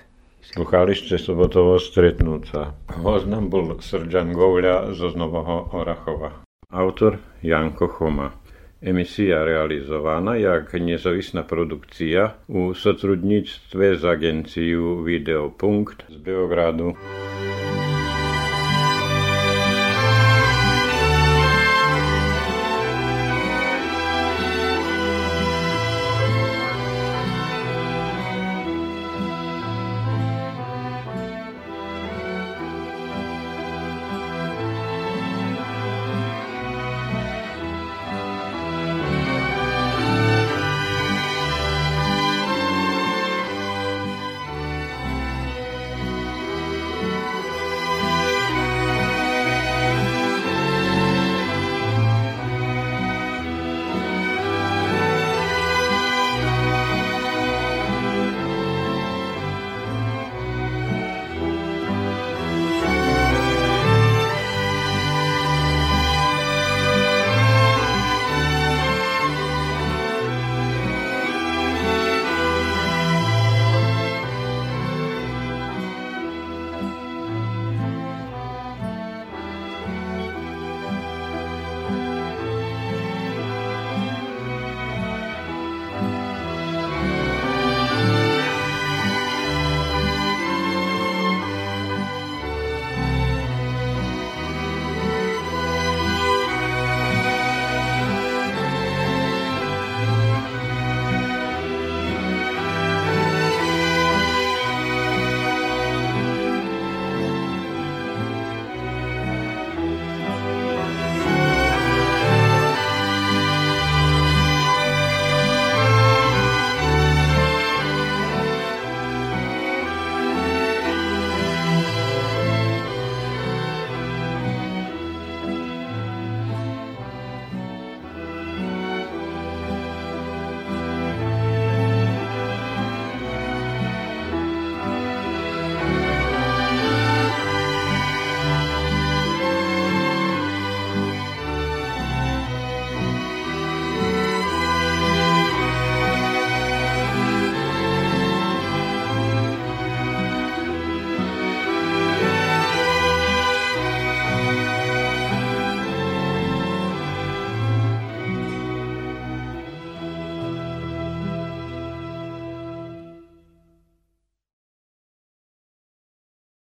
Sluchali 0.47 0.95
ste 0.95 1.19
sobotovo 1.19 1.75
stretnúca. 1.75 2.71
Host 3.03 3.27
nám 3.27 3.51
bol 3.51 3.75
Srdžan 3.83 4.31
Gouľa 4.31 4.95
zo 4.95 5.11
Znovoho 5.11 5.75
Orachova. 5.75 6.39
Autor 6.71 7.19
Janko 7.43 7.91
Choma. 7.91 8.31
Emisija 8.79 9.43
realizovana 9.43 10.39
jak 10.39 10.71
nezavisna 10.79 11.43
produkcija 11.43 12.47
u 12.47 12.71
sotrudnictve 12.71 13.99
z 13.99 14.03
agenciju 14.07 15.03
Videopunkt 15.03 16.07
z 16.07 16.15
Beogradu. 16.15 16.95